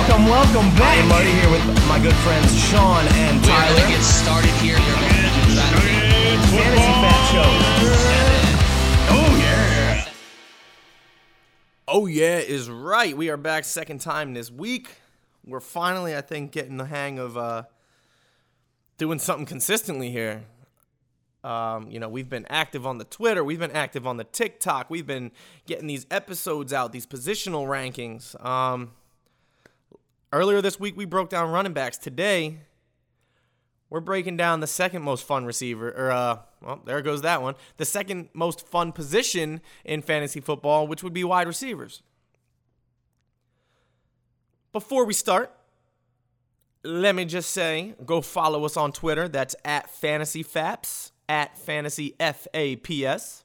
welcome, 0.00 0.24
welcome 0.26 0.70
back. 0.76 0.80
I 0.80 0.96
back. 0.96 0.98
am 0.98 1.08
Marty 1.08 1.30
here 1.30 1.50
with 1.50 1.88
my 1.88 2.00
good 2.00 2.14
friends 2.16 2.58
Sean 2.68 3.06
and 3.06 3.36
We're 3.40 3.48
Tyler. 3.48 3.76
gonna 3.76 3.88
get 3.90 4.02
started 4.02 4.50
here. 4.62 4.78
You're 4.78 4.96
gonna 4.96 5.10
Fantasy 6.50 6.92
Faps 7.04 7.30
Show. 7.30 7.50
Oh 9.12 9.36
yeah. 9.38 10.08
Oh 11.86 12.06
yeah, 12.06 12.38
is 12.38 12.70
right. 12.70 13.14
We 13.14 13.28
are 13.28 13.36
back 13.36 13.64
second 13.64 14.00
time 14.00 14.32
this 14.32 14.50
week. 14.50 14.88
We're 15.44 15.60
finally, 15.60 16.16
I 16.16 16.22
think, 16.22 16.52
getting 16.52 16.78
the 16.78 16.86
hang 16.86 17.18
of 17.18 17.36
uh, 17.36 17.64
doing 18.96 19.18
something 19.18 19.46
consistently 19.46 20.10
here. 20.10 20.44
Um, 21.44 21.90
you 21.90 22.00
know, 22.00 22.08
we've 22.08 22.28
been 22.28 22.46
active 22.48 22.86
on 22.86 22.98
the 22.98 23.04
Twitter, 23.04 23.42
we've 23.44 23.58
been 23.58 23.70
active 23.70 24.06
on 24.06 24.18
the 24.18 24.24
TikTok, 24.24 24.90
we've 24.90 25.06
been 25.06 25.30
getting 25.66 25.86
these 25.86 26.06
episodes 26.10 26.72
out, 26.72 26.92
these 26.92 27.06
positional 27.06 27.66
rankings. 27.66 28.42
Um, 28.44 28.90
earlier 30.32 30.60
this 30.60 30.78
week, 30.78 30.96
we 30.96 31.04
broke 31.04 31.30
down 31.30 31.50
running 31.50 31.72
backs. 31.72 31.98
Today, 31.98 32.58
we're 33.88 34.00
breaking 34.00 34.36
down 34.36 34.60
the 34.60 34.66
second 34.66 35.02
most 35.02 35.26
fun 35.26 35.44
receiver, 35.44 35.90
or 35.90 36.10
uh, 36.10 36.38
well, 36.62 36.80
there 36.84 37.02
goes 37.02 37.22
that 37.22 37.42
one. 37.42 37.54
The 37.76 37.84
second 37.84 38.28
most 38.32 38.66
fun 38.66 38.92
position 38.92 39.60
in 39.84 40.02
fantasy 40.02 40.40
football, 40.40 40.86
which 40.86 41.02
would 41.02 41.12
be 41.12 41.24
wide 41.24 41.46
receivers. 41.46 42.02
Before 44.72 45.04
we 45.04 45.12
start, 45.12 45.52
let 46.84 47.14
me 47.16 47.24
just 47.24 47.50
say, 47.50 47.94
go 48.06 48.20
follow 48.20 48.64
us 48.64 48.76
on 48.76 48.92
Twitter. 48.92 49.28
That's 49.28 49.56
at 49.64 49.90
FantasyFaps, 49.92 51.10
at 51.28 51.56
FantasyFaps. 51.58 53.42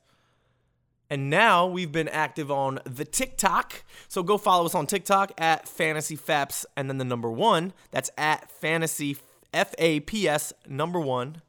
And 1.16 1.30
now 1.30 1.66
we've 1.66 1.94
been 1.94 2.10
active 2.10 2.52
on 2.52 2.82
the 2.84 3.06
TikTok. 3.06 3.86
So 4.10 4.22
go 4.22 4.38
follow 4.38 4.66
us 4.66 4.76
on 4.76 4.86
TikTok 4.86 5.32
at 5.38 5.66
Fantasy 5.66 6.18
Faps 6.18 6.66
and 6.76 6.90
then 6.90 6.98
the 6.98 7.06
number 7.06 7.32
one. 7.32 7.72
That's 7.92 8.12
at 8.18 8.52
Fantasy 8.52 9.16
F 9.54 9.74
A 9.78 10.02
P 10.02 10.28
S 10.28 10.52
number 10.68 11.00
one. 11.00 11.42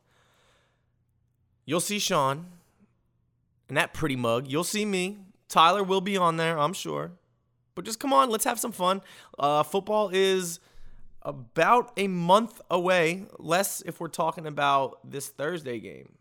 You'll 1.64 1.80
see 1.80 1.98
Sean 1.98 2.46
and 3.68 3.76
that 3.76 3.92
pretty 3.92 4.14
mug. 4.14 4.46
You'll 4.46 4.62
see 4.62 4.84
me. 4.84 5.18
Tyler 5.48 5.82
will 5.82 6.00
be 6.00 6.16
on 6.16 6.36
there, 6.36 6.56
I'm 6.56 6.72
sure. 6.72 7.10
But 7.74 7.86
just 7.86 7.98
come 7.98 8.12
on, 8.12 8.30
let's 8.30 8.44
have 8.44 8.60
some 8.60 8.70
fun. 8.70 9.02
Uh, 9.36 9.64
football 9.64 10.10
is 10.12 10.60
about 11.22 11.90
a 11.96 12.06
month 12.06 12.60
away, 12.70 13.24
less 13.40 13.82
if 13.84 13.98
we're 13.98 14.06
talking 14.06 14.46
about 14.46 15.00
this 15.02 15.28
Thursday 15.28 15.80
game. 15.80 16.12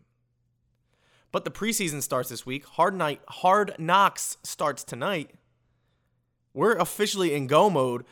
But 1.36 1.44
the 1.44 1.50
preseason 1.50 2.00
starts 2.00 2.30
this 2.30 2.46
week. 2.46 2.64
Hard 2.64 2.94
night, 2.94 3.20
Hard 3.28 3.74
Knocks 3.78 4.38
starts 4.42 4.82
tonight. 4.82 5.32
We're 6.54 6.76
officially 6.76 7.34
in 7.34 7.46
go 7.46 7.68
mode, 7.68 8.06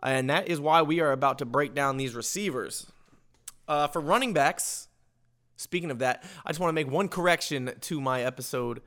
and 0.00 0.30
that 0.30 0.46
is 0.46 0.60
why 0.60 0.82
we 0.82 1.00
are 1.00 1.10
about 1.10 1.38
to 1.38 1.44
break 1.44 1.74
down 1.74 1.96
these 1.96 2.14
receivers. 2.14 2.86
Uh, 3.66 3.88
for 3.88 4.00
running 4.00 4.32
backs, 4.32 4.86
speaking 5.56 5.90
of 5.90 5.98
that, 5.98 6.22
I 6.46 6.50
just 6.50 6.60
want 6.60 6.68
to 6.68 6.72
make 6.72 6.88
one 6.88 7.08
correction 7.08 7.72
to 7.80 8.00
my 8.00 8.22
episode. 8.22 8.80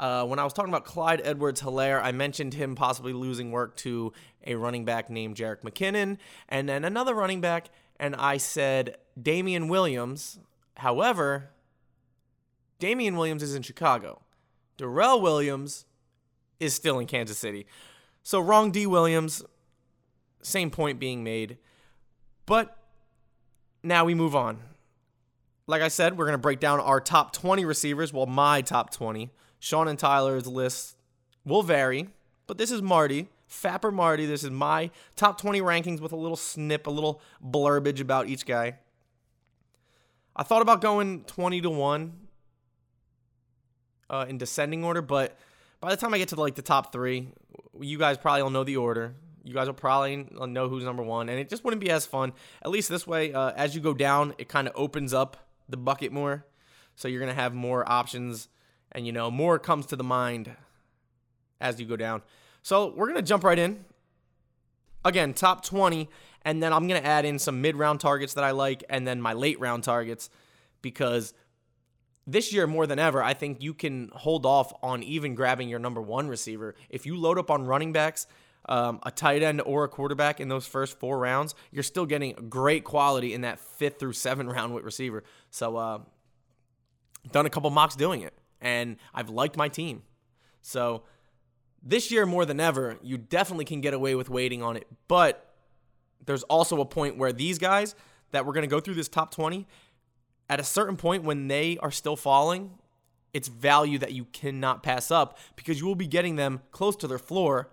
Uh, 0.00 0.24
when 0.24 0.38
I 0.38 0.44
was 0.44 0.54
talking 0.54 0.72
about 0.72 0.86
Clyde 0.86 1.20
Edwards 1.22 1.60
Helaire, 1.60 2.02
I 2.02 2.12
mentioned 2.12 2.54
him 2.54 2.74
possibly 2.74 3.12
losing 3.12 3.50
work 3.50 3.76
to 3.76 4.14
a 4.46 4.54
running 4.54 4.86
back 4.86 5.10
named 5.10 5.36
Jerick 5.36 5.60
McKinnon 5.60 6.16
and 6.48 6.70
then 6.70 6.86
another 6.86 7.14
running 7.14 7.42
back, 7.42 7.68
and 8.00 8.16
I 8.16 8.38
said 8.38 8.96
Damien 9.20 9.68
Williams. 9.68 10.38
However, 10.78 11.50
Damien 12.78 13.16
Williams 13.16 13.42
is 13.42 13.54
in 13.54 13.62
Chicago. 13.62 14.22
Darrel 14.76 15.20
Williams 15.20 15.86
is 16.60 16.74
still 16.74 16.98
in 16.98 17.06
Kansas 17.06 17.38
City. 17.38 17.66
So 18.22 18.40
wrong 18.40 18.70
D 18.70 18.86
Williams, 18.86 19.42
same 20.42 20.70
point 20.70 20.98
being 20.98 21.24
made. 21.24 21.58
But 22.44 22.76
now 23.82 24.04
we 24.04 24.14
move 24.14 24.36
on. 24.36 24.58
Like 25.66 25.82
I 25.82 25.88
said, 25.88 26.16
we're 26.16 26.26
going 26.26 26.34
to 26.34 26.38
break 26.38 26.60
down 26.60 26.78
our 26.80 27.00
top 27.00 27.32
20 27.32 27.64
receivers, 27.64 28.12
well, 28.12 28.26
my 28.26 28.60
top 28.60 28.90
20. 28.90 29.30
Sean 29.58 29.88
and 29.88 29.98
Tyler's 29.98 30.46
list 30.46 30.96
will 31.44 31.62
vary, 31.62 32.08
but 32.46 32.58
this 32.58 32.70
is 32.70 32.82
Marty, 32.82 33.28
Fapper 33.50 33.92
Marty. 33.92 34.26
This 34.26 34.44
is 34.44 34.50
my 34.50 34.90
top 35.16 35.40
20 35.40 35.60
rankings 35.60 36.00
with 36.00 36.12
a 36.12 36.16
little 36.16 36.36
snip, 36.36 36.86
a 36.86 36.90
little 36.90 37.20
blurbage 37.40 38.00
about 38.00 38.28
each 38.28 38.46
guy. 38.46 38.76
I 40.36 40.42
thought 40.42 40.62
about 40.62 40.80
going 40.80 41.24
20 41.24 41.62
to 41.62 41.70
1 41.70 42.25
uh, 44.10 44.26
in 44.28 44.38
descending 44.38 44.84
order, 44.84 45.02
but 45.02 45.36
by 45.80 45.90
the 45.90 45.96
time 45.96 46.14
I 46.14 46.18
get 46.18 46.28
to 46.28 46.36
like 46.36 46.54
the 46.54 46.62
top 46.62 46.92
three, 46.92 47.28
you 47.80 47.98
guys 47.98 48.18
probably 48.18 48.42
will 48.42 48.50
know 48.50 48.64
the 48.64 48.76
order. 48.76 49.14
You 49.44 49.54
guys 49.54 49.66
will 49.66 49.74
probably 49.74 50.16
know 50.16 50.68
who's 50.68 50.84
number 50.84 51.02
one, 51.02 51.28
and 51.28 51.38
it 51.38 51.48
just 51.48 51.62
wouldn't 51.64 51.80
be 51.80 51.90
as 51.90 52.04
fun. 52.04 52.32
At 52.62 52.70
least 52.70 52.88
this 52.88 53.06
way, 53.06 53.32
uh, 53.32 53.52
as 53.52 53.74
you 53.74 53.80
go 53.80 53.94
down, 53.94 54.34
it 54.38 54.48
kind 54.48 54.66
of 54.66 54.74
opens 54.76 55.14
up 55.14 55.36
the 55.68 55.76
bucket 55.76 56.12
more, 56.12 56.44
so 56.96 57.06
you're 57.06 57.20
gonna 57.20 57.34
have 57.34 57.54
more 57.54 57.88
options, 57.90 58.48
and 58.92 59.06
you 59.06 59.12
know 59.12 59.30
more 59.30 59.58
comes 59.58 59.86
to 59.86 59.96
the 59.96 60.04
mind 60.04 60.50
as 61.60 61.78
you 61.78 61.86
go 61.86 61.96
down. 61.96 62.22
So 62.62 62.92
we're 62.96 63.06
gonna 63.06 63.22
jump 63.22 63.44
right 63.44 63.58
in. 63.58 63.84
Again, 65.04 65.32
top 65.34 65.64
20, 65.64 66.08
and 66.42 66.60
then 66.60 66.72
I'm 66.72 66.88
gonna 66.88 67.00
add 67.00 67.24
in 67.24 67.38
some 67.38 67.60
mid-round 67.60 68.00
targets 68.00 68.34
that 68.34 68.42
I 68.42 68.50
like, 68.50 68.82
and 68.88 69.06
then 69.06 69.20
my 69.20 69.34
late 69.34 69.60
round 69.60 69.84
targets, 69.84 70.28
because 70.82 71.32
this 72.26 72.52
year 72.52 72.66
more 72.66 72.86
than 72.86 72.98
ever, 72.98 73.22
I 73.22 73.34
think 73.34 73.62
you 73.62 73.72
can 73.72 74.10
hold 74.12 74.44
off 74.46 74.72
on 74.82 75.02
even 75.02 75.34
grabbing 75.34 75.68
your 75.68 75.78
number 75.78 76.02
one 76.02 76.28
receiver. 76.28 76.74
If 76.90 77.06
you 77.06 77.16
load 77.16 77.38
up 77.38 77.50
on 77.50 77.66
running 77.66 77.92
backs, 77.92 78.26
um, 78.68 78.98
a 79.04 79.12
tight 79.12 79.42
end 79.42 79.62
or 79.64 79.84
a 79.84 79.88
quarterback 79.88 80.40
in 80.40 80.48
those 80.48 80.66
first 80.66 80.98
four 80.98 81.18
rounds, 81.18 81.54
you're 81.70 81.84
still 81.84 82.06
getting 82.06 82.32
great 82.48 82.82
quality 82.82 83.32
in 83.32 83.42
that 83.42 83.60
fifth 83.60 84.00
through 84.00 84.14
seven 84.14 84.48
round 84.50 84.74
with 84.74 84.84
receiver. 84.84 85.22
So, 85.50 85.76
uh, 85.76 85.98
done 87.30 87.46
a 87.46 87.50
couple 87.50 87.70
mocks 87.70 87.96
doing 87.96 88.22
it, 88.22 88.34
and 88.60 88.96
I've 89.14 89.30
liked 89.30 89.56
my 89.56 89.68
team. 89.68 90.02
So, 90.62 91.04
this 91.82 92.10
year 92.10 92.26
more 92.26 92.44
than 92.44 92.58
ever, 92.58 92.98
you 93.02 93.16
definitely 93.16 93.64
can 93.64 93.80
get 93.80 93.94
away 93.94 94.16
with 94.16 94.28
waiting 94.28 94.62
on 94.62 94.76
it. 94.76 94.88
But 95.06 95.54
there's 96.24 96.42
also 96.44 96.80
a 96.80 96.84
point 96.84 97.16
where 97.16 97.32
these 97.32 97.58
guys 97.58 97.94
that 98.32 98.44
we're 98.44 98.52
going 98.52 98.62
to 98.62 98.68
go 98.68 98.80
through 98.80 98.94
this 98.94 99.08
top 99.08 99.30
20 99.30 99.66
at 100.48 100.60
a 100.60 100.64
certain 100.64 100.96
point 100.96 101.24
when 101.24 101.48
they 101.48 101.78
are 101.78 101.90
still 101.90 102.16
falling, 102.16 102.72
it's 103.32 103.48
value 103.48 103.98
that 103.98 104.12
you 104.12 104.24
cannot 104.26 104.82
pass 104.82 105.10
up 105.10 105.38
because 105.56 105.80
you 105.80 105.86
will 105.86 105.94
be 105.94 106.06
getting 106.06 106.36
them 106.36 106.60
close 106.70 106.96
to 106.96 107.06
their 107.06 107.18
floor, 107.18 107.70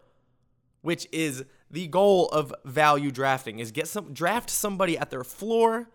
which 0.82 1.08
is 1.12 1.46
the 1.72 1.88
goal 1.88 2.28
of 2.30 2.54
value 2.66 3.12
drafting 3.12 3.60
is 3.60 3.72
get 3.72 3.88
some 3.88 4.14
draft 4.14 4.50
somebody 4.50 4.98
at 4.98 5.10
their 5.10 5.24
floor 5.24 5.90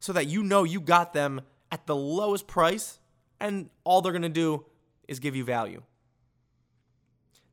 so 0.00 0.12
that 0.12 0.26
you 0.26 0.42
know 0.42 0.64
you 0.64 0.80
got 0.80 1.12
them 1.12 1.40
at 1.70 1.86
the 1.86 1.96
lowest 1.96 2.46
price 2.46 2.98
and 3.40 3.70
all 3.84 4.00
they're 4.00 4.12
going 4.12 4.22
to 4.22 4.28
do 4.28 4.66
is 5.06 5.18
give 5.20 5.36
you 5.36 5.44
value. 5.44 5.82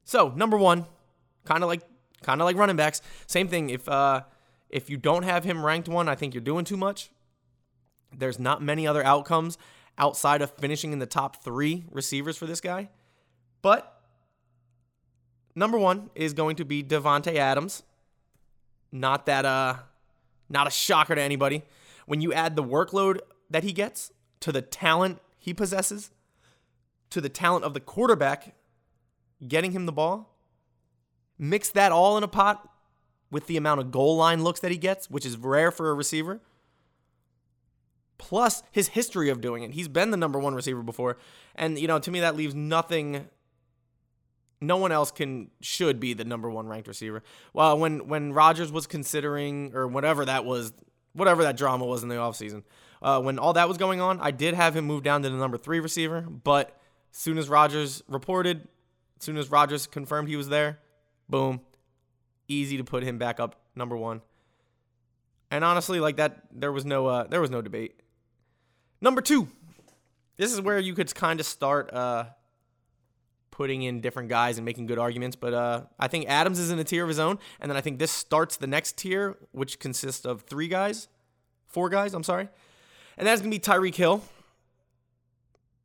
So, 0.04 0.30
number 0.36 0.58
1, 0.58 0.86
kind 1.46 1.64
of 1.64 1.70
like 1.70 1.82
kind 2.22 2.42
of 2.42 2.46
like 2.46 2.58
running 2.58 2.76
backs, 2.76 3.02
same 3.28 3.48
thing 3.48 3.70
if 3.70 3.88
uh 3.88 4.22
if 4.70 4.90
you 4.90 4.98
don't 4.98 5.24
have 5.24 5.44
him 5.44 5.66
ranked 5.66 5.88
one, 5.88 6.10
I 6.10 6.16
think 6.16 6.34
you're 6.34 6.42
doing 6.42 6.66
too 6.66 6.78
much. 6.78 7.12
There's 8.18 8.40
not 8.40 8.62
many 8.62 8.88
other 8.88 9.04
outcomes 9.04 9.58
outside 9.98 10.42
of 10.42 10.52
finishing 10.52 10.92
in 10.92 11.00
the 11.00 11.06
top 11.06 11.44
three 11.44 11.86
receivers 11.92 12.38
for 12.38 12.46
this 12.46 12.62
guy. 12.62 12.90
But 13.62 14.02
number 15.56 15.78
one 15.78 16.10
is 16.16 16.34
going 16.34 16.58
to 16.58 16.66
be 16.66 16.84
Davante 16.84 17.36
Adams. 17.36 17.84
Not 18.92 19.26
that 19.26 19.46
uh 19.46 19.76
not 20.50 20.68
a 20.68 20.72
shocker 20.72 21.16
to 21.16 21.22
anybody. 21.22 21.64
When 22.06 22.22
you 22.22 22.32
add 22.34 22.56
the 22.56 22.64
workload 22.64 23.20
that 23.50 23.64
he 23.64 23.74
gets 23.74 24.12
to 24.42 24.52
the 24.52 24.62
talent 24.62 25.20
he 25.38 25.54
possesses, 25.54 26.12
to 27.10 27.20
the 27.22 27.30
talent 27.30 27.66
of 27.66 27.74
the 27.74 27.80
quarterback 27.80 28.56
getting 29.48 29.72
him 29.72 29.86
the 29.86 29.92
ball, 29.92 30.36
mix 31.38 31.70
that 31.72 31.92
all 31.92 32.18
in 32.18 32.24
a 32.24 32.28
pot 32.28 32.70
with 33.32 33.48
the 33.48 33.58
amount 33.58 33.80
of 33.80 33.92
goal 33.92 34.16
line 34.18 34.44
looks 34.44 34.60
that 34.60 34.72
he 34.72 34.78
gets, 34.78 35.10
which 35.10 35.26
is 35.26 35.38
rare 35.38 35.72
for 35.72 35.90
a 35.90 35.94
receiver 35.94 36.42
plus 38.18 38.64
his 38.72 38.90
history 38.90 39.30
of 39.30 39.42
doing 39.42 39.64
it. 39.64 39.72
He's 39.72 39.88
been 39.88 40.12
the 40.12 40.18
number 40.18 40.40
one 40.40 40.56
receiver 40.56 40.82
before. 40.82 41.18
And, 41.56 41.78
you 41.78 41.88
know, 41.88 42.00
to 42.00 42.12
me, 42.12 42.22
that 42.22 42.36
leaves 42.36 42.56
nothing. 42.56 43.28
No 44.62 44.78
one 44.78 44.92
else 44.92 45.12
can 45.12 45.52
should 45.62 46.00
be 46.00 46.14
the 46.14 46.24
number 46.24 46.50
one 46.50 46.68
ranked 46.68 46.88
receiver. 46.88 47.24
Well, 47.54 47.78
when 47.78 48.08
when 48.08 48.34
Rodgers 48.34 48.72
was 48.72 48.88
considering 48.88 49.76
or 49.76 49.88
whatever 49.88 50.26
that 50.26 50.46
was, 50.46 50.74
whatever 51.14 51.44
that 51.44 51.58
drama 51.58 51.86
was 51.86 52.04
in 52.04 52.10
the 52.10 52.16
offseason, 52.16 52.64
uh, 53.02 53.22
when 53.22 53.38
all 53.38 53.54
that 53.54 53.68
was 53.68 53.78
going 53.78 54.02
on, 54.02 54.20
I 54.22 54.32
did 54.32 54.54
have 54.54 54.76
him 54.76 54.86
move 54.86 55.04
down 55.04 55.22
to 55.24 55.30
the 55.30 55.36
number 55.36 55.58
three 55.58 55.80
receiver. 55.80 56.22
But 56.22 56.80
as 57.12 57.18
soon 57.18 57.38
as 57.38 57.50
Rodgers 57.50 58.02
reported, 58.08 58.68
as 59.20 59.26
soon 59.26 59.38
as 59.38 59.52
Rodgers 59.52 59.88
confirmed 59.88 60.30
he 60.30 60.38
was 60.38 60.50
there, 60.50 60.80
boom, 61.30 61.62
easy 62.48 62.78
to 62.78 62.84
put 62.84 63.04
him 63.04 63.18
back 63.18 63.40
up 63.40 63.56
number 63.76 63.98
one. 63.98 64.22
And 65.52 65.64
honestly, 65.64 66.00
like 66.00 66.18
that, 66.18 66.44
there 66.52 66.72
was 66.72 66.86
no 66.86 67.08
uh, 67.08 67.28
there 67.28 67.42
was 67.42 67.50
no 67.50 67.62
debate. 67.62 68.02
Number 69.06 69.22
two, 69.22 69.48
this 70.36 70.52
is 70.52 70.60
where 70.60 70.80
you 70.80 70.96
could 70.96 71.14
kind 71.14 71.40
of 71.40 71.46
start 71.46 71.94
uh, 71.94 72.26
putting 73.52 73.84
in 73.84 74.02
different 74.02 74.30
guys 74.30 74.58
and 74.58 74.66
making 74.66 74.88
good 74.88 74.98
arguments. 74.98 75.36
But 75.36 75.54
uh, 75.54 75.82
I 76.00 76.08
think 76.08 76.28
Adams 76.28 76.58
is 76.58 76.72
in 76.72 76.80
a 76.80 76.84
tier 76.84 77.04
of 77.04 77.10
his 77.10 77.20
own, 77.20 77.38
and 77.60 77.70
then 77.70 77.78
I 77.78 77.82
think 77.82 78.00
this 78.00 78.10
starts 78.10 78.58
the 78.58 78.66
next 78.66 78.98
tier, 78.98 79.38
which 79.52 79.78
consists 79.78 80.26
of 80.26 80.42
three 80.42 80.68
guys, 80.68 81.08
four 81.68 81.88
guys. 81.88 82.16
I'm 82.16 82.24
sorry, 82.24 82.50
and 83.16 83.28
that's 83.28 83.42
gonna 83.42 83.52
be 83.52 83.60
Tyreek 83.60 83.94
Hill. 83.94 84.24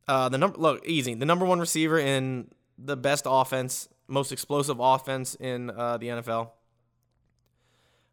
Uh, 0.07 0.27
the 0.27 0.39
number 0.39 0.57
look 0.57 0.83
easy, 0.87 1.13
the 1.13 1.27
number 1.27 1.45
one 1.45 1.59
receiver 1.59 1.99
in 1.99 2.49
the 2.75 2.97
best 2.97 3.27
offense, 3.29 3.87
most 4.07 4.31
explosive 4.31 4.79
offense 4.79 5.35
in 5.35 5.69
uh, 5.69 5.97
the 5.97 6.07
NFL. 6.07 6.49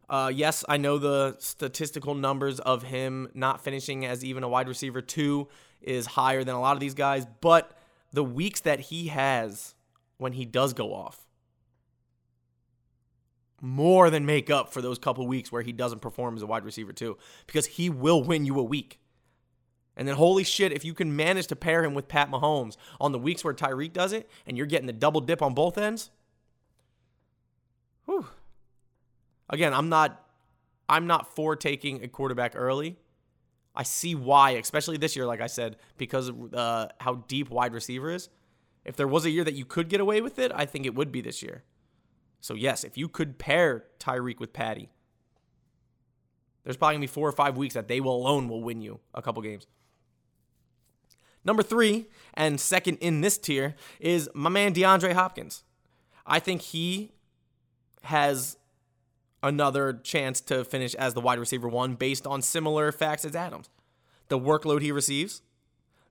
Uh, 0.09 0.33
yes, 0.35 0.65
I 0.69 0.79
know 0.79 0.99
the 0.99 1.37
statistical 1.39 2.15
numbers 2.15 2.61
of 2.61 2.83
him 2.83 3.29
not 3.35 3.63
finishing 3.63 4.07
as 4.07 4.25
even 4.25 4.43
a 4.43 4.49
wide 4.49 4.69
receiver 4.69 5.03
two 5.03 5.49
is 5.83 6.07
higher 6.07 6.45
than 6.45 6.55
a 6.55 6.61
lot 6.61 6.73
of 6.73 6.81
these 6.81 6.95
guys, 6.95 7.27
but 7.41 7.77
the 8.13 8.25
weeks 8.25 8.61
that 8.61 8.81
he 8.81 9.09
has 9.09 9.75
when 10.17 10.33
he 10.33 10.45
does 10.45 10.73
go 10.73 10.95
off 10.95 11.29
more 13.61 14.09
than 14.11 14.25
make 14.25 14.51
up 14.51 14.73
for 14.73 14.81
those 14.81 14.99
couple 14.99 15.27
weeks 15.27 15.51
where 15.51 15.63
he 15.63 15.73
doesn't 15.73 16.01
perform 16.01 16.37
as 16.37 16.43
a 16.43 16.47
wide 16.47 16.65
receiver 16.65 16.93
too 16.93 17.17
because 17.47 17.67
he 17.67 17.91
will 17.91 18.23
win 18.23 18.45
you 18.45 18.59
a 18.59 18.63
week. 18.63 19.01
And 19.97 20.07
then 20.07 20.15
holy 20.15 20.45
shit, 20.45 20.73
if 20.73 20.85
you 20.85 20.95
can 20.95 21.17
manage 21.17 21.49
to 21.49 21.57
pair 21.57 21.83
him 21.83 21.93
with 21.93 22.07
Pat 22.07 22.31
Mahomes 22.31 22.77
on 23.01 23.11
the 23.11 23.19
weeks 23.19 23.43
where 23.43 23.55
Tyreek 23.55 23.93
does 23.93 24.13
it 24.13 24.31
and 24.47 24.57
you're 24.57 24.67
getting 24.67 24.87
the 24.87 24.93
double 24.93 25.21
dip 25.21 25.43
on 25.43 25.55
both 25.55 25.77
ends. 25.77 26.11
Whew. 28.07 28.27
Again, 29.51 29.73
I'm 29.73 29.89
not 29.89 30.25
I'm 30.89 31.07
not 31.07 31.35
for 31.35 31.55
taking 31.55 32.03
a 32.03 32.09
quarterback 32.09 32.53
early. 32.57 32.97
I 33.75 33.83
see 33.83 34.15
why, 34.15 34.53
especially 34.53 34.97
this 34.97 35.15
year, 35.15 35.27
like 35.27 35.41
I 35.41 35.47
said, 35.47 35.77
because 35.99 36.29
of 36.29 36.55
uh, 36.55 36.89
how 36.99 37.17
deep 37.29 37.51
wide 37.51 37.73
receiver 37.73 38.11
is. 38.11 38.29
If 38.85 38.97
there 38.97 39.07
was 39.07 39.25
a 39.25 39.31
year 39.31 39.45
that 39.45 39.55
you 39.55 39.65
could 39.65 39.89
get 39.89 40.01
away 40.01 40.21
with 40.21 40.39
it, 40.39 40.51
I 40.55 40.65
think 40.65 40.87
it 40.87 40.95
would 40.95 41.13
be 41.13 41.21
this 41.21 41.43
year. 41.43 41.63
So 42.41 42.55
yes, 42.55 42.85
if 42.85 42.97
you 42.97 43.09
could 43.09 43.39
pair 43.39 43.85
Tyreek 44.01 44.41
with 44.41 44.53
Patty, 44.53 44.91
there's 46.65 46.77
probably 46.77 46.95
gonna 46.95 47.03
be 47.03 47.07
four 47.09 47.29
or 47.29 47.33
five 47.33 47.57
weeks 47.57 47.75
that 47.75 47.89
they 47.89 48.01
will 48.01 48.17
alone 48.17 48.49
will 48.49 48.63
win 48.63 48.81
you 48.81 49.01
a 49.15 49.23
couple 49.23 49.43
games. 49.43 49.67
Number 51.45 51.63
three, 51.63 52.07
and 52.35 52.61
second 52.61 52.97
in 52.97 53.21
this 53.21 53.39
tier, 53.39 53.75
is 54.01 54.29
my 54.35 54.51
man 54.51 54.75
DeAndre 54.75 55.13
Hopkins. 55.13 55.65
I 56.27 56.41
think 56.41 56.63
he 56.63 57.13
has 58.03 58.57
another 59.43 59.93
chance 59.93 60.41
to 60.43 60.65
finish 60.65 60.95
as 60.95 61.15
the 61.15 61.21
wide 61.21 61.39
receiver 61.39 61.69
one 61.69 61.95
based 61.95 62.27
on 62.27 62.43
similar 62.43 62.93
facts 62.93 63.25
as 63.25 63.37
Adams. 63.37 63.71
The 64.29 64.39
workload 64.39 64.83
he 64.83 64.93
receives, 64.93 65.43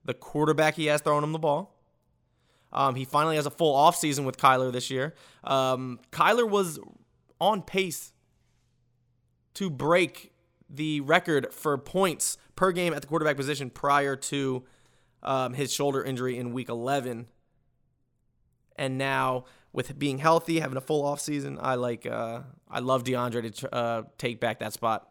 the 0.04 0.14
quarterback 0.14 0.74
he 0.74 0.86
has 0.86 1.00
throwing 1.00 1.24
him 1.24 1.32
the 1.32 1.38
ball. 1.38 1.74
Um, 2.72 2.94
he 2.96 3.04
finally 3.04 3.36
has 3.36 3.46
a 3.46 3.50
full 3.50 3.74
offseason 3.74 4.24
with 4.24 4.36
Kyler 4.36 4.72
this 4.72 4.90
year. 4.90 5.14
Um, 5.44 6.00
Kyler 6.10 6.48
was 6.48 6.78
on 7.40 7.62
pace 7.62 8.12
to 9.54 9.70
break 9.70 10.32
the 10.68 11.00
record 11.00 11.52
for 11.52 11.78
points 11.78 12.36
per 12.56 12.72
game 12.72 12.92
at 12.92 13.00
the 13.00 13.08
quarterback 13.08 13.36
position 13.36 13.70
prior 13.70 14.16
to 14.16 14.64
um, 15.22 15.54
his 15.54 15.72
shoulder 15.72 16.02
injury 16.02 16.38
in 16.38 16.52
week 16.52 16.68
11. 16.68 17.26
And 18.76 18.98
now 18.98 19.44
with 19.72 19.98
being 19.98 20.18
healthy, 20.18 20.60
having 20.60 20.76
a 20.76 20.80
full 20.80 21.04
offseason, 21.04 21.58
I 21.60 21.74
like 21.74 22.06
uh, 22.06 22.40
I 22.70 22.80
love 22.80 23.04
DeAndre 23.04 23.54
to 23.54 23.74
uh, 23.74 24.02
take 24.16 24.40
back 24.40 24.60
that 24.60 24.72
spot 24.72 25.08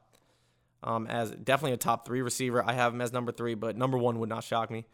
um, 0.83 1.07
as 1.07 1.31
definitely 1.31 1.73
a 1.73 1.77
top 1.77 2.05
three 2.05 2.21
receiver. 2.21 2.63
I 2.65 2.73
have 2.73 2.93
him 2.93 3.01
as 3.01 3.13
number 3.13 3.31
three, 3.31 3.55
but 3.55 3.77
number 3.77 3.97
one 3.97 4.19
would 4.19 4.29
not 4.29 4.43
shock 4.43 4.71
me. 4.71 4.85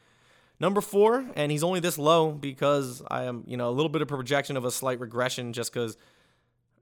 Number 0.59 0.81
four, 0.81 1.25
and 1.35 1.51
he's 1.51 1.63
only 1.63 1.79
this 1.79 1.97
low 1.97 2.31
because 2.31 3.01
I 3.09 3.23
am, 3.23 3.43
you 3.47 3.57
know, 3.57 3.69
a 3.69 3.71
little 3.71 3.89
bit 3.89 4.01
of 4.01 4.07
projection 4.07 4.55
of 4.55 4.65
a 4.65 4.71
slight 4.71 4.99
regression 4.99 5.51
just 5.51 5.73
because 5.73 5.97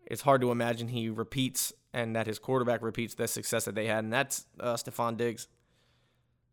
it's 0.06 0.22
hard 0.22 0.42
to 0.42 0.52
imagine 0.52 0.90
he 0.90 1.10
repeats 1.10 1.74
and 1.94 2.16
that 2.16 2.28
his 2.28 2.38
quarterback 2.38 2.82
repeats 2.82 3.16
the 3.16 3.28
success 3.28 3.66
that 3.66 3.76
they 3.76 3.88
had, 3.88 4.04
and 4.04 4.14
that's 4.14 4.46
uh, 4.60 4.76
Stefon 4.76 5.18
Diggs. 5.18 5.48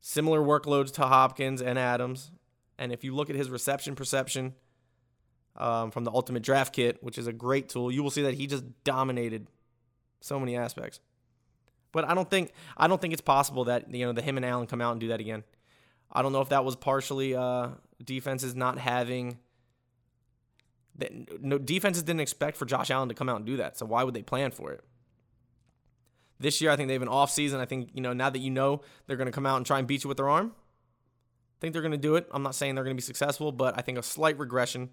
Similar 0.01 0.41
workloads 0.41 0.93
to 0.95 1.03
Hopkins 1.03 1.61
and 1.61 1.79
Adams. 1.79 2.31
And 2.79 2.93
if 2.93 3.03
you 3.03 3.15
look 3.15 3.29
at 3.31 3.37
his 3.37 3.51
reception 3.51 3.97
perception 3.97 4.55
um, 5.59 5.91
from 5.91 6.05
the 6.05 6.11
Ultimate 6.11 6.43
Draft 6.43 6.73
Kit, 6.73 7.03
which 7.03 7.19
is 7.19 7.27
a 7.27 7.33
great 7.33 7.69
tool, 7.69 7.93
you 7.93 8.03
will 8.03 8.11
see 8.11 8.23
that 8.23 8.35
he 8.35 8.47
just 8.47 8.65
dominated 8.85 9.49
so 10.21 10.41
many 10.41 10.57
aspects. 10.57 11.01
But 11.93 12.09
I 12.09 12.15
don't 12.15 12.31
think 12.31 12.53
I 12.77 12.87
don't 12.87 13.01
think 13.01 13.13
it's 13.13 13.23
possible 13.23 13.65
that 13.65 13.93
you 13.93 14.07
know 14.07 14.13
the 14.13 14.23
him 14.23 14.37
and 14.37 14.47
Allen 14.47 14.67
come 14.67 14.81
out 14.81 14.93
and 14.93 15.01
do 15.01 15.09
that 15.09 15.21
again. 15.21 15.45
I 16.11 16.23
don't 16.23 16.33
know 16.33 16.41
if 16.41 16.51
that 16.51 16.65
was 16.65 16.77
partially 16.77 17.35
uh, 17.35 17.71
defenses 18.03 18.55
not 18.55 18.79
having. 18.79 19.39
No 21.41 21.59
defenses 21.59 22.03
didn't 22.03 22.21
expect 22.21 22.57
for 22.57 22.67
Josh 22.67 22.91
Allen 22.91 23.09
to 23.09 23.15
come 23.15 23.29
out 23.29 23.37
and 23.37 23.47
do 23.47 23.57
that, 23.59 23.79
so 23.79 23.87
why 23.87 24.05
would 24.05 24.15
they 24.15 24.23
plan 24.23 24.51
for 24.51 24.73
it? 24.73 24.83
This 26.41 26.61
year, 26.61 26.71
I 26.71 26.77
think 26.77 26.89
they 26.89 26.95
have 26.95 27.03
an 27.03 27.09
off 27.09 27.31
season. 27.31 27.61
I 27.61 27.67
think 27.67 27.91
you 27.95 28.01
know 28.01 28.13
now 28.13 28.31
that 28.31 28.41
you 28.41 28.51
know 28.51 28.83
they're 29.07 29.17
going 29.17 29.27
to 29.27 29.33
come 29.33 29.47
out 29.47 29.57
and 29.57 29.67
try 29.67 29.79
and 29.79 29.87
beat 29.89 30.05
you 30.05 30.09
with 30.09 30.17
their 30.17 30.29
arm. 30.29 30.53
I 30.55 31.61
think 31.61 31.73
they're 31.73 31.83
going 31.83 31.93
to 31.93 31.99
do 31.99 32.15
it. 32.17 32.29
I'm 32.31 32.43
not 32.43 32.55
saying 32.55 32.75
they're 32.75 32.85
going 32.85 32.95
to 32.95 33.01
be 33.01 33.05
successful, 33.05 33.51
but 33.51 33.77
I 33.77 33.83
think 33.83 33.99
a 33.99 34.03
slight 34.03 34.39
regression. 34.39 34.91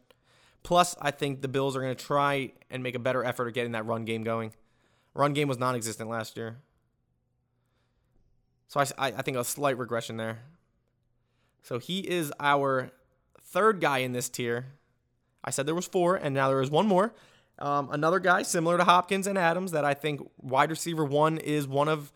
Plus, 0.65 0.95
I 0.99 1.11
think 1.11 1.43
the 1.43 1.47
Bills 1.47 1.75
are 1.75 1.79
going 1.79 1.95
to 1.95 2.03
try 2.03 2.51
and 2.71 2.81
make 2.81 2.95
a 2.95 2.99
better 2.99 3.23
effort 3.23 3.47
at 3.47 3.53
getting 3.53 3.73
that 3.73 3.85
run 3.85 4.03
game 4.03 4.23
going. 4.23 4.51
Run 5.13 5.31
game 5.31 5.47
was 5.47 5.59
non-existent 5.59 6.09
last 6.09 6.35
year, 6.35 6.57
so 8.67 8.79
I, 8.79 8.85
I 8.97 9.21
think 9.21 9.37
a 9.37 9.43
slight 9.43 9.77
regression 9.77 10.17
there. 10.17 10.39
So 11.61 11.77
he 11.77 11.99
is 11.99 12.33
our 12.39 12.89
third 13.43 13.79
guy 13.79 13.99
in 13.99 14.13
this 14.13 14.27
tier. 14.27 14.65
I 15.43 15.51
said 15.51 15.67
there 15.67 15.75
was 15.75 15.85
four, 15.85 16.15
and 16.15 16.33
now 16.33 16.49
there 16.49 16.61
is 16.61 16.71
one 16.71 16.87
more. 16.87 17.13
Um, 17.59 17.89
another 17.91 18.19
guy 18.19 18.41
similar 18.41 18.79
to 18.79 18.85
Hopkins 18.85 19.27
and 19.27 19.37
Adams 19.37 19.71
that 19.71 19.85
I 19.85 19.93
think 19.93 20.19
wide 20.41 20.71
receiver 20.71 21.05
one 21.05 21.37
is 21.37 21.67
one 21.67 21.87
of 21.87 22.11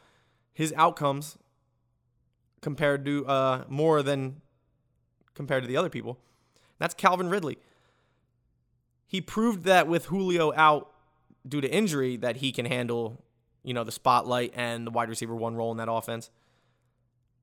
his 0.53 0.73
outcomes 0.75 1.37
compared 2.61 3.05
to 3.05 3.27
uh, 3.27 3.63
more 3.69 4.01
than 4.01 4.41
compared 5.35 5.61
to 5.63 5.67
the 5.67 5.77
other 5.77 5.89
people. 5.89 6.17
That's 6.79 6.95
Calvin 6.95 7.29
Ridley. 7.29 7.59
He 9.09 9.21
proved 9.21 9.63
that 9.63 9.87
with 9.87 10.05
Julio 10.05 10.53
out 10.55 10.91
due 11.45 11.61
to 11.61 11.67
injury 11.67 12.15
that 12.17 12.37
he 12.37 12.51
can 12.51 12.67
handle, 12.67 13.25
you 13.63 13.73
know, 13.73 13.83
the 13.83 13.91
spotlight 13.91 14.53
and 14.55 14.85
the 14.85 14.91
wide 14.91 15.09
receiver 15.09 15.35
one 15.35 15.55
role 15.55 15.71
in 15.71 15.77
that 15.77 15.91
offense. 15.91 16.29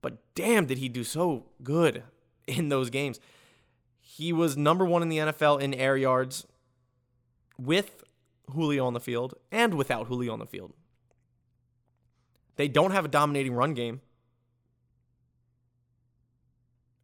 But 0.01 0.19
damn, 0.37 0.67
did 0.67 0.79
he 0.79 0.89
do 0.89 1.03
so 1.03 1.47
good 1.65 2.05
in 2.47 2.69
those 2.69 2.89
games. 2.89 3.19
He 4.01 4.33
was 4.33 4.57
number 4.57 4.85
one 4.85 5.03
in 5.03 5.09
the 5.09 5.19
NFL 5.19 5.61
in 5.61 5.75
air 5.75 5.97
yards 5.97 6.47
with 7.59 8.05
Julio 8.53 8.87
on 8.87 8.95
the 8.95 9.01
field 9.01 9.35
and 9.51 9.75
without 9.75 10.07
Julio 10.07 10.33
on 10.33 10.39
the 10.39 10.47
field. 10.47 10.73
They 12.55 12.69
don't 12.69 12.93
have 12.93 13.05
a 13.05 13.09
dominating 13.09 13.55
run 13.55 13.75
game. 13.75 14.01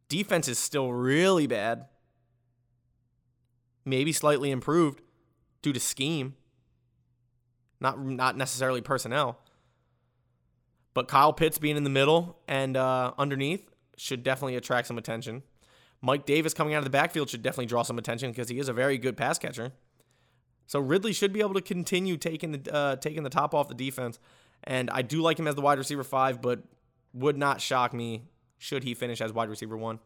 Defense 0.07 0.47
is 0.47 0.57
still 0.57 0.93
really 0.93 1.47
bad. 1.47 1.87
Maybe 3.85 4.11
slightly 4.11 4.51
improved 4.51 5.01
due 5.61 5.73
to 5.73 5.79
scheme, 5.79 6.35
not 7.79 7.99
not 7.99 8.37
necessarily 8.37 8.81
personnel. 8.81 9.39
But 10.93 11.07
Kyle 11.07 11.33
Pitts 11.33 11.57
being 11.57 11.75
in 11.75 11.83
the 11.83 11.89
middle 11.89 12.37
and 12.47 12.77
uh, 12.77 13.13
underneath 13.17 13.67
should 13.97 14.23
definitely 14.23 14.55
attract 14.55 14.87
some 14.87 14.97
attention. 14.97 15.43
Mike 16.01 16.25
Davis 16.25 16.53
coming 16.53 16.73
out 16.73 16.79
of 16.79 16.83
the 16.83 16.89
backfield 16.89 17.29
should 17.29 17.41
definitely 17.41 17.65
draw 17.65 17.81
some 17.81 17.97
attention 17.97 18.31
because 18.31 18.49
he 18.49 18.59
is 18.59 18.67
a 18.67 18.73
very 18.73 18.97
good 18.97 19.17
pass 19.17 19.39
catcher. 19.39 19.71
So 20.67 20.79
Ridley 20.79 21.13
should 21.13 21.33
be 21.33 21.39
able 21.39 21.53
to 21.55 21.61
continue 21.61 22.17
taking 22.17 22.51
the 22.51 22.73
uh, 22.73 22.95
taking 22.97 23.23
the 23.23 23.29
top 23.29 23.53
off 23.53 23.67
the 23.67 23.73
defense, 23.73 24.19
and 24.63 24.89
I 24.89 25.01
do 25.01 25.21
like 25.21 25.39
him 25.39 25.47
as 25.47 25.55
the 25.55 25.61
wide 25.61 25.77
receiver 25.77 26.03
five, 26.03 26.41
but 26.41 26.63
would 27.13 27.37
not 27.37 27.61
shock 27.61 27.93
me 27.93 28.23
should 28.57 28.83
he 28.83 28.93
finish 28.93 29.21
as 29.21 29.33
wide 29.33 29.49
receiver 29.49 29.77
one. 29.77 29.99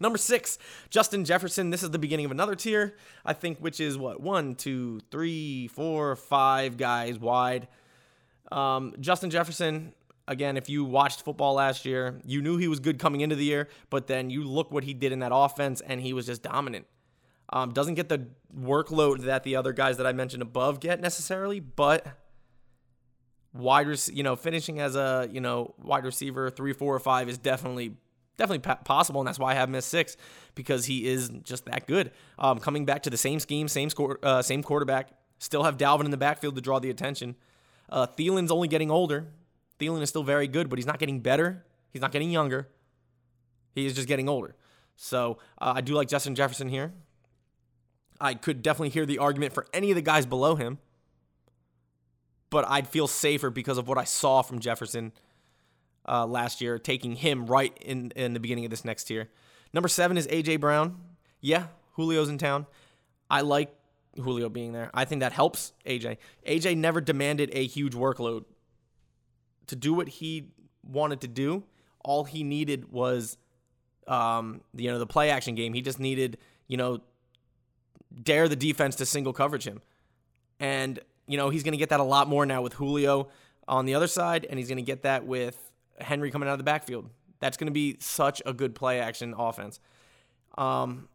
Number 0.00 0.18
six, 0.18 0.58
Justin 0.90 1.24
Jefferson. 1.24 1.70
This 1.70 1.82
is 1.82 1.90
the 1.90 1.98
beginning 1.98 2.24
of 2.24 2.30
another 2.30 2.54
tier, 2.54 2.94
I 3.24 3.32
think, 3.32 3.58
which 3.58 3.80
is 3.80 3.98
what 3.98 4.20
one, 4.20 4.54
two, 4.54 5.00
three, 5.10 5.68
four, 5.68 6.14
five 6.14 6.76
guys 6.76 7.18
wide. 7.18 7.68
Um, 8.52 8.94
Justin 9.00 9.30
Jefferson. 9.30 9.92
Again, 10.28 10.58
if 10.58 10.68
you 10.68 10.84
watched 10.84 11.22
football 11.22 11.54
last 11.54 11.86
year, 11.86 12.20
you 12.22 12.42
knew 12.42 12.58
he 12.58 12.68
was 12.68 12.80
good 12.80 12.98
coming 12.98 13.22
into 13.22 13.34
the 13.34 13.44
year, 13.44 13.66
but 13.88 14.06
then 14.08 14.28
you 14.28 14.44
look 14.44 14.70
what 14.70 14.84
he 14.84 14.92
did 14.92 15.10
in 15.10 15.20
that 15.20 15.32
offense, 15.32 15.80
and 15.80 16.02
he 16.02 16.12
was 16.12 16.26
just 16.26 16.42
dominant. 16.42 16.86
Um, 17.50 17.72
doesn't 17.72 17.94
get 17.94 18.10
the 18.10 18.26
workload 18.54 19.22
that 19.22 19.42
the 19.42 19.56
other 19.56 19.72
guys 19.72 19.96
that 19.96 20.06
I 20.06 20.12
mentioned 20.12 20.42
above 20.42 20.80
get 20.80 21.00
necessarily, 21.00 21.60
but 21.60 22.06
wide, 23.54 23.88
rec- 23.88 24.14
you 24.14 24.22
know, 24.22 24.36
finishing 24.36 24.80
as 24.80 24.96
a 24.96 25.28
you 25.30 25.40
know 25.40 25.74
wide 25.82 26.04
receiver 26.04 26.50
three, 26.50 26.74
four, 26.74 26.94
or 26.94 27.00
five 27.00 27.30
is 27.30 27.38
definitely 27.38 27.96
definitely 28.38 28.74
possible, 28.84 29.20
and 29.20 29.28
that's 29.28 29.38
why 29.38 29.52
I 29.52 29.54
have 29.54 29.68
missed 29.68 29.88
six 29.88 30.16
because 30.54 30.86
he 30.86 31.06
is 31.06 31.28
just 31.42 31.66
that 31.66 31.86
good. 31.86 32.12
Um, 32.38 32.58
coming 32.58 32.86
back 32.86 33.02
to 33.02 33.10
the 33.10 33.18
same 33.18 33.40
scheme, 33.40 33.68
same 33.68 33.90
score, 33.90 34.18
uh, 34.22 34.40
same 34.40 34.62
quarterback, 34.62 35.10
still 35.38 35.64
have 35.64 35.76
Dalvin 35.76 36.06
in 36.06 36.10
the 36.10 36.16
backfield 36.16 36.54
to 36.54 36.62
draw 36.62 36.78
the 36.78 36.88
attention. 36.88 37.36
Uh, 37.90 38.06
Thielen's 38.06 38.50
only 38.50 38.68
getting 38.68 38.90
older. 38.90 39.28
Thielen 39.78 40.02
is 40.02 40.08
still 40.08 40.22
very 40.22 40.48
good, 40.48 40.68
but 40.68 40.78
he's 40.78 40.86
not 40.86 40.98
getting 40.98 41.20
better. 41.20 41.64
He's 41.92 42.02
not 42.02 42.12
getting 42.12 42.30
younger. 42.30 42.68
He 43.74 43.86
is 43.86 43.94
just 43.94 44.08
getting 44.08 44.28
older. 44.28 44.56
So 44.96 45.38
uh, 45.60 45.74
I 45.76 45.80
do 45.80 45.94
like 45.94 46.08
Justin 46.08 46.34
Jefferson 46.34 46.68
here. 46.68 46.92
I 48.20 48.34
could 48.34 48.62
definitely 48.62 48.88
hear 48.90 49.06
the 49.06 49.18
argument 49.18 49.52
for 49.52 49.66
any 49.72 49.90
of 49.90 49.94
the 49.94 50.02
guys 50.02 50.26
below 50.26 50.56
him. 50.56 50.78
But 52.50 52.66
I'd 52.68 52.88
feel 52.88 53.06
safer 53.06 53.50
because 53.50 53.78
of 53.78 53.86
what 53.86 53.98
I 53.98 54.04
saw 54.04 54.42
from 54.42 54.58
Jefferson 54.58 55.12
uh, 56.08 56.26
last 56.26 56.60
year, 56.60 56.78
taking 56.78 57.16
him 57.16 57.46
right 57.46 57.76
in, 57.80 58.12
in 58.16 58.32
the 58.32 58.40
beginning 58.40 58.64
of 58.64 58.70
this 58.70 58.84
next 58.84 59.04
tier. 59.04 59.28
Number 59.72 59.88
seven 59.88 60.16
is 60.16 60.26
A.J. 60.30 60.56
Brown. 60.56 60.96
Yeah, 61.40 61.66
Julio's 61.96 62.28
in 62.28 62.38
town. 62.38 62.66
I 63.30 63.42
like 63.42 63.74
Julio 64.16 64.48
being 64.48 64.72
there. 64.72 64.90
I 64.94 65.04
think 65.04 65.20
that 65.20 65.32
helps 65.32 65.72
AJ. 65.86 66.16
AJ 66.46 66.76
never 66.78 67.00
demanded 67.00 67.50
a 67.52 67.66
huge 67.66 67.94
workload. 67.94 68.44
To 69.66 69.76
do 69.76 69.92
what 69.92 70.08
he 70.08 70.48
wanted 70.82 71.20
to 71.20 71.28
do, 71.28 71.64
all 72.02 72.24
he 72.24 72.42
needed 72.42 72.90
was 72.90 73.36
um, 74.08 74.62
you 74.74 74.90
know, 74.90 74.98
the 74.98 75.06
play 75.06 75.30
action 75.30 75.54
game. 75.54 75.74
He 75.74 75.82
just 75.82 76.00
needed, 76.00 76.38
you 76.66 76.76
know, 76.76 77.00
dare 78.22 78.48
the 78.48 78.56
defense 78.56 78.96
to 78.96 79.06
single 79.06 79.32
coverage 79.32 79.64
him. 79.64 79.80
And, 80.58 80.98
you 81.26 81.36
know, 81.36 81.50
he's 81.50 81.62
going 81.62 81.72
to 81.72 81.78
get 81.78 81.90
that 81.90 82.00
a 82.00 82.04
lot 82.04 82.26
more 82.26 82.46
now 82.46 82.62
with 82.62 82.72
Julio 82.72 83.28
on 83.68 83.84
the 83.84 83.94
other 83.94 84.06
side, 84.06 84.46
and 84.48 84.58
he's 84.58 84.68
going 84.68 84.78
to 84.78 84.82
get 84.82 85.02
that 85.02 85.26
with 85.26 85.67
Henry 86.00 86.30
coming 86.30 86.48
out 86.48 86.52
of 86.52 86.58
the 86.58 86.64
backfield. 86.64 87.08
That's 87.40 87.56
going 87.56 87.66
to 87.66 87.72
be 87.72 87.96
such 88.00 88.42
a 88.44 88.52
good 88.52 88.74
play 88.74 89.00
action 89.00 89.34
offense. 89.36 89.80
Um, 90.56 91.08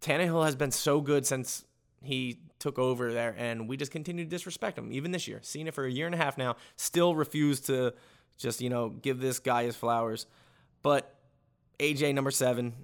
Tannehill 0.00 0.44
has 0.44 0.56
been 0.56 0.70
so 0.70 1.00
good 1.00 1.26
since 1.26 1.64
he 2.02 2.40
took 2.58 2.78
over 2.78 3.12
there, 3.12 3.34
and 3.36 3.68
we 3.68 3.76
just 3.76 3.92
continue 3.92 4.24
to 4.24 4.30
disrespect 4.30 4.78
him, 4.78 4.92
even 4.92 5.12
this 5.12 5.26
year. 5.28 5.40
Seen 5.42 5.66
it 5.66 5.74
for 5.74 5.84
a 5.84 5.90
year 5.90 6.06
and 6.06 6.14
a 6.14 6.18
half 6.18 6.36
now, 6.38 6.56
still 6.76 7.14
refuse 7.14 7.60
to 7.60 7.94
just, 8.36 8.60
you 8.60 8.70
know, 8.70 8.90
give 8.90 9.20
this 9.20 9.38
guy 9.38 9.64
his 9.64 9.76
flowers. 9.76 10.26
But 10.82 11.14
AJ, 11.78 12.14
number 12.14 12.30
seven, 12.30 12.74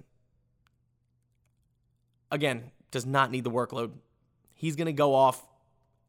again, 2.31 2.71
does 2.91 3.05
not 3.05 3.31
need 3.31 3.43
the 3.43 3.51
workload. 3.51 3.91
He's 4.53 4.75
going 4.75 4.87
to 4.87 4.93
go 4.93 5.13
off 5.13 5.47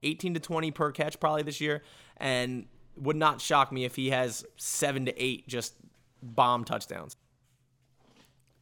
18 0.02 0.34
to 0.34 0.40
20 0.40 0.70
per 0.70 0.92
catch 0.92 1.20
probably 1.20 1.42
this 1.42 1.60
year, 1.60 1.82
and 2.16 2.66
would 3.00 3.16
not 3.16 3.40
shock 3.40 3.72
me 3.72 3.84
if 3.84 3.96
he 3.96 4.10
has 4.10 4.44
seven 4.56 5.06
to 5.06 5.22
eight 5.22 5.48
just 5.48 5.74
bomb 6.22 6.64
touchdowns. 6.64 7.16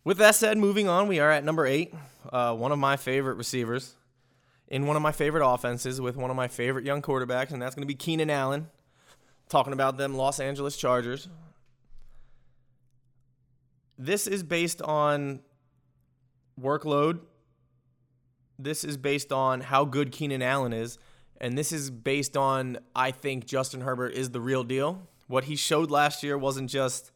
With 0.05 0.19
that 0.19 0.35
said, 0.37 0.57
moving 0.59 0.89
on, 0.89 1.09
we 1.09 1.19
are 1.19 1.31
at 1.31 1.45
number 1.45 1.67
eight, 1.67 1.93
uh, 2.33 2.55
one 2.55 2.71
of 2.71 2.79
my 2.79 2.97
favorite 2.97 3.35
receivers 3.35 3.97
in 4.69 4.87
one 4.87 4.97
of 4.97 5.03
my 5.03 5.13
favorite 5.13 5.47
offenses 5.47 6.01
with 6.01 6.17
one 6.17 6.31
of 6.31 6.37
my 6.37 6.49
favorite 6.49 6.85
young 6.85 7.03
quarterbacks, 7.03 7.51
and 7.51 7.61
that's 7.61 7.75
going 7.75 7.83
to 7.83 7.87
be 7.87 7.95
Keenan 7.95 8.31
Allen. 8.31 8.69
Talking 9.49 9.73
about 9.73 9.97
them 9.97 10.17
Los 10.17 10.41
Angeles 10.41 10.77
Chargers. 10.77 11.29
This 13.99 14.27
is 14.27 14.43
based 14.43 14.83
on 14.83 15.41
workload. 16.61 17.21
This 18.59 18.83
is 18.85 18.97
based 18.97 19.33
on 19.33 19.61
how 19.61 19.85
good 19.85 20.11
Keenan 20.11 20.43
Allen 20.43 20.73
is. 20.73 20.99
And 21.41 21.57
this 21.57 21.73
is 21.73 21.91
based 21.91 22.37
on, 22.37 22.79
I 22.95 23.11
think 23.11 23.47
Justin 23.47 23.83
Herbert 23.83 24.15
is 24.15 24.31
the 24.31 24.41
real 24.41 24.65
deal. 24.65 25.07
What 25.27 25.45
he 25.45 25.57
showed 25.57 25.91
last 25.91 26.23
year 26.23 26.39
wasn't 26.39 26.71
just 26.71 27.11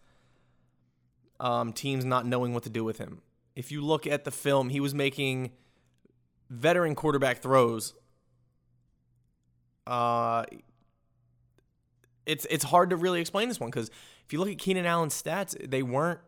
um, 1.38 1.72
teams 1.72 2.04
not 2.04 2.26
knowing 2.26 2.52
what 2.52 2.64
to 2.64 2.70
do 2.70 2.84
with 2.84 2.98
him. 2.98 3.22
If 3.56 3.72
you 3.72 3.82
look 3.82 4.06
at 4.06 4.24
the 4.24 4.30
film, 4.30 4.68
he 4.68 4.80
was 4.80 4.94
making 4.94 5.52
veteran 6.48 6.94
quarterback 6.94 7.40
throws. 7.42 7.94
Uh, 9.86 10.44
it's 12.26 12.46
it's 12.50 12.64
hard 12.64 12.90
to 12.90 12.96
really 12.96 13.20
explain 13.20 13.48
this 13.48 13.58
one 13.58 13.70
because 13.70 13.90
if 14.24 14.32
you 14.32 14.38
look 14.38 14.48
at 14.48 14.58
Keenan 14.58 14.86
Allen's 14.86 15.20
stats, 15.20 15.56
they 15.68 15.82
weren't 15.82 16.20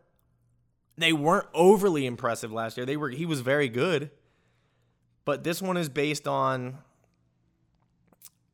they 0.97 1.13
weren't 1.13 1.47
overly 1.53 2.05
impressive 2.05 2.51
last 2.51 2.77
year. 2.77 2.85
They 2.85 2.97
were 2.97 3.09
he 3.09 3.25
was 3.25 3.41
very 3.41 3.69
good. 3.69 4.11
But 5.25 5.43
this 5.43 5.61
one 5.61 5.77
is 5.77 5.87
based 5.87 6.27
on 6.27 6.79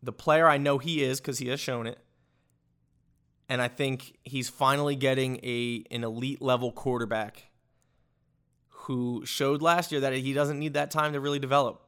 the 0.01 0.13
player 0.13 0.47
I 0.47 0.57
know 0.57 0.77
he 0.77 1.03
is 1.03 1.19
because 1.19 1.39
he 1.39 1.49
has 1.49 1.59
shown 1.59 1.87
it 1.87 1.99
and 3.49 3.61
I 3.61 3.67
think 3.67 4.17
he's 4.23 4.47
finally 4.47 4.95
getting 4.95 5.37
a 5.43 5.83
an 5.89 6.03
elite 6.03 6.41
level 6.41 6.71
quarterback 6.71 7.49
who 8.69 9.25
showed 9.25 9.61
last 9.61 9.91
year 9.91 9.99
that 10.01 10.13
he 10.13 10.33
doesn't 10.33 10.59
need 10.59 10.75
that 10.75 10.91
time 10.91 11.13
to 11.13 11.19
really 11.19 11.39
develop. 11.39 11.81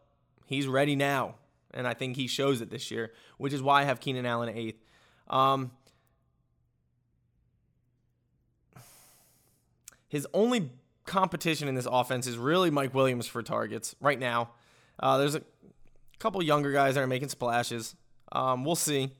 He's 0.48 0.68
ready 0.68 0.96
now, 0.96 1.36
and 1.74 1.88
I 1.88 1.94
think 1.94 2.18
he 2.18 2.28
shows 2.28 2.60
it 2.62 2.72
this 2.72 2.92
year, 2.92 3.14
which 3.38 3.54
is 3.54 3.62
why 3.62 3.82
I 3.82 3.84
have 3.86 4.00
Keenan 4.00 4.26
Allen 4.26 4.50
eighth. 4.50 4.84
Um, 5.30 5.72
his 10.10 10.28
only 10.34 10.72
competition 11.06 11.68
in 11.68 11.76
this 11.76 11.88
offense 11.90 12.28
is 12.28 12.38
really 12.38 12.70
Mike 12.70 12.94
Williams 12.94 13.28
for 13.28 13.42
targets 13.44 13.96
right 14.02 14.20
now. 14.20 14.50
Uh, 15.00 15.18
there's 15.18 15.36
a 15.36 15.44
couple 16.20 16.42
younger 16.44 16.72
guys 16.72 16.96
that 16.96 17.02
are 17.02 17.08
making 17.08 17.30
splashes. 17.30 17.96
Um, 18.32 18.64
we'll 18.64 18.76
see. 18.76 19.12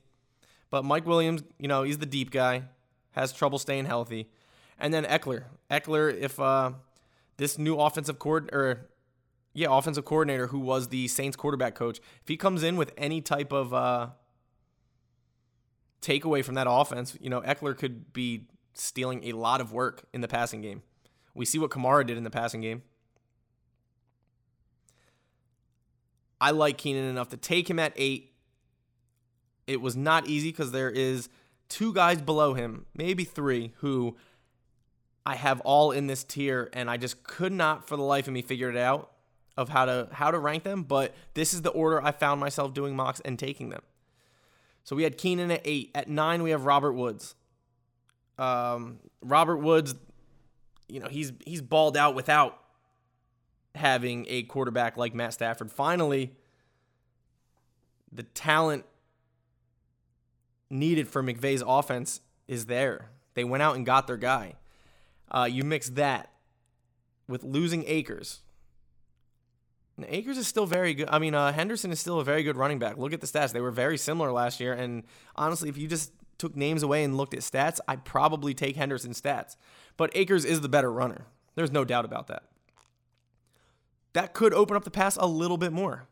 But 0.70 0.84
Mike 0.84 1.06
Williams, 1.06 1.42
you 1.58 1.68
know, 1.68 1.82
he's 1.82 1.98
the 1.98 2.06
deep 2.06 2.30
guy, 2.30 2.64
has 3.12 3.32
trouble 3.32 3.58
staying 3.58 3.84
healthy. 3.84 4.30
And 4.78 4.92
then 4.92 5.04
Ekeler. 5.04 5.44
Ekeler, 5.70 6.18
if 6.18 6.40
uh, 6.40 6.72
this 7.36 7.58
new 7.58 7.76
offensive 7.76 8.18
cord 8.18 8.48
or 8.52 8.88
yeah, 9.54 9.68
offensive 9.70 10.04
coordinator 10.04 10.46
who 10.46 10.58
was 10.58 10.88
the 10.88 11.08
Saints 11.08 11.36
quarterback 11.36 11.74
coach, 11.74 11.98
if 11.98 12.28
he 12.28 12.36
comes 12.36 12.62
in 12.62 12.76
with 12.76 12.92
any 12.96 13.20
type 13.20 13.52
of 13.52 13.74
uh, 13.74 14.08
takeaway 16.00 16.44
from 16.44 16.54
that 16.54 16.66
offense, 16.68 17.16
you 17.20 17.28
know, 17.28 17.42
Ekeler 17.42 17.76
could 17.76 18.12
be 18.12 18.48
stealing 18.72 19.24
a 19.24 19.32
lot 19.32 19.60
of 19.60 19.72
work 19.72 20.04
in 20.12 20.22
the 20.22 20.28
passing 20.28 20.62
game. 20.62 20.82
We 21.34 21.44
see 21.44 21.58
what 21.58 21.70
Kamara 21.70 22.06
did 22.06 22.16
in 22.16 22.24
the 22.24 22.30
passing 22.30 22.60
game. 22.60 22.82
I 26.40 26.50
like 26.50 26.78
Keenan 26.78 27.04
enough 27.04 27.28
to 27.28 27.36
take 27.36 27.70
him 27.70 27.78
at 27.78 27.92
eight 27.96 28.31
it 29.66 29.80
was 29.80 29.96
not 29.96 30.26
easy 30.26 30.50
because 30.50 30.72
there 30.72 30.90
is 30.90 31.28
two 31.68 31.92
guys 31.92 32.20
below 32.20 32.54
him, 32.54 32.86
maybe 32.94 33.24
three, 33.24 33.72
who 33.78 34.16
I 35.24 35.36
have 35.36 35.60
all 35.60 35.92
in 35.92 36.06
this 36.06 36.24
tier, 36.24 36.68
and 36.72 36.90
I 36.90 36.96
just 36.96 37.22
could 37.22 37.52
not 37.52 37.88
for 37.88 37.96
the 37.96 38.02
life 38.02 38.26
of 38.26 38.32
me 38.32 38.42
figure 38.42 38.70
it 38.70 38.76
out 38.76 39.10
of 39.56 39.68
how 39.68 39.84
to 39.84 40.08
how 40.12 40.30
to 40.30 40.38
rank 40.38 40.64
them. 40.64 40.82
But 40.82 41.14
this 41.34 41.54
is 41.54 41.62
the 41.62 41.70
order 41.70 42.02
I 42.02 42.12
found 42.12 42.40
myself 42.40 42.74
doing 42.74 42.96
mocks 42.96 43.20
and 43.20 43.38
taking 43.38 43.68
them. 43.70 43.82
So 44.84 44.96
we 44.96 45.04
had 45.04 45.16
Keenan 45.16 45.50
at 45.50 45.62
eight. 45.64 45.90
At 45.94 46.08
nine, 46.08 46.42
we 46.42 46.50
have 46.50 46.64
Robert 46.64 46.92
Woods. 46.92 47.34
Um, 48.38 48.98
Robert 49.20 49.58
Woods, 49.58 49.94
you 50.88 50.98
know, 51.00 51.08
he's 51.08 51.32
he's 51.44 51.62
balled 51.62 51.96
out 51.96 52.14
without 52.14 52.58
having 53.74 54.26
a 54.28 54.42
quarterback 54.42 54.96
like 54.96 55.14
Matt 55.14 55.34
Stafford. 55.34 55.70
Finally, 55.70 56.32
the 58.10 58.24
talent 58.24 58.84
needed 60.72 61.08
for 61.08 61.22
McVay's 61.22 61.62
offense 61.64 62.20
is 62.48 62.66
there. 62.66 63.10
They 63.34 63.44
went 63.44 63.62
out 63.62 63.76
and 63.76 63.86
got 63.86 64.06
their 64.06 64.16
guy. 64.16 64.54
Uh, 65.30 65.48
you 65.50 65.64
mix 65.64 65.88
that 65.90 66.30
with 67.28 67.44
losing 67.44 67.84
Akers. 67.86 68.40
And 69.96 70.06
Akers 70.08 70.38
is 70.38 70.46
still 70.46 70.66
very 70.66 70.94
good. 70.94 71.08
I 71.10 71.18
mean, 71.18 71.34
uh, 71.34 71.52
Henderson 71.52 71.92
is 71.92 72.00
still 72.00 72.20
a 72.20 72.24
very 72.24 72.42
good 72.42 72.56
running 72.56 72.78
back. 72.78 72.96
Look 72.96 73.12
at 73.12 73.20
the 73.20 73.26
stats; 73.26 73.52
they 73.52 73.60
were 73.60 73.70
very 73.70 73.98
similar 73.98 74.32
last 74.32 74.60
year. 74.60 74.72
And 74.72 75.04
honestly, 75.36 75.68
if 75.68 75.76
you 75.76 75.86
just 75.86 76.12
took 76.38 76.56
names 76.56 76.82
away 76.82 77.04
and 77.04 77.16
looked 77.16 77.34
at 77.34 77.40
stats, 77.40 77.78
I'd 77.86 78.04
probably 78.04 78.54
take 78.54 78.76
Henderson's 78.76 79.20
stats. 79.20 79.56
But 79.96 80.10
Akers 80.14 80.44
is 80.44 80.60
the 80.60 80.68
better 80.68 80.90
runner. 80.90 81.26
There's 81.54 81.70
no 81.70 81.84
doubt 81.84 82.04
about 82.04 82.26
that. 82.28 82.44
That 84.14 84.34
could 84.34 84.52
open 84.52 84.76
up 84.76 84.84
the 84.84 84.90
pass 84.90 85.16
a 85.16 85.26
little 85.26 85.58
bit 85.58 85.72
more. 85.72 86.06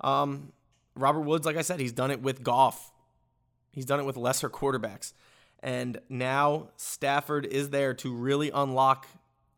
Um, 0.00 0.52
Robert 0.94 1.22
Woods, 1.22 1.44
like 1.44 1.56
I 1.56 1.62
said, 1.62 1.80
he's 1.80 1.92
done 1.92 2.10
it 2.10 2.22
with 2.22 2.42
Goff 2.42 2.92
He's 3.76 3.84
done 3.84 4.00
it 4.00 4.06
with 4.06 4.16
lesser 4.16 4.48
quarterbacks. 4.48 5.12
And 5.62 6.00
now 6.08 6.70
Stafford 6.76 7.44
is 7.44 7.68
there 7.68 7.92
to 7.92 8.10
really 8.10 8.50
unlock 8.50 9.06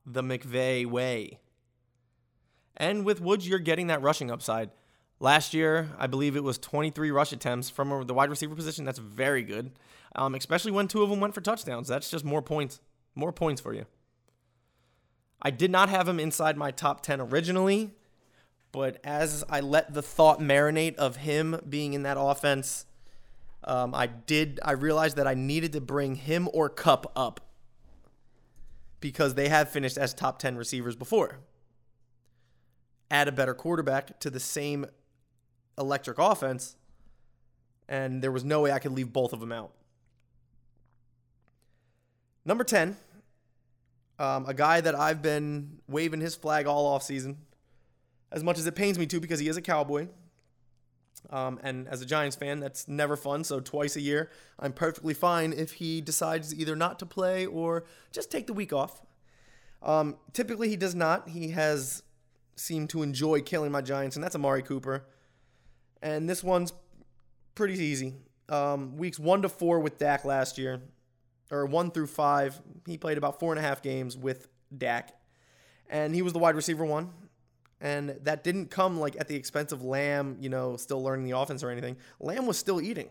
the 0.05 0.23
McVay 0.23 0.85
way. 0.85 1.39
And 2.77 3.05
with 3.05 3.21
Woods, 3.21 3.49
you're 3.49 3.61
getting 3.61 3.87
that 3.87 4.03
rushing 4.03 4.29
upside. 4.29 4.71
Last 5.21 5.55
year, 5.55 5.91
I 6.01 6.09
believe 6.09 6.35
it 6.35 6.43
was 6.43 6.59
23 6.59 7.13
rush 7.13 7.33
attempts 7.33 7.71
from 7.71 8.09
the 8.09 8.15
wide 8.15 8.29
receiver 8.29 8.57
position. 8.57 8.85
That's 8.85 8.99
very 8.99 9.45
good, 9.45 9.71
um, 10.17 10.35
especially 10.35 10.73
when 10.73 10.89
two 10.89 11.05
of 11.05 11.11
them 11.11 11.21
went 11.21 11.35
for 11.35 11.41
touchdowns. 11.41 11.87
That's 11.87 12.11
just 12.11 12.25
more 12.25 12.43
points, 12.43 12.81
more 13.15 13.33
points 13.33 13.61
for 13.61 13.73
you. 13.73 13.87
I 15.41 15.53
did 15.53 15.71
not 15.71 15.91
have 15.91 16.09
him 16.09 16.19
inside 16.19 16.57
my 16.57 16.73
top 16.73 17.03
10 17.03 17.21
originally, 17.21 17.93
but 18.73 18.99
as 19.05 19.45
I 19.49 19.61
let 19.61 19.95
the 19.95 20.03
thought 20.03 20.41
marinate 20.41 20.97
of 20.97 21.19
him 21.19 21.61
being 21.69 21.95
in 21.95 22.03
that 22.03 22.17
offense, 22.19 22.85
um, 23.65 23.95
I 23.95 24.07
did. 24.07 24.61
I 24.65 24.73
realized 24.73 25.17
that 25.17 25.27
I 25.27 25.35
needed 25.35 25.73
to 25.73 25.81
bring 25.81 26.15
him 26.15 26.49
or 26.53 26.69
Kupp 26.69 27.13
up 27.17 27.41
because 29.01 29.35
they 29.35 29.49
have 29.49 29.69
finished 29.69 29.99
as 29.99 30.15
top 30.15 30.39
ten 30.39 30.57
receivers 30.57 30.97
before. 30.97 31.41
Add 33.11 33.29
a 33.29 33.33
better 33.33 33.55
quarterback 33.55 34.21
to 34.21 34.31
the 34.31 34.41
same 34.41 34.87
electric 35.77 36.19
offense, 36.19 36.77
and 37.89 38.23
there 38.23 38.33
was 38.33 38.45
no 38.45 38.61
way 38.61 38.73
I 38.73 38.79
could 38.79 38.93
leave 38.93 39.13
both 39.13 39.33
of 39.33 39.41
them 39.41 39.53
out. 39.53 39.73
Number 42.45 42.65
ten, 42.65 42.97
um, 44.19 44.47
a 44.47 44.55
guy 44.55 44.81
that 44.81 44.95
I've 44.95 45.23
been 45.23 45.79
waving 45.89 46.21
his 46.21 46.35
flag 46.35 46.67
all 46.67 46.87
off 46.87 47.03
season, 47.03 47.39
as 48.31 48.43
much 48.43 48.59
as 48.59 48.67
it 48.67 48.75
pains 48.75 48.99
me 48.99 49.07
to 49.07 49.21
because 49.21 49.41
he 49.41 49.49
is 49.49 49.57
a 49.57 49.63
Cowboy. 49.63 50.09
Um, 51.31 51.61
and 51.63 51.87
as 51.89 52.01
a 52.01 52.07
Giants 52.07 52.37
fan, 52.37 52.61
that's 52.61 52.89
never 52.89 53.17
fun. 53.17 53.45
So 53.45 53.61
twice 53.61 53.97
a 53.97 54.01
year, 54.01 54.31
I'm 54.59 54.73
perfectly 54.73 55.15
fine 55.15 55.53
if 55.53 55.73
he 55.73 56.01
decides 56.01 56.55
either 56.55 56.75
not 56.75 56.99
to 57.01 57.07
play 57.07 57.45
or 57.45 57.85
just 58.13 58.31
take 58.31 58.47
the 58.47 58.55
week 58.55 58.73
off. 58.73 59.03
Um, 59.83 60.17
typically, 60.33 60.69
he 60.69 60.77
does 60.77 60.95
not. 60.95 61.29
He 61.29 61.51
has 61.51 62.03
seemed 62.57 62.91
to 62.91 63.03
enjoy 63.03 63.41
killing 63.43 63.71
my 63.71 63.81
Giants, 63.81 64.17
and 64.17 64.25
that's 64.25 64.35
Amari 64.35 64.63
Cooper. 64.63 65.05
And 66.03 66.29
this 66.29 66.43
one's 66.43 66.73
pretty 67.55 67.75
easy. 67.75 68.15
Um, 68.49 68.97
weeks 68.97 69.19
one 69.19 69.43
to 69.43 69.49
four 69.49 69.81
with 69.81 69.99
Dak 69.99 70.25
last 70.25 70.59
year, 70.59 70.81
or 71.51 71.67
one 71.67 71.91
through 71.91 72.07
five, 72.07 72.61
he 72.87 72.97
played 72.97 73.19
about 73.19 73.39
four 73.39 73.53
and 73.53 73.59
a 73.59 73.63
half 73.63 73.83
games 73.83 74.17
with 74.17 74.49
Dak, 74.77 75.15
and 75.89 76.15
he 76.15 76.23
was 76.23 76.33
the 76.33 76.39
wide 76.39 76.57
receiver 76.57 76.85
one. 76.85 77.11
And 77.81 78.19
that 78.23 78.43
didn't 78.43 78.71
come 78.71 78.99
like 78.99 79.17
at 79.21 79.29
the 79.29 79.37
expense 79.37 79.71
of 79.71 79.83
Lamb, 79.83 80.37
you 80.41 80.49
know, 80.49 80.77
still 80.77 81.03
learning 81.03 81.27
the 81.27 81.39
offense 81.39 81.63
or 81.63 81.71
anything. 81.71 81.97
Lamb 82.19 82.47
was 82.47 82.59
still 82.59 82.81
eating. 82.81 83.09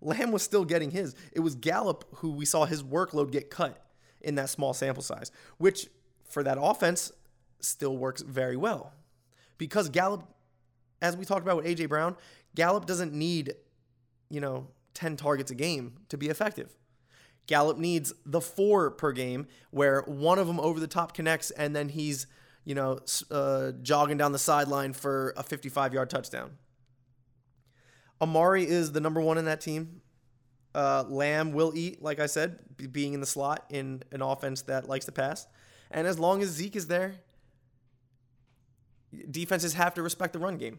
Lamb 0.00 0.32
was 0.32 0.42
still 0.42 0.64
getting 0.64 0.90
his. 0.90 1.14
It 1.32 1.40
was 1.40 1.54
Gallup 1.54 2.04
who 2.16 2.32
we 2.32 2.44
saw 2.44 2.66
his 2.66 2.82
workload 2.82 3.30
get 3.30 3.50
cut 3.50 3.84
in 4.20 4.36
that 4.36 4.50
small 4.50 4.74
sample 4.74 5.02
size, 5.02 5.30
which 5.58 5.88
for 6.28 6.42
that 6.42 6.58
offense 6.60 7.12
still 7.60 7.96
works 7.96 8.22
very 8.22 8.56
well. 8.56 8.92
Because 9.58 9.88
Gallup, 9.88 10.24
as 11.00 11.16
we 11.16 11.24
talked 11.24 11.42
about 11.42 11.56
with 11.56 11.66
AJ 11.66 11.88
Brown, 11.88 12.16
Gallup 12.54 12.86
doesn't 12.86 13.12
need, 13.12 13.54
you 14.28 14.40
know, 14.40 14.68
10 14.94 15.16
targets 15.16 15.50
a 15.50 15.54
game 15.54 15.94
to 16.08 16.16
be 16.16 16.28
effective. 16.28 16.76
Gallup 17.46 17.78
needs 17.78 18.12
the 18.24 18.40
four 18.40 18.90
per 18.90 19.12
game 19.12 19.46
where 19.70 20.02
one 20.02 20.38
of 20.38 20.46
them 20.46 20.60
over 20.60 20.78
the 20.78 20.86
top 20.86 21.14
connects 21.14 21.50
and 21.52 21.74
then 21.74 21.88
he's 21.88 22.26
you 22.64 22.74
know, 22.74 22.98
uh, 23.30 23.72
jogging 23.82 24.16
down 24.16 24.32
the 24.32 24.38
sideline 24.38 24.92
for 24.92 25.34
a 25.36 25.42
55 25.42 25.94
yard 25.94 26.10
touchdown. 26.10 26.52
Amari 28.20 28.64
is 28.64 28.92
the 28.92 29.00
number 29.00 29.20
one 29.20 29.38
in 29.38 29.46
that 29.46 29.60
team. 29.60 30.00
Uh, 30.74 31.04
Lamb 31.08 31.52
will 31.52 31.72
eat, 31.74 32.00
like 32.00 32.20
I 32.20 32.26
said, 32.26 32.58
being 32.92 33.14
in 33.14 33.20
the 33.20 33.26
slot 33.26 33.66
in 33.68 34.02
an 34.12 34.22
offense 34.22 34.62
that 34.62 34.88
likes 34.88 35.04
to 35.06 35.12
pass. 35.12 35.46
And 35.90 36.06
as 36.06 36.18
long 36.18 36.40
as 36.40 36.48
Zeke 36.48 36.76
is 36.76 36.86
there, 36.86 37.16
defenses 39.30 39.74
have 39.74 39.94
to 39.94 40.02
respect 40.02 40.32
the 40.32 40.38
run 40.38 40.56
game. 40.56 40.78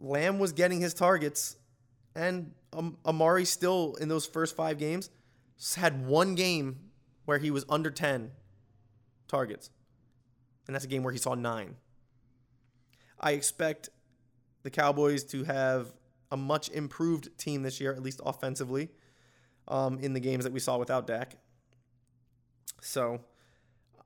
Lamb 0.00 0.38
was 0.38 0.52
getting 0.52 0.80
his 0.80 0.92
targets, 0.92 1.56
and 2.14 2.52
um, 2.74 2.98
Amari 3.06 3.46
still 3.46 3.96
in 4.00 4.08
those 4.08 4.26
first 4.26 4.54
five 4.54 4.76
games 4.76 5.08
had 5.76 6.04
one 6.04 6.34
game 6.34 6.90
where 7.24 7.38
he 7.38 7.50
was 7.50 7.64
under 7.68 7.90
10 7.90 8.32
targets 9.28 9.70
and 10.66 10.74
that's 10.74 10.84
a 10.84 10.88
game 10.88 11.02
where 11.02 11.12
he 11.12 11.18
saw 11.18 11.34
nine. 11.34 11.76
I 13.20 13.32
expect 13.32 13.90
the 14.62 14.70
Cowboys 14.70 15.24
to 15.24 15.44
have 15.44 15.92
a 16.30 16.36
much 16.36 16.68
improved 16.70 17.36
team 17.38 17.62
this 17.62 17.80
year, 17.80 17.92
at 17.92 18.02
least 18.02 18.20
offensively, 18.24 18.90
um, 19.68 19.98
in 19.98 20.12
the 20.12 20.20
games 20.20 20.44
that 20.44 20.52
we 20.52 20.60
saw 20.60 20.78
without 20.78 21.06
Dak. 21.06 21.36
So, 22.80 23.20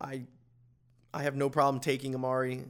I 0.00 0.25
I 1.12 1.23
have 1.23 1.35
no 1.35 1.49
problem 1.49 1.81
taking 1.81 2.15
Amari 2.15 2.65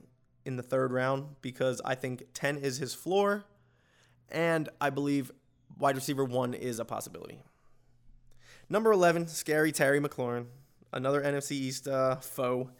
in 0.44 0.56
the 0.56 0.62
third 0.62 0.92
round 0.92 1.36
because 1.42 1.80
I 1.84 1.94
think 1.94 2.24
10 2.34 2.58
is 2.58 2.78
his 2.78 2.94
floor, 2.94 3.44
and 4.30 4.68
I 4.80 4.90
believe 4.90 5.32
wide 5.76 5.96
receiver 5.96 6.24
one 6.24 6.54
is 6.54 6.78
a 6.78 6.84
possibility. 6.84 7.42
Number 8.70 8.92
11, 8.92 9.28
scary 9.28 9.72
Terry 9.72 10.00
McLaurin, 10.00 10.46
another 10.92 11.22
NFC 11.22 11.52
East 11.52 11.88
uh, 11.88 12.16
foe. 12.16 12.70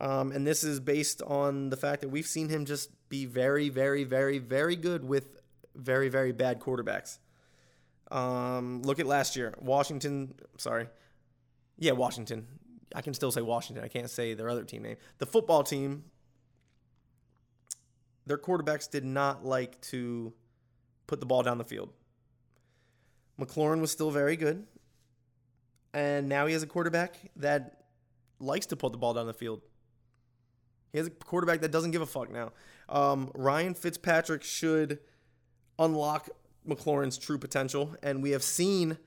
Um, 0.00 0.32
and 0.32 0.46
this 0.46 0.64
is 0.64 0.80
based 0.80 1.22
on 1.22 1.70
the 1.70 1.76
fact 1.76 2.00
that 2.00 2.08
we've 2.08 2.26
seen 2.26 2.48
him 2.48 2.64
just 2.64 2.90
be 3.08 3.24
very, 3.24 3.68
very, 3.68 4.04
very, 4.04 4.38
very 4.38 4.74
good 4.74 5.04
with 5.04 5.40
very, 5.74 6.08
very 6.08 6.32
bad 6.32 6.60
quarterbacks. 6.60 7.18
Um, 8.10 8.82
look 8.82 8.98
at 8.98 9.06
last 9.06 9.36
year. 9.36 9.54
Washington, 9.60 10.34
sorry. 10.58 10.88
Yeah, 11.78 11.92
Washington. 11.92 12.46
I 12.94 13.00
can 13.00 13.14
still 13.14 13.32
say 13.32 13.40
Washington. 13.40 13.84
I 13.84 13.88
can't 13.88 14.10
say 14.10 14.34
their 14.34 14.50
other 14.50 14.64
team 14.64 14.82
name. 14.82 14.96
The 15.18 15.26
football 15.26 15.62
team, 15.62 16.04
their 18.26 18.38
quarterbacks 18.38 18.90
did 18.90 19.04
not 19.04 19.44
like 19.44 19.80
to 19.82 20.32
put 21.06 21.20
the 21.20 21.26
ball 21.26 21.42
down 21.42 21.58
the 21.58 21.64
field. 21.64 21.90
McLaurin 23.40 23.80
was 23.80 23.90
still 23.90 24.10
very 24.10 24.36
good. 24.36 24.66
And 25.94 26.28
now 26.28 26.46
he 26.46 26.52
has 26.52 26.62
a 26.62 26.66
quarterback 26.66 27.16
that 27.36 27.84
likes 28.40 28.66
to 28.66 28.76
put 28.76 28.92
the 28.92 28.98
ball 28.98 29.14
down 29.14 29.26
the 29.26 29.34
field. 29.34 29.62
He 30.92 30.98
has 30.98 31.06
a 31.06 31.10
quarterback 31.10 31.60
that 31.62 31.72
doesn't 31.72 31.90
give 31.90 32.02
a 32.02 32.06
fuck 32.06 32.30
now. 32.30 32.52
Um, 32.88 33.30
Ryan 33.34 33.74
Fitzpatrick 33.74 34.42
should 34.42 34.98
unlock 35.78 36.28
McLaurin's 36.68 37.18
true 37.18 37.38
potential, 37.38 37.96
and 38.02 38.22
we 38.22 38.30
have 38.32 38.42
seen 38.42 38.98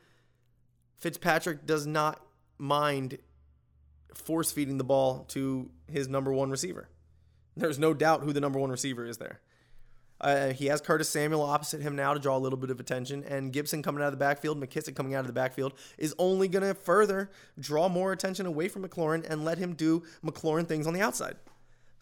Fitzpatrick 0.98 1.65
does 1.65 1.86
not 1.86 2.26
mind 2.58 3.19
force 4.13 4.52
feeding 4.52 4.78
the 4.78 4.84
ball 4.84 5.26
to 5.30 5.69
his 5.91 6.08
number 6.08 6.34
one 6.34 6.50
receiver. 6.50 6.89
There's 7.56 7.80
no 7.80 7.93
doubt 7.93 8.24
who 8.24 8.34
the 8.34 8.41
number 8.41 8.60
one 8.60 8.71
receiver 8.71 9.06
is 9.06 9.17
there. 9.17 9.39
Uh, 10.19 10.54
he 10.54 10.67
has 10.67 10.80
Curtis 10.80 11.10
Samuel 11.10 11.41
opposite 11.41 11.82
him 11.82 11.95
now 11.95 12.13
to 12.13 12.19
draw 12.19 12.38
a 12.38 12.39
little 12.39 12.58
bit 12.58 12.69
of 12.69 12.80
attention, 12.80 13.24
and 13.26 13.52
Gibson 13.52 13.84
coming 13.84 14.02
out 14.02 14.08
of 14.08 14.13
the 14.13 14.17
backfield, 14.17 14.60
McKissic 14.60 14.95
coming 14.95 15.13
out 15.13 15.21
of 15.21 15.28
the 15.28 15.34
backfield 15.34 15.74
is 15.98 16.15
only 16.17 16.48
going 16.48 16.63
to 16.63 16.74
further 16.74 17.30
draw 17.60 17.89
more 17.89 18.13
attention 18.13 18.45
away 18.45 18.69
from 18.69 18.84
McLaurin 18.84 19.30
and 19.30 19.43
let 19.43 19.58
him 19.58 19.74
do 19.74 20.04
McLaurin 20.24 20.67
things 20.67 20.88
on 20.88 20.93
the 20.93 21.02
outside. 21.02 21.36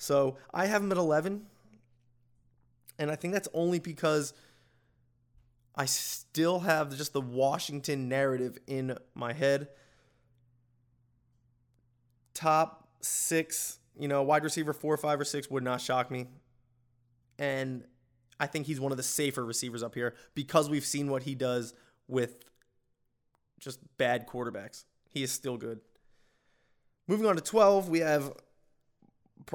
So 0.04 0.36
I 0.54 0.66
have 0.66 0.84
him 0.84 0.92
at 0.92 0.98
11. 0.98 1.46
And 3.00 3.10
I 3.10 3.16
think 3.16 3.34
that's 3.34 3.48
only 3.54 3.80
because 3.80 4.34
I 5.76 5.86
still 5.86 6.60
have 6.60 6.96
just 6.96 7.14
the 7.14 7.22
Washington 7.22 8.10
narrative 8.10 8.58
in 8.68 8.98
my 9.16 9.32
head. 9.32 9.70
Top 12.34 12.90
six, 13.00 13.80
you 13.98 14.10
know, 14.10 14.22
wide 14.24 14.44
receiver 14.44 14.74
four, 14.74 14.98
five, 14.98 15.22
or 15.22 15.26
six 15.26 15.50
would 15.50 15.64
not 15.64 15.80
shock 15.80 16.12
me. 16.12 16.28
And 17.40 17.86
I 18.40 18.46
think 18.46 18.68
he's 18.68 18.82
one 18.82 18.92
of 18.92 18.98
the 18.98 19.04
safer 19.04 19.46
receivers 19.46 19.82
up 19.82 19.96
here 19.96 20.16
because 20.36 20.70
we've 20.70 20.86
seen 20.86 21.10
what 21.10 21.24
he 21.24 21.34
does 21.34 21.74
with 22.10 22.44
just 23.58 23.80
bad 23.98 24.28
quarterbacks. 24.28 24.84
He 25.10 25.24
is 25.24 25.32
still 25.32 25.56
good. 25.56 25.80
Moving 27.08 27.26
on 27.26 27.36
to 27.36 27.42
12, 27.42 27.88
we 27.88 28.00
have 28.00 28.34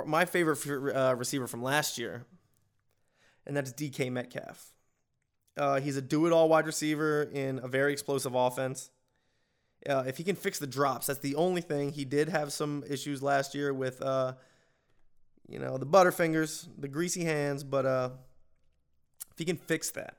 my 0.07 0.25
favorite 0.25 0.59
uh, 0.95 1.15
receiver 1.17 1.47
from 1.47 1.63
last 1.63 1.99
year, 1.99 2.25
and 3.47 3.57
that's 3.57 3.73
DK 3.73 4.11
Metcalf. 4.11 4.73
Uh, 5.57 5.81
he's 5.81 5.97
a 5.97 6.03
do-it-all 6.03 6.49
wide 6.49 6.67
receiver 6.67 7.23
in 7.23 7.61
a 7.63 7.69
very 7.69 7.93
explosive 7.93 8.35
offense. 8.35 8.91
Uh, 9.89 10.05
if 10.07 10.17
he 10.17 10.25
can 10.25 10.37
fix 10.37 10.59
the 10.59 10.67
drops, 10.67 11.07
that's 11.07 11.19
the 11.21 11.35
only 11.35 11.61
thing. 11.61 11.93
He 11.93 12.05
did 12.05 12.29
have 12.29 12.53
some 12.53 12.85
issues 12.89 13.23
last 13.23 13.55
year 13.55 13.73
with, 13.73 14.01
uh, 14.03 14.35
you 15.49 15.59
know, 15.59 15.79
the 15.79 15.87
butterfingers, 15.87 16.69
the 16.79 16.89
greasy 16.89 17.25
hands, 17.25 17.65
but 17.65 17.87
uh, 17.87 18.11
if 19.33 19.39
he 19.39 19.45
can 19.45 19.57
fix 19.57 19.91
that, 19.93 20.17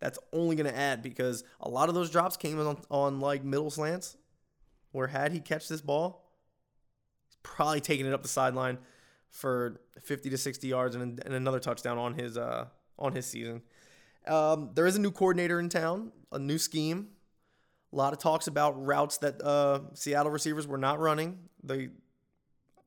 that's 0.00 0.18
only 0.32 0.56
going 0.56 0.70
to 0.70 0.76
add 0.76 1.02
because 1.02 1.44
a 1.60 1.68
lot 1.68 1.88
of 1.88 1.94
those 1.94 2.10
drops 2.10 2.36
came 2.36 2.58
on, 2.60 2.78
on 2.90 3.20
like 3.20 3.44
middle 3.44 3.70
slants, 3.70 4.16
where 4.92 5.08
had 5.08 5.32
he 5.32 5.40
catch 5.40 5.68
this 5.68 5.80
ball, 5.80 6.27
probably 7.42 7.80
taking 7.80 8.06
it 8.06 8.12
up 8.12 8.22
the 8.22 8.28
sideline 8.28 8.78
for 9.30 9.80
50 10.02 10.30
to 10.30 10.38
60 10.38 10.66
yards 10.66 10.94
and, 10.94 11.22
and 11.24 11.34
another 11.34 11.60
touchdown 11.60 11.98
on 11.98 12.14
his 12.14 12.36
uh, 12.36 12.66
on 12.98 13.12
his 13.12 13.26
season. 13.26 13.62
Um, 14.26 14.70
there 14.74 14.86
is 14.86 14.96
a 14.96 15.00
new 15.00 15.10
coordinator 15.10 15.58
in 15.60 15.68
town, 15.68 16.12
a 16.32 16.38
new 16.38 16.58
scheme. 16.58 17.08
A 17.92 17.96
lot 17.96 18.12
of 18.12 18.18
talks 18.18 18.46
about 18.46 18.84
routes 18.84 19.18
that 19.18 19.42
uh, 19.42 19.80
Seattle 19.94 20.30
receivers 20.30 20.66
were 20.66 20.76
not 20.76 21.00
running. 21.00 21.38
They, 21.62 21.88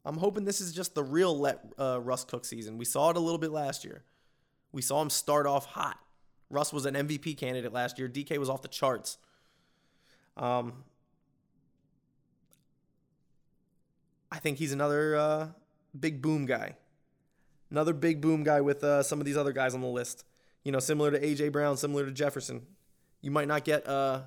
I'm 0.05 0.17
hoping 0.17 0.45
this 0.45 0.61
is 0.61 0.73
just 0.73 0.93
the 0.93 1.03
real 1.03 1.37
let 1.37 1.59
uh, 1.79 1.99
Russ 1.99 2.23
Cook 2.23 2.45
season. 2.45 2.77
We 2.77 2.85
saw 2.85 3.09
it 3.09 3.17
a 3.17 3.19
little 3.19 3.39
bit 3.39 3.51
last 3.51 3.83
year. 3.83 4.03
We 4.71 4.81
saw 4.83 5.01
him 5.01 5.09
start 5.09 5.47
off 5.47 5.65
hot. 5.65 5.97
Russ 6.49 6.71
was 6.71 6.85
an 6.85 6.93
MVP 6.93 7.37
candidate 7.37 7.73
last 7.73 7.97
year. 7.97 8.07
DK 8.07 8.37
was 8.37 8.49
off 8.49 8.61
the 8.61 8.67
charts. 8.67 9.17
Um, 10.37 10.83
I 14.31 14.39
think 14.39 14.57
he's 14.57 14.71
another 14.71 15.15
uh, 15.15 15.47
big 15.99 16.21
boom 16.21 16.45
guy. 16.45 16.75
Another 17.69 17.93
big 17.93 18.21
boom 18.21 18.43
guy 18.43 18.61
with 18.61 18.83
uh, 18.83 19.03
some 19.03 19.19
of 19.19 19.25
these 19.25 19.37
other 19.37 19.51
guys 19.51 19.73
on 19.73 19.81
the 19.81 19.87
list. 19.87 20.25
You 20.63 20.71
know, 20.71 20.79
similar 20.79 21.11
to 21.11 21.19
AJ 21.19 21.51
Brown, 21.51 21.77
similar 21.77 22.05
to 22.05 22.11
Jefferson. 22.11 22.65
You 23.21 23.31
might 23.31 23.47
not 23.47 23.63
get 23.63 23.87
uh, 23.87 24.21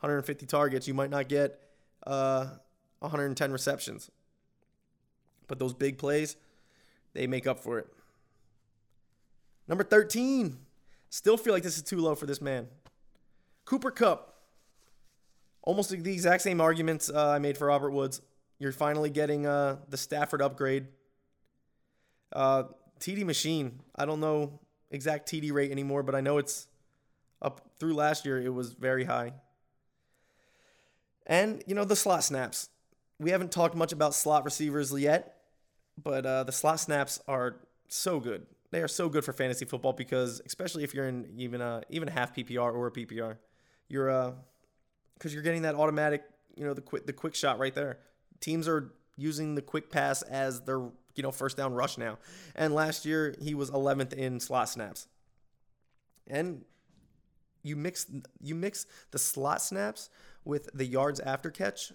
150 0.00 0.46
targets. 0.46 0.88
You 0.88 0.94
might 0.94 1.10
not 1.10 1.28
get 1.28 1.60
uh, 2.06 2.46
110 3.00 3.52
receptions. 3.52 4.10
But 5.46 5.58
those 5.58 5.74
big 5.74 5.98
plays, 5.98 6.36
they 7.12 7.26
make 7.26 7.46
up 7.46 7.60
for 7.60 7.78
it. 7.78 7.86
Number 9.68 9.84
13. 9.84 10.58
Still 11.10 11.36
feel 11.36 11.52
like 11.52 11.62
this 11.62 11.76
is 11.76 11.82
too 11.82 11.98
low 11.98 12.14
for 12.14 12.26
this 12.26 12.40
man. 12.40 12.66
Cooper 13.64 13.90
Kupp. 13.90 14.34
Almost 15.62 15.90
the 15.90 16.12
exact 16.12 16.42
same 16.42 16.60
arguments 16.60 17.08
uh, 17.08 17.28
I 17.28 17.38
made 17.38 17.56
for 17.56 17.68
Robert 17.68 17.90
Woods. 17.90 18.20
You're 18.58 18.72
finally 18.72 19.10
getting 19.10 19.46
uh, 19.46 19.78
the 19.88 19.96
Stafford 19.96 20.42
upgrade 20.42 20.86
Uh, 22.32 22.64
TD 23.00 23.24
machine. 23.24 23.80
I 23.94 24.04
don't 24.06 24.20
know 24.20 24.60
exact 24.90 25.28
TD 25.30 25.52
rate 25.52 25.70
anymore, 25.70 26.02
but 26.02 26.14
I 26.14 26.20
know 26.20 26.38
it's 26.38 26.66
up 27.42 27.60
through 27.78 27.94
last 27.94 28.24
year. 28.24 28.40
It 28.40 28.52
was 28.52 28.72
very 28.72 29.04
high. 29.04 29.34
And 31.26 31.62
you 31.66 31.74
know 31.74 31.84
the 31.84 31.96
slot 31.96 32.24
snaps. 32.24 32.68
We 33.18 33.30
haven't 33.30 33.52
talked 33.52 33.74
much 33.74 33.92
about 33.92 34.14
slot 34.14 34.44
receivers 34.44 34.92
yet, 34.92 35.36
but 36.02 36.26
uh, 36.26 36.44
the 36.44 36.52
slot 36.52 36.80
snaps 36.80 37.20
are 37.28 37.56
so 37.88 38.20
good. 38.20 38.46
They 38.70 38.82
are 38.82 38.88
so 38.88 39.08
good 39.08 39.24
for 39.24 39.32
fantasy 39.32 39.64
football 39.64 39.92
because, 39.92 40.42
especially 40.46 40.82
if 40.82 40.94
you're 40.94 41.08
in 41.08 41.32
even 41.38 41.60
a 41.60 41.82
even 41.90 42.08
a 42.08 42.10
half 42.12 42.34
PPR 42.34 42.74
or 42.74 42.88
a 42.88 42.90
PPR, 42.92 43.36
you're 43.88 44.10
uh 44.10 44.32
because 45.14 45.32
you're 45.32 45.44
getting 45.44 45.62
that 45.62 45.76
automatic, 45.76 46.24
you 46.56 46.64
know, 46.64 46.74
the 46.74 46.80
quick 46.80 47.06
the 47.06 47.12
quick 47.12 47.34
shot 47.34 47.58
right 47.58 47.74
there. 47.74 47.98
Teams 48.40 48.68
are 48.68 48.92
using 49.16 49.54
the 49.54 49.62
quick 49.62 49.90
pass 49.90 50.22
as 50.22 50.62
their 50.62 50.80
you 51.14 51.22
know 51.22 51.30
first 51.30 51.56
down 51.56 51.74
rush 51.74 51.98
now, 51.98 52.18
and 52.54 52.74
last 52.74 53.04
year 53.04 53.34
he 53.40 53.54
was 53.54 53.70
11th 53.70 54.12
in 54.12 54.40
slot 54.40 54.68
snaps. 54.68 55.06
And 56.26 56.64
you 57.62 57.76
mix 57.76 58.06
you 58.40 58.54
mix 58.54 58.86
the 59.10 59.18
slot 59.18 59.62
snaps 59.62 60.10
with 60.44 60.70
the 60.74 60.84
yards 60.84 61.20
after 61.20 61.50
catch, 61.50 61.92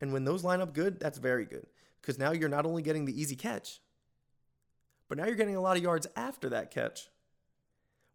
and 0.00 0.12
when 0.12 0.24
those 0.24 0.44
line 0.44 0.60
up 0.60 0.74
good, 0.74 0.98
that's 0.98 1.18
very 1.18 1.44
good 1.44 1.66
because 2.00 2.18
now 2.18 2.32
you're 2.32 2.48
not 2.48 2.66
only 2.66 2.82
getting 2.82 3.04
the 3.04 3.18
easy 3.18 3.36
catch, 3.36 3.80
but 5.08 5.16
now 5.16 5.24
you're 5.24 5.36
getting 5.36 5.56
a 5.56 5.60
lot 5.60 5.76
of 5.76 5.82
yards 5.82 6.06
after 6.16 6.48
that 6.50 6.70
catch. 6.70 7.08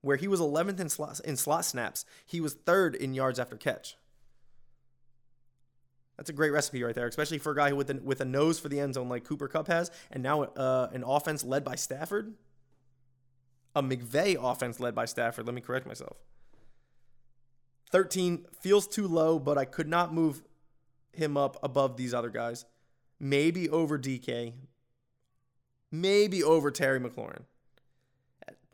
Where 0.02 0.18
he 0.18 0.28
was 0.28 0.40
11th 0.40 0.80
in 0.80 0.90
slot, 0.90 1.20
in 1.22 1.38
slot 1.38 1.66
snaps, 1.66 2.06
he 2.26 2.40
was 2.40 2.54
third 2.54 2.94
in 2.94 3.14
yards 3.14 3.40
after 3.40 3.58
catch. 3.58 3.98
That's 6.18 6.30
a 6.30 6.34
great 6.34 6.52
recipe 6.52 6.84
right 6.84 6.96
there, 6.96 7.08
especially 7.08 7.38
for 7.38 7.52
a 7.52 7.56
guy 7.56 7.74
with 7.74 7.90
a, 7.92 7.96
with 8.04 8.22
a 8.22 8.26
nose 8.26 8.60
for 8.60 8.70
the 8.70 8.80
end 8.80 8.96
zone 8.96 9.08
like 9.08 9.24
Cooper 9.24 9.48
Kupp 9.48 9.68
has, 9.68 9.92
and 10.12 10.24
now 10.24 10.44
uh, 10.44 10.90
an 10.92 11.04
offense 11.04 11.44
led 11.44 11.64
by 11.64 11.76
Stafford. 11.76 12.34
A 13.76 13.84
McVay 13.84 14.36
offense 14.40 14.80
led 14.80 14.96
by 14.96 15.06
Stafford. 15.06 15.46
Let 15.46 15.54
me 15.54 15.62
correct 15.62 15.86
myself. 15.86 16.18
13 17.92 18.46
feels 18.60 18.88
too 18.88 19.08
low, 19.08 19.38
but 19.38 19.58
I 19.58 19.66
could 19.66 19.88
not 19.88 20.14
move 20.14 20.44
him 21.14 21.38
up 21.38 21.58
above 21.62 21.98
these 21.98 22.14
other 22.14 22.30
guys. 22.30 22.66
Maybe 23.20 23.70
over 23.70 23.98
DK. 23.98 24.54
Maybe 25.92 26.44
over 26.44 26.72
Terry 26.72 27.00
McLaurin. 27.00 27.44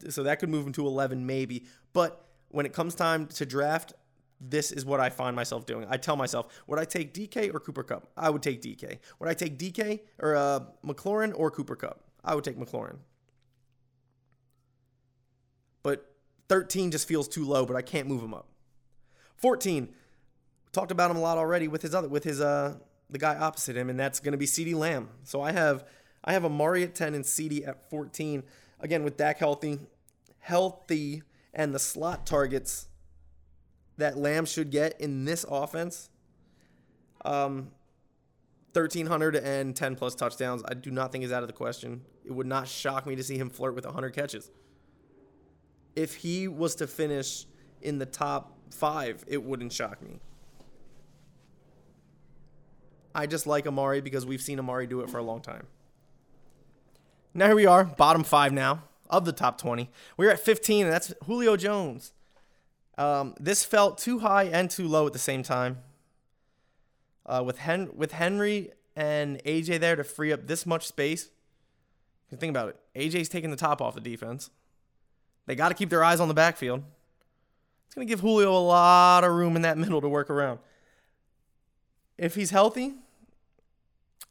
So 0.10 0.23
that 0.23 0.39
could 0.39 0.49
move 0.49 0.65
him 0.65 0.73
to 0.73 0.88
11, 0.88 1.25
maybe. 1.25 1.65
But 1.93 2.25
when 2.49 2.65
it 2.65 2.73
comes 2.73 2.95
time 2.95 3.27
to 3.27 3.45
draft, 3.45 3.93
this 4.49 4.71
is 4.71 4.86
what 4.86 4.99
I 4.99 5.10
find 5.10 5.36
myself 5.36 5.65
doing. 5.65 5.88
I 5.89 5.97
tell 5.97 6.15
myself, 6.15 6.47
would 6.67 6.79
I 6.79 6.86
take 6.86 7.13
DK 7.13 7.53
or 7.53 7.60
Cooper 7.60 7.84
Kupp? 7.84 8.08
I 8.17 8.29
would 8.29 8.41
take 8.41 8.62
DK. 8.62 8.99
Would 9.19 9.29
I 9.29 9.34
take 9.34 9.58
DK 9.58 10.01
or 10.19 10.36
uh, 10.36 10.60
McLaurin 10.86 11.34
or 11.36 11.49
Cooper 11.49 11.75
Kupp? 11.75 12.01
I 12.23 12.36
would 12.36 12.43
take 12.43 12.58
McLaurin. 12.58 12.97
But 15.82 16.13
13 16.49 16.91
just 16.91 17.08
feels 17.08 17.27
too 17.27 17.45
low, 17.45 17.65
but 17.65 17.75
I 17.75 17.82
can't 17.82 18.08
move 18.08 18.21
him 18.21 18.34
up. 18.34 18.47
14, 19.38 19.89
talked 20.71 20.91
about 20.91 21.12
him 21.12 21.17
a 21.17 21.21
lot 21.21 21.38
already 21.38 21.67
with 21.67 21.82
his 21.82 21.93
other 21.93 22.08
with 22.08 22.23
his 22.23 22.41
uh 22.41 22.75
the 23.10 23.19
guy 23.19 23.36
opposite 23.36 23.77
him, 23.77 23.89
and 23.89 23.99
that's 23.99 24.19
going 24.19 24.32
to 24.32 24.38
be 24.38 24.45
CeeDee 24.45 24.75
Lamb. 24.75 25.10
So 25.23 25.41
I 25.41 25.51
have 25.51 25.86
I 26.23 26.34
have 26.34 26.45
Amari 26.45 26.84
at 26.84 26.95
10 26.95 27.13
and 27.13 27.23
CeeDee 27.23 27.67
at 27.67 27.89
14. 27.89 28.43
Again, 28.79 29.03
with 29.03 29.17
Dak 29.17 29.38
healthy, 29.38 29.79
healthy, 30.39 31.21
and 31.53 31.73
the 31.73 31.79
slot 31.79 32.25
targets 32.25 32.88
that 33.97 34.17
Lamb 34.17 34.45
should 34.45 34.71
get 34.71 34.99
in 34.99 35.25
this 35.25 35.45
offense. 35.49 36.10
Um, 37.25 37.71
1,310 38.73 39.95
plus 39.95 40.15
touchdowns. 40.15 40.63
I 40.67 40.73
do 40.73 40.89
not 40.89 41.12
think 41.12 41.23
is 41.23 41.32
out 41.32 41.43
of 41.43 41.47
the 41.47 41.53
question. 41.53 42.01
It 42.25 42.32
would 42.32 42.47
not 42.47 42.67
shock 42.67 43.06
me 43.06 43.15
to 43.15 43.23
see 43.23 43.38
him 43.38 43.49
flirt 43.49 43.75
with 43.75 43.86
100 43.86 44.12
catches. 44.12 44.49
If 45.95 46.15
he 46.15 46.47
was 46.47 46.75
to 46.75 46.88
finish 46.88 47.45
in 47.82 47.99
the 47.99 48.06
top 48.06 48.58
five, 48.71 49.23
it 49.27 49.43
wouldn't 49.43 49.71
shock 49.71 50.01
me. 50.01 50.19
I 53.13 53.27
just 53.27 53.45
like 53.45 53.67
Amari 53.67 54.01
because 54.01 54.25
we've 54.25 54.41
seen 54.41 54.58
Amari 54.58 54.88
do 54.88 55.01
it 55.01 55.10
for 55.10 55.19
a 55.19 55.23
long 55.23 55.41
time. 55.41 55.67
Now 57.36 57.47
here 57.47 57.56
we 57.56 57.67
are, 57.67 57.84
bottom 57.84 58.23
five 58.23 58.51
now 58.53 58.84
of 59.10 59.25
the 59.25 59.32
top 59.32 59.60
20. 59.60 59.89
We're 60.17 60.32
at 60.32 60.39
15, 60.39 60.86
and 60.86 60.93
that's 60.93 61.13
Julio 61.25 61.56
Jones. 61.56 62.13
Um, 62.97 63.36
this 63.39 63.65
felt 63.65 63.97
too 63.97 64.19
high 64.19 64.43
and 64.43 64.69
too 64.69 64.88
low 64.88 65.08
at 65.08 65.13
the 65.13 65.19
same 65.19 65.43
time. 65.43 65.79
Uh, 67.25 67.41
with 67.45 67.60
Hen- 67.60 67.91
with 67.95 68.12
Henry 68.12 68.71
and 68.95 69.41
AJ 69.43 69.79
there 69.79 69.95
to 69.95 70.03
free 70.03 70.32
up 70.32 70.47
this 70.47 70.65
much 70.65 70.86
space. 70.86 71.29
Think 72.38 72.49
about 72.49 72.69
it. 72.69 72.79
AJ's 72.95 73.29
taking 73.29 73.51
the 73.51 73.56
top 73.56 73.82
off 73.82 73.93
the 73.93 74.01
defense. 74.01 74.49
They 75.45 75.56
got 75.56 75.69
to 75.69 75.75
keep 75.75 75.89
their 75.89 76.03
eyes 76.03 76.19
on 76.19 76.27
the 76.27 76.34
backfield. 76.34 76.84
It's 77.86 77.95
going 77.95 78.08
to 78.08 78.12
give 78.12 78.21
Julio 78.21 78.51
a 78.51 78.58
lot 78.58 79.23
of 79.23 79.32
room 79.34 79.56
in 79.56 79.62
that 79.62 79.77
middle 79.84 80.01
to 80.01 80.10
work 80.10 80.29
around. 80.29 80.60
If 82.17 82.36
he's 82.36 82.49
healthy, 82.49 82.93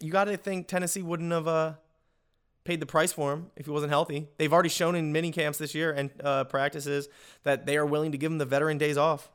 you 0.00 0.10
got 0.10 0.24
to 0.24 0.36
think 0.36 0.66
Tennessee 0.66 1.02
wouldn't 1.02 1.30
have 1.30 1.46
uh, 1.46 1.74
paid 2.64 2.80
the 2.80 2.86
price 2.86 3.12
for 3.12 3.32
him 3.32 3.50
if 3.56 3.66
he 3.66 3.72
wasn't 3.72 3.90
healthy. 3.90 4.28
They've 4.38 4.52
already 4.52 4.68
shown 4.68 4.94
in 4.94 5.12
mini 5.12 5.32
camps 5.32 5.58
this 5.58 5.74
year 5.74 5.92
and 5.92 6.10
uh, 6.22 6.44
practices 6.44 7.08
that 7.42 7.66
they 7.66 7.76
are 7.76 7.86
willing 7.86 8.12
to 8.12 8.18
give 8.18 8.30
him 8.30 8.38
the 8.38 8.44
veteran 8.44 8.78
days 8.78 8.96
off. 8.96 9.30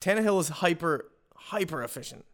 Tannehill 0.00 0.40
is 0.40 0.48
hyper, 0.48 1.10
hyper 1.36 1.82
efficient. 1.82 2.24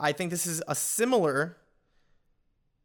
I 0.00 0.12
think 0.12 0.30
this 0.30 0.46
is 0.46 0.62
a 0.68 0.74
similar 0.74 1.56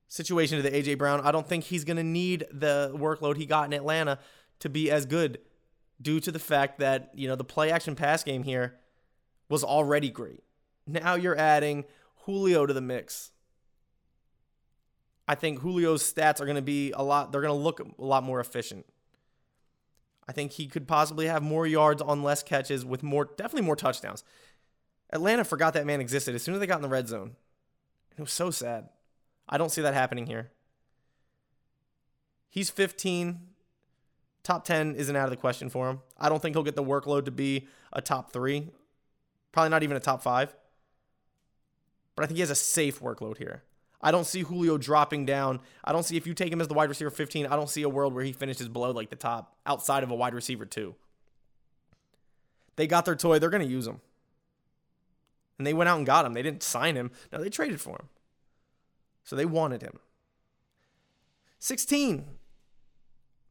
situation 0.08 0.62
to 0.62 0.68
the 0.68 0.72
AJ 0.72 0.98
Brown. 0.98 1.22
I 1.22 1.32
don't 1.32 1.48
think 1.48 1.66
he's 1.66 1.84
going 1.84 1.98
to 1.98 2.04
need 2.04 2.46
the 2.52 2.92
workload 2.96 3.38
he 3.38 3.46
got 3.46 3.66
in 3.66 3.74
Atlanta 3.74 4.20
to 4.60 4.70
be 4.70 4.92
as 4.92 5.06
good 5.06 5.40
due 6.02 6.20
to 6.20 6.32
the 6.32 6.40
fact 6.40 6.80
that, 6.80 7.12
you 7.14 7.28
know, 7.28 7.36
the 7.36 7.44
play 7.44 7.72
action 7.72 7.96
pass 7.96 8.24
game 8.24 8.44
here 8.44 8.76
was 9.48 9.64
already 9.64 10.10
great. 10.10 10.44
Now 10.86 11.16
you're 11.16 11.38
adding 11.38 11.86
Julio 12.26 12.66
to 12.66 12.74
the 12.74 12.82
mix. 12.82 13.32
I 15.28 15.36
think 15.36 15.62
Julio's 15.62 16.04
stats 16.04 16.42
are 16.42 16.46
going 16.46 16.56
to 16.56 16.62
be 16.62 16.92
a 16.92 17.02
lot, 17.02 17.32
they're 17.32 17.42
going 17.42 17.58
to 17.58 17.64
look 17.64 17.80
a 17.80 18.04
lot 18.04 18.24
more 18.24 18.40
efficient. 18.40 18.86
I 20.28 20.32
think 20.32 20.54
he 20.54 20.68
could 20.68 20.88
possibly 20.88 21.28
have 21.28 21.44
more 21.44 21.68
yards 21.68 22.02
on 22.02 22.24
less 22.24 22.44
catches 22.44 22.86
with 22.86 23.04
more, 23.04 23.26
definitely 23.26 23.66
more 23.66 23.76
touchdowns. 23.76 24.24
Atlanta 25.12 25.44
forgot 25.44 25.74
that 25.74 25.86
man 25.86 26.02
existed 26.02 26.34
as 26.34 26.44
soon 26.44 26.56
as 26.56 26.60
they 26.60 26.68
got 26.68 26.78
in 26.78 26.82
the 26.82 26.90
red 26.90 27.08
zone. 27.08 27.36
It 28.18 28.22
was 28.22 28.32
so 28.32 28.52
sad. 28.52 28.90
I 29.48 29.58
don't 29.58 29.70
see 29.70 29.82
that 29.82 29.94
happening 29.94 30.28
here. 30.28 30.52
He's 32.50 32.70
15. 32.70 33.40
Top 34.44 34.66
10 34.66 34.96
isn't 34.96 35.16
out 35.16 35.26
of 35.26 35.30
the 35.30 35.38
question 35.38 35.70
for 35.70 35.90
him. 35.90 36.02
I 36.18 36.30
don't 36.30 36.42
think 36.42 36.56
he'll 36.56 36.64
get 36.64 36.76
the 36.76 36.84
workload 36.84 37.26
to 37.26 37.32
be 37.32 37.68
a 37.92 38.02
top 38.02 38.32
three, 38.34 38.70
probably 39.52 39.70
not 39.70 39.84
even 39.84 39.96
a 39.96 40.02
top 40.02 40.22
five. 40.22 40.54
But 42.16 42.24
I 42.24 42.28
think 42.28 42.38
he 42.38 42.42
has 42.42 42.50
a 42.50 42.56
safe 42.56 43.00
workload 43.00 43.38
here. 43.38 43.64
I 44.02 44.12
don't 44.12 44.26
see 44.26 44.42
Julio 44.42 44.78
dropping 44.78 45.26
down. 45.26 45.62
I 45.84 45.94
don't 45.94 46.04
see 46.04 46.18
if 46.18 46.28
you 46.28 46.34
take 46.34 46.52
him 46.52 46.60
as 46.60 46.68
the 46.68 46.74
wide 46.74 46.90
receiver 46.90 47.10
15, 47.10 47.48
I 47.48 47.56
don't 47.56 47.70
see 47.70 47.84
a 47.84 47.90
world 47.90 48.14
where 48.14 48.24
he 48.24 48.34
finishes 48.34 48.68
below 48.68 48.92
like 48.92 49.10
the 49.10 49.16
top 49.16 49.56
outside 49.66 50.04
of 50.04 50.12
a 50.12 50.16
wide 50.16 50.34
receiver 50.34 50.66
2. 50.66 50.94
They 52.76 52.86
got 52.86 53.06
their 53.06 53.16
toy, 53.16 53.40
they're 53.40 53.50
going 53.50 53.66
to 53.66 53.70
use 53.70 53.88
him. 53.88 54.02
And 55.58 55.66
they 55.66 55.74
went 55.74 55.88
out 55.88 55.98
and 55.98 56.06
got 56.06 56.26
him. 56.26 56.34
They 56.34 56.42
didn't 56.42 56.64
sign 56.64 56.96
him. 56.96 57.12
No, 57.32 57.42
they 57.42 57.50
traded 57.50 57.80
for 57.80 57.92
him. 57.92 58.10
So 59.24 59.36
they 59.36 59.46
wanted 59.46 59.82
him. 59.82 60.00
16. 61.60 62.26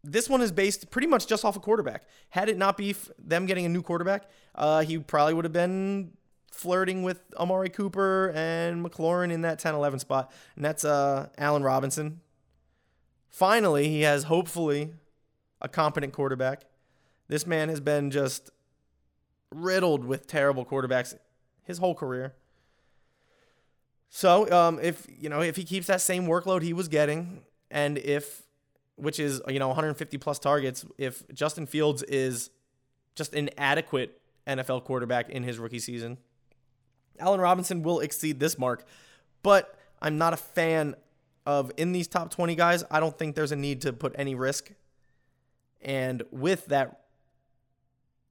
This 0.05 0.29
one 0.29 0.43
is 0.43 0.53
based 0.53 0.91
pretty 0.91 1.07
much 1.07 1.27
just 1.27 1.45
off 1.45 1.57
a 1.57 1.61
quarterback. 1.61 2.03
Had 2.31 2.49
it 2.49 2.59
not 2.59 2.77
be 2.77 2.95
them 3.19 3.47
getting 3.47 3.65
a 3.65 3.69
new 3.69 3.83
quarterback, 3.83 4.29
uh, 4.55 4.83
he 4.83 4.99
probably 4.99 5.33
would 5.33 5.45
have 5.45 5.53
been 5.53 6.13
flirting 6.53 7.03
with 7.03 7.23
Amari 7.37 7.71
Cooper 7.71 8.31
and 8.35 8.85
McLaurin 8.85 9.33
in 9.33 9.43
that 9.43 9.59
10 9.59 9.75
11 9.75 9.99
spot. 9.99 10.33
And 10.55 10.65
that's 10.65 10.85
uh, 10.85 11.29
Allen 11.39 11.63
Robinson. 11.63 12.21
Finally, 13.29 13.89
he 13.89 14.03
has 14.03 14.25
hopefully 14.25 14.93
a 15.61 15.69
competent 15.69 16.13
quarterback. 16.13 16.65
This 17.29 17.47
man 17.47 17.69
has 17.69 17.81
been 17.81 18.11
just 18.11 18.51
riddled 19.51 20.05
with 20.05 20.27
terrible 20.27 20.65
quarterbacks 20.65 21.15
his 21.65 21.79
whole 21.79 21.95
career. 21.95 22.35
So, 24.11 24.51
um, 24.53 24.79
if 24.83 25.07
you 25.09 25.31
know, 25.31 25.41
if 25.41 25.57
he 25.57 25.65
keeps 25.65 25.87
that 25.87 26.03
same 26.03 26.27
workload 26.27 26.61
he 26.61 26.75
was 26.75 26.89
getting, 26.89 27.41
and 27.71 27.97
if, 27.97 28.43
which 28.97 29.19
is 29.19 29.41
you 29.49 29.59
know 29.59 29.69
150 29.69 30.19
plus 30.19 30.39
targets, 30.39 30.85
if 30.99 31.27
Justin 31.33 31.67
Fields 31.67 32.03
is 32.03 32.51
just 33.15 33.33
an 33.33 33.49
adequate 33.57 34.21
NFL 34.47 34.85
quarterback 34.85 35.31
in 35.31 35.43
his 35.43 35.59
rookie 35.59 35.79
season, 35.79 36.19
Allen 37.19 37.41
Robinson 37.41 37.83
will 37.83 38.01
exceed 38.01 38.41
this 38.41 38.59
mark. 38.59 38.85
But 39.43 39.75
I'm 40.01 40.19
not 40.19 40.33
a 40.33 40.37
fan 40.37 40.95
of 41.47 41.73
in 41.77 41.93
these 41.93 42.09
top 42.09 42.31
20 42.31 42.55
guys. 42.55 42.85
I 42.91 43.01
don't 43.01 43.17
think 43.17 43.35
there's 43.35 43.53
a 43.53 43.57
need 43.57 43.81
to 43.83 43.93
put 43.93 44.15
any 44.17 44.35
risk, 44.35 44.73
and 45.81 46.23
with 46.31 46.67
that 46.67 47.01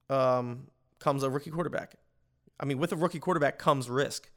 um, 0.08 0.68
comes 0.98 1.22
a 1.22 1.30
rookie 1.30 1.50
quarterback. 1.50 1.94
I 2.58 2.64
mean, 2.64 2.78
with 2.78 2.92
a 2.92 2.96
rookie 2.96 3.18
quarterback 3.18 3.58
comes 3.58 3.90
risk. 3.90 4.30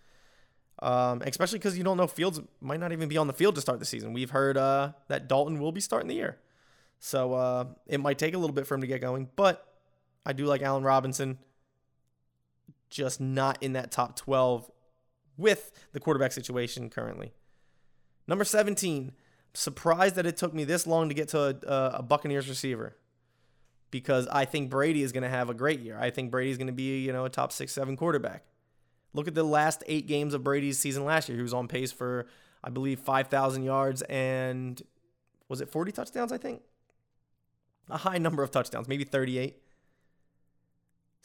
Um, 0.80 1.22
especially 1.22 1.60
because 1.60 1.78
you 1.78 1.86
don't 1.86 1.96
know 1.96 2.06
Fields 2.06 2.42
might 2.60 2.82
not 2.82 2.92
even 2.92 3.08
be 3.08 3.18
on 3.18 3.28
the 3.28 3.34
field 3.34 3.56
to 3.56 3.62
start 3.62 3.80
the 3.80 3.86
season. 3.86 4.12
We've 4.12 4.32
heard 4.32 4.58
uh, 4.58 4.92
that 5.08 5.30
Dalton 5.30 5.60
will 5.60 5.72
be 5.72 5.80
starting 5.80 6.10
the 6.10 6.16
year. 6.16 6.38
So 7.00 7.34
uh, 7.34 7.66
it 7.88 8.00
might 8.00 8.18
take 8.18 8.34
a 8.34 8.38
little 8.38 8.54
bit 8.54 8.68
for 8.68 8.76
him 8.76 8.82
to 8.82 8.88
get 8.88 9.00
going. 9.00 9.30
But 9.36 9.66
I 10.26 10.34
do 10.34 10.46
like 10.46 10.62
Allen 10.62 10.84
Robinson, 10.84 11.38
just 12.96 13.20
not 13.20 13.62
in 13.62 13.74
that 13.74 13.92
top 13.92 14.16
12 14.16 14.72
with 15.38 15.72
the 15.92 16.00
quarterback 16.00 16.32
situation 16.32 16.90
currently. 16.90 17.34
Number 18.28 18.46
17, 18.46 19.12
surprised 19.54 20.16
that 20.16 20.26
it 20.26 20.38
took 20.38 20.54
me 20.54 20.64
this 20.64 20.88
long 20.88 21.10
to 21.10 21.16
get 21.16 21.30
to 21.30 21.40
a, 21.40 21.98
a 21.98 22.04
Buccaneers 22.04 22.48
receiver 22.48 22.96
because 23.92 24.28
I 24.28 24.46
think 24.46 24.70
Brady 24.70 25.04
is 25.04 25.12
going 25.12 25.24
to 25.24 25.30
have 25.30 25.50
a 25.50 25.54
great 25.54 25.82
year. 25.82 25.98
I 26.00 26.10
think 26.10 26.32
Brady 26.32 26.52
is 26.52 26.58
going 26.58 26.68
to 26.68 26.74
be, 26.74 27.02
you 27.02 27.14
know, 27.14 27.26
a 27.26 27.30
top 27.30 27.52
six, 27.52 27.74
seven 27.74 27.96
quarterback. 27.96 28.44
Look 29.14 29.28
at 29.28 29.36
the 29.36 29.44
last 29.44 29.84
eight 29.88 30.08
games 30.08 30.34
of 30.34 30.44
Brady's 30.44 30.80
season 30.80 31.06
last 31.06 31.30
year. 31.30 31.38
He 31.38 31.42
was 31.42 31.54
on 31.54 31.68
pace 31.68 31.92
for, 31.92 32.28
I 32.64 32.70
believe, 32.70 33.00
5,000 33.00 33.64
yards 33.64 34.02
and 34.04 34.82
was 35.48 35.62
it 35.62 35.70
40 35.70 35.92
touchdowns, 35.92 36.32
I 36.32 36.38
think? 36.38 36.62
A 37.90 37.98
high 37.98 38.18
number 38.18 38.42
of 38.42 38.52
touchdowns, 38.52 38.88
maybe 38.88 39.04
38. 39.04 39.62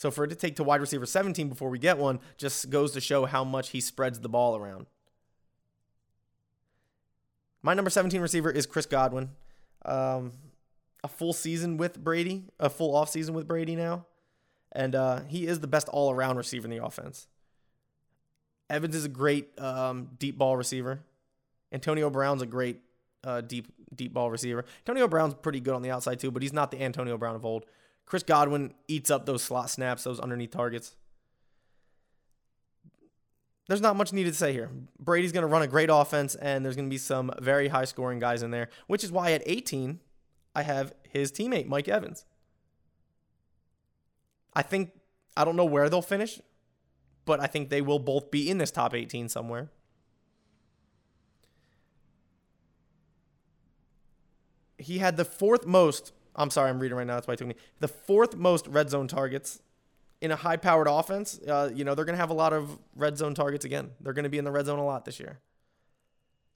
So 0.00 0.10
for 0.10 0.24
it 0.24 0.28
to 0.28 0.34
take 0.34 0.56
to 0.56 0.64
wide 0.64 0.80
receiver 0.80 1.04
17 1.04 1.50
before 1.50 1.68
we 1.68 1.78
get 1.78 1.98
one 1.98 2.20
just 2.38 2.70
goes 2.70 2.92
to 2.92 3.02
show 3.02 3.26
how 3.26 3.44
much 3.44 3.68
he 3.68 3.82
spreads 3.82 4.18
the 4.18 4.30
ball 4.30 4.56
around. 4.56 4.86
My 7.60 7.74
number 7.74 7.90
17 7.90 8.18
receiver 8.22 8.50
is 8.50 8.64
Chris 8.64 8.86
Godwin. 8.86 9.32
Um, 9.84 10.32
a 11.04 11.08
full 11.08 11.34
season 11.34 11.76
with 11.76 12.02
Brady, 12.02 12.44
a 12.58 12.70
full 12.70 12.96
off 12.96 13.10
season 13.10 13.34
with 13.34 13.46
Brady 13.46 13.76
now. 13.76 14.06
And 14.72 14.94
uh, 14.94 15.20
he 15.28 15.46
is 15.46 15.60
the 15.60 15.66
best 15.66 15.86
all 15.90 16.10
around 16.10 16.38
receiver 16.38 16.64
in 16.64 16.70
the 16.70 16.82
offense. 16.82 17.26
Evans 18.70 18.94
is 18.94 19.04
a 19.04 19.08
great 19.08 19.50
um, 19.60 20.08
deep 20.18 20.38
ball 20.38 20.56
receiver. 20.56 21.00
Antonio 21.72 22.08
Brown's 22.08 22.40
a 22.40 22.46
great 22.46 22.80
uh, 23.22 23.42
deep 23.42 23.68
deep 23.94 24.14
ball 24.14 24.30
receiver. 24.30 24.64
Antonio 24.86 25.06
Brown's 25.06 25.34
pretty 25.34 25.60
good 25.60 25.74
on 25.74 25.82
the 25.82 25.90
outside 25.90 26.18
too, 26.20 26.30
but 26.30 26.40
he's 26.40 26.54
not 26.54 26.70
the 26.70 26.80
Antonio 26.80 27.18
Brown 27.18 27.36
of 27.36 27.44
old. 27.44 27.66
Chris 28.10 28.24
Godwin 28.24 28.74
eats 28.88 29.08
up 29.08 29.24
those 29.24 29.40
slot 29.40 29.70
snaps, 29.70 30.02
those 30.02 30.18
underneath 30.18 30.50
targets. 30.50 30.96
There's 33.68 33.80
not 33.80 33.94
much 33.94 34.12
needed 34.12 34.32
to 34.32 34.36
say 34.36 34.52
here. 34.52 34.68
Brady's 34.98 35.30
going 35.30 35.42
to 35.42 35.46
run 35.46 35.62
a 35.62 35.68
great 35.68 35.90
offense, 35.92 36.34
and 36.34 36.64
there's 36.64 36.74
going 36.74 36.88
to 36.88 36.90
be 36.90 36.98
some 36.98 37.30
very 37.40 37.68
high 37.68 37.84
scoring 37.84 38.18
guys 38.18 38.42
in 38.42 38.50
there, 38.50 38.68
which 38.88 39.04
is 39.04 39.12
why 39.12 39.30
at 39.30 39.44
18, 39.46 40.00
I 40.56 40.62
have 40.62 40.92
his 41.08 41.30
teammate, 41.30 41.68
Mike 41.68 41.86
Evans. 41.86 42.24
I 44.54 44.62
think, 44.62 44.90
I 45.36 45.44
don't 45.44 45.54
know 45.54 45.64
where 45.64 45.88
they'll 45.88 46.02
finish, 46.02 46.40
but 47.24 47.38
I 47.38 47.46
think 47.46 47.68
they 47.68 47.80
will 47.80 48.00
both 48.00 48.32
be 48.32 48.50
in 48.50 48.58
this 48.58 48.72
top 48.72 48.92
18 48.92 49.28
somewhere. 49.28 49.70
He 54.78 54.98
had 54.98 55.16
the 55.16 55.24
fourth 55.24 55.64
most, 55.64 56.12
I'm 56.40 56.50
sorry, 56.50 56.70
I'm 56.70 56.78
reading 56.78 56.96
right 56.96 57.06
now, 57.06 57.14
that's 57.14 57.26
why 57.26 57.34
it 57.34 57.38
took 57.38 57.48
me, 57.48 57.54
the 57.80 57.88
fourth 57.88 58.36
most 58.36 58.66
red 58.66 58.90
zone 58.90 59.08
targets 59.08 59.60
in 60.20 60.30
a 60.30 60.36
high 60.36 60.56
powered 60.56 60.88
offense. 60.88 61.38
Uh, 61.46 61.70
you 61.74 61.84
know, 61.84 61.94
they're 61.94 62.04
going 62.04 62.14
to 62.14 62.20
have 62.20 62.30
a 62.30 62.34
lot 62.34 62.52
of 62.52 62.78
red 62.94 63.16
zone 63.16 63.34
targets 63.34 63.64
again. 63.64 63.90
They're 64.00 64.12
going 64.12 64.24
to 64.24 64.30
be 64.30 64.38
in 64.38 64.44
the 64.44 64.50
red 64.50 64.66
zone 64.66 64.78
a 64.78 64.84
lot 64.84 65.04
this 65.04 65.20
year. 65.20 65.40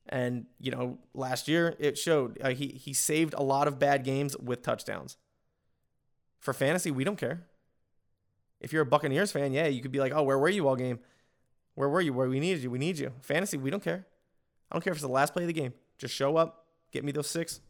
And 0.09 0.47
you 0.61 0.71
know, 0.71 0.99
last 1.15 1.49
year 1.49 1.77
it 1.79 1.97
showed 1.97 2.39
uh, 2.43 2.51
he 2.51 2.69
he 2.69 2.93
saved 2.93 3.35
a 3.35 3.43
lot 3.43 3.67
of 3.67 3.79
bad 3.79 4.05
games 4.05 4.37
with 4.37 4.63
touchdowns. 4.63 5.17
For 6.41 6.53
fantasy, 6.53 6.91
we 6.91 7.05
don't 7.05 7.17
care. 7.17 7.47
If 8.61 8.71
you're 8.71 8.83
a 8.83 8.87
Buccaneers 8.87 9.33
fan, 9.33 9.55
yeah, 9.55 9.67
you 9.67 9.81
could 9.81 9.93
be 9.93 10.01
like, 10.01 10.13
"Oh, 10.15 10.23
where 10.23 10.39
were 10.39 10.51
you 10.51 10.69
all 10.69 10.77
game? 10.77 10.99
Where 11.75 11.89
were 11.89 12.03
you? 12.03 12.13
Where 12.13 12.29
we 12.29 12.39
needed 12.39 12.63
you? 12.63 12.71
We 12.71 12.79
need 12.79 12.99
you." 12.99 13.13
Fantasy, 13.23 13.57
we 13.57 13.71
don't 13.71 13.83
care. 13.83 14.07
I 14.71 14.75
don't 14.75 14.83
care 14.83 14.93
if 14.93 14.99
it's 14.99 15.07
the 15.07 15.09
last 15.09 15.33
play 15.33 15.45
of 15.45 15.47
the 15.47 15.55
game. 15.55 15.73
Just 15.97 16.13
show 16.13 16.37
up, 16.37 16.67
get 16.93 17.03
me 17.03 17.11
those 17.11 17.29
six, 17.29 17.61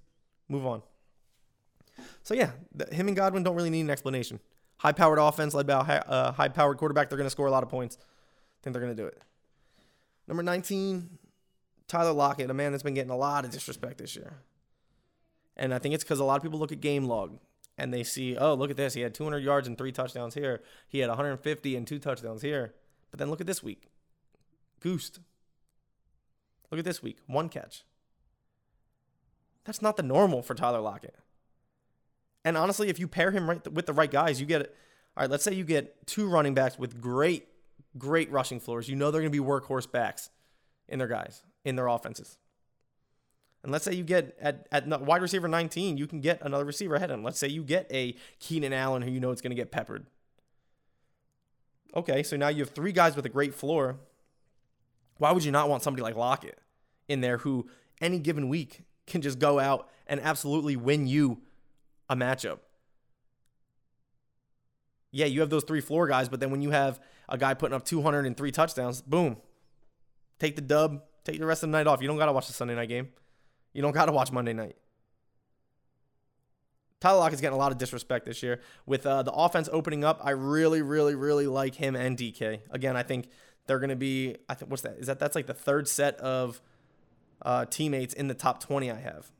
move 0.49 0.67
on. 0.67 0.83
So 2.23 2.35
yeah, 2.35 2.53
him 2.93 3.09
and 3.09 3.17
Godwin 3.17 3.43
don't 3.43 3.57
really 3.57 3.71
need 3.71 3.83
an 3.83 3.91
explanation. 3.91 4.41
High-powered 4.79 5.19
offense 5.19 5.55
led 5.55 5.67
by 5.67 5.81
a 5.81 5.83
high, 5.83 5.99
uh, 5.99 6.33
high-powered 6.33 6.79
quarterback. 6.79 7.09
They're 7.09 7.19
going 7.19 7.27
to 7.27 7.31
score 7.31 7.47
a 7.47 7.51
lot 7.51 7.63
of 7.63 7.69
points. 7.69 7.97
I 8.01 8.61
think 8.63 8.75
they're 8.75 8.83
going 8.83 8.95
to 8.95 9.03
do 9.03 9.07
it. 9.07 9.23
Number 10.27 10.43
19, 10.43 11.19
Tyler 11.87 12.13
Lockett, 12.13 12.51
a 12.51 12.55
man 12.55 12.73
that's 12.73 12.83
been 12.83 12.95
getting 12.95 13.11
a 13.11 13.17
lot 13.17 13.45
of 13.45 13.51
disrespect 13.51 13.99
this 13.99 14.17
year. 14.17 14.39
And 15.57 15.73
I 15.73 15.79
think 15.79 15.95
it's 15.95 16.03
because 16.03 16.19
a 16.19 16.25
lot 16.25 16.37
of 16.37 16.43
people 16.43 16.59
look 16.59 16.73
at 16.73 16.81
game 16.81 17.05
log 17.05 17.39
and 17.79 17.93
they 17.93 18.03
see, 18.03 18.37
oh, 18.37 18.55
look 18.55 18.71
at 18.71 18.77
this. 18.77 18.95
He 18.95 19.03
had 19.03 19.15
200 19.15 19.39
yards 19.39 19.69
and 19.69 19.77
three 19.77 19.93
touchdowns 19.93 20.35
here. 20.35 20.63
He 20.89 20.99
had 20.99 21.09
150 21.09 21.77
and 21.77 21.87
two 21.87 21.99
touchdowns 21.99 22.43
here. 22.43 22.75
But 23.11 23.19
then 23.19 23.31
look 23.31 23.41
at 23.41 23.47
this 23.47 23.63
week. 23.63 23.91
Goosed. 24.81 25.21
Look 26.71 26.79
at 26.79 26.85
this 26.85 27.03
week. 27.03 27.19
One 27.27 27.49
catch. 27.49 27.85
That's 29.65 29.81
not 29.81 29.97
the 29.97 30.03
normal 30.03 30.43
for 30.43 30.55
Tyler 30.55 30.81
Lockett. 30.81 31.17
And 32.45 32.57
honestly, 32.57 32.89
if 32.89 32.99
you 32.99 33.09
pair 33.09 33.31
him 33.31 33.49
right 33.49 33.73
with 33.73 33.87
the 33.87 33.93
right 33.93 34.11
guys, 34.11 34.41
you 34.41 34.47
get 34.47 34.63
it. 34.63 34.77
all 35.17 35.23
right, 35.23 35.31
let's 35.31 35.45
say 35.45 35.55
you 35.55 35.65
get 35.65 36.07
two 36.07 36.29
running 36.29 36.55
backs 36.55 36.79
with 36.79 37.01
great, 37.01 37.49
great 37.97 38.31
rushing 38.31 38.61
floors. 38.61 38.89
You 38.89 38.97
know 38.97 39.11
they're 39.11 39.23
going 39.23 39.33
to 39.33 39.43
be 39.43 39.45
workhorse 39.45 39.91
backs 39.91 40.31
in 40.89 40.99
their 40.99 41.09
guys, 41.09 41.43
in 41.65 41.77
their 41.77 41.87
offenses. 41.87 42.39
And 43.63 43.73
let's 43.73 43.85
say 43.85 43.95
you 43.95 44.05
get 44.05 44.37
at, 44.41 44.69
at 44.71 44.87
wide 45.01 45.23
receiver 45.23 45.49
19, 45.49 45.97
you 45.97 46.07
can 46.07 46.21
get 46.21 46.43
another 46.43 46.67
receiver 46.67 46.97
ahead 46.97 47.11
of 47.11 47.19
him. 47.19 47.25
Let's 47.25 47.39
say 47.39 47.49
you 47.49 47.65
get 47.65 47.91
a 47.91 48.15
Keenan 48.39 48.75
Allen 48.75 49.01
who 49.01 49.11
you 49.11 49.21
know 49.21 49.31
is 49.31 49.41
going 49.41 49.53
to 49.53 49.57
get 49.57 49.71
peppered. 49.71 50.07
Okay, 51.97 52.23
so 52.23 52.37
now 52.37 52.49
you 52.49 52.63
have 52.63 52.71
three 52.71 52.93
guys 52.93 53.17
with 53.17 53.25
a 53.25 53.31
great 53.31 53.55
floor. 53.55 53.97
Why 55.17 55.33
would 55.33 55.45
you 55.45 55.53
not 55.53 55.71
want 55.71 55.83
somebody 55.83 56.03
like 56.03 56.17
Lockett 56.17 56.59
in 57.09 57.23
there 57.23 57.39
who 57.39 57.67
any 58.03 58.19
given 58.19 58.51
week 58.51 58.83
can 59.07 59.23
just 59.23 59.39
go 59.39 59.59
out 59.59 59.89
and 60.07 60.21
absolutely 60.21 60.77
win 60.77 61.07
you 61.07 61.41
a 62.09 62.17
matchup? 62.17 62.59
Yeah, 65.11 65.27
you 65.27 65.41
have 65.41 65.51
those 65.51 65.65
three 65.65 65.81
floor 65.81 66.09
guys, 66.09 66.29
but 66.29 66.41
then 66.41 66.51
when 66.51 66.61
you 66.61 66.71
have 66.71 67.01
a 67.29 67.39
guy 67.39 67.55
putting 67.55 67.75
up 67.75 67.85
203 67.85 68.51
touchdowns, 68.51 69.01
boom, 69.01 69.37
take 70.39 70.57
the 70.57 70.63
dub, 70.63 71.03
take 71.25 71.39
the 71.39 71.47
rest 71.47 71.63
of 71.63 71.69
the 71.69 71.73
night 71.73 71.87
off. 71.87 72.03
You 72.03 72.09
don't 72.09 72.17
got 72.17 72.27
to 72.27 72.33
watch 72.33 72.49
the 72.49 72.53
Sunday 72.53 72.75
night 72.75 72.89
game. 72.89 73.09
You 73.73 73.83
don't 73.83 73.93
got 73.93 74.07
to 74.07 74.13
watch 74.13 74.33
Monday 74.33 74.53
night. 74.53 74.77
Tyler 77.01 77.19
Lockett's 77.19 77.43
getting 77.43 77.55
a 77.55 77.59
lot 77.59 77.71
of 77.71 77.79
disrespect 77.79 78.25
this 78.25 78.43
year. 78.43 78.61
With 78.87 79.05
uh, 79.05 79.23
the 79.23 79.33
offense 79.33 79.69
opening 79.71 80.05
up, 80.05 80.21
I 80.25 80.31
really, 80.31 80.81
really, 80.81 81.15
really 81.15 81.47
like 81.47 81.75
him 81.75 81.95
and 81.97 82.17
DK. 82.17 82.61
Again, 82.71 82.97
I 82.97 83.03
think 83.03 83.29
they're 83.67 83.79
going 83.79 83.91
to 83.91 83.97
be. 83.97 84.37
I 84.49 84.55
think 84.55 84.71
what's 84.71 84.83
that? 84.83 84.97
Is 84.99 85.07
that 85.09 85.19
that's 85.19 85.35
like 85.35 85.47
the 85.47 85.55
third 85.55 85.87
set 85.87 86.17
of 86.17 86.63
uh, 87.43 87.67
teammates 87.67 88.15
in 88.15 88.29
the 88.29 88.35
top 88.35 88.61
20 88.61 88.91
I 88.91 88.99
have. 89.01 89.31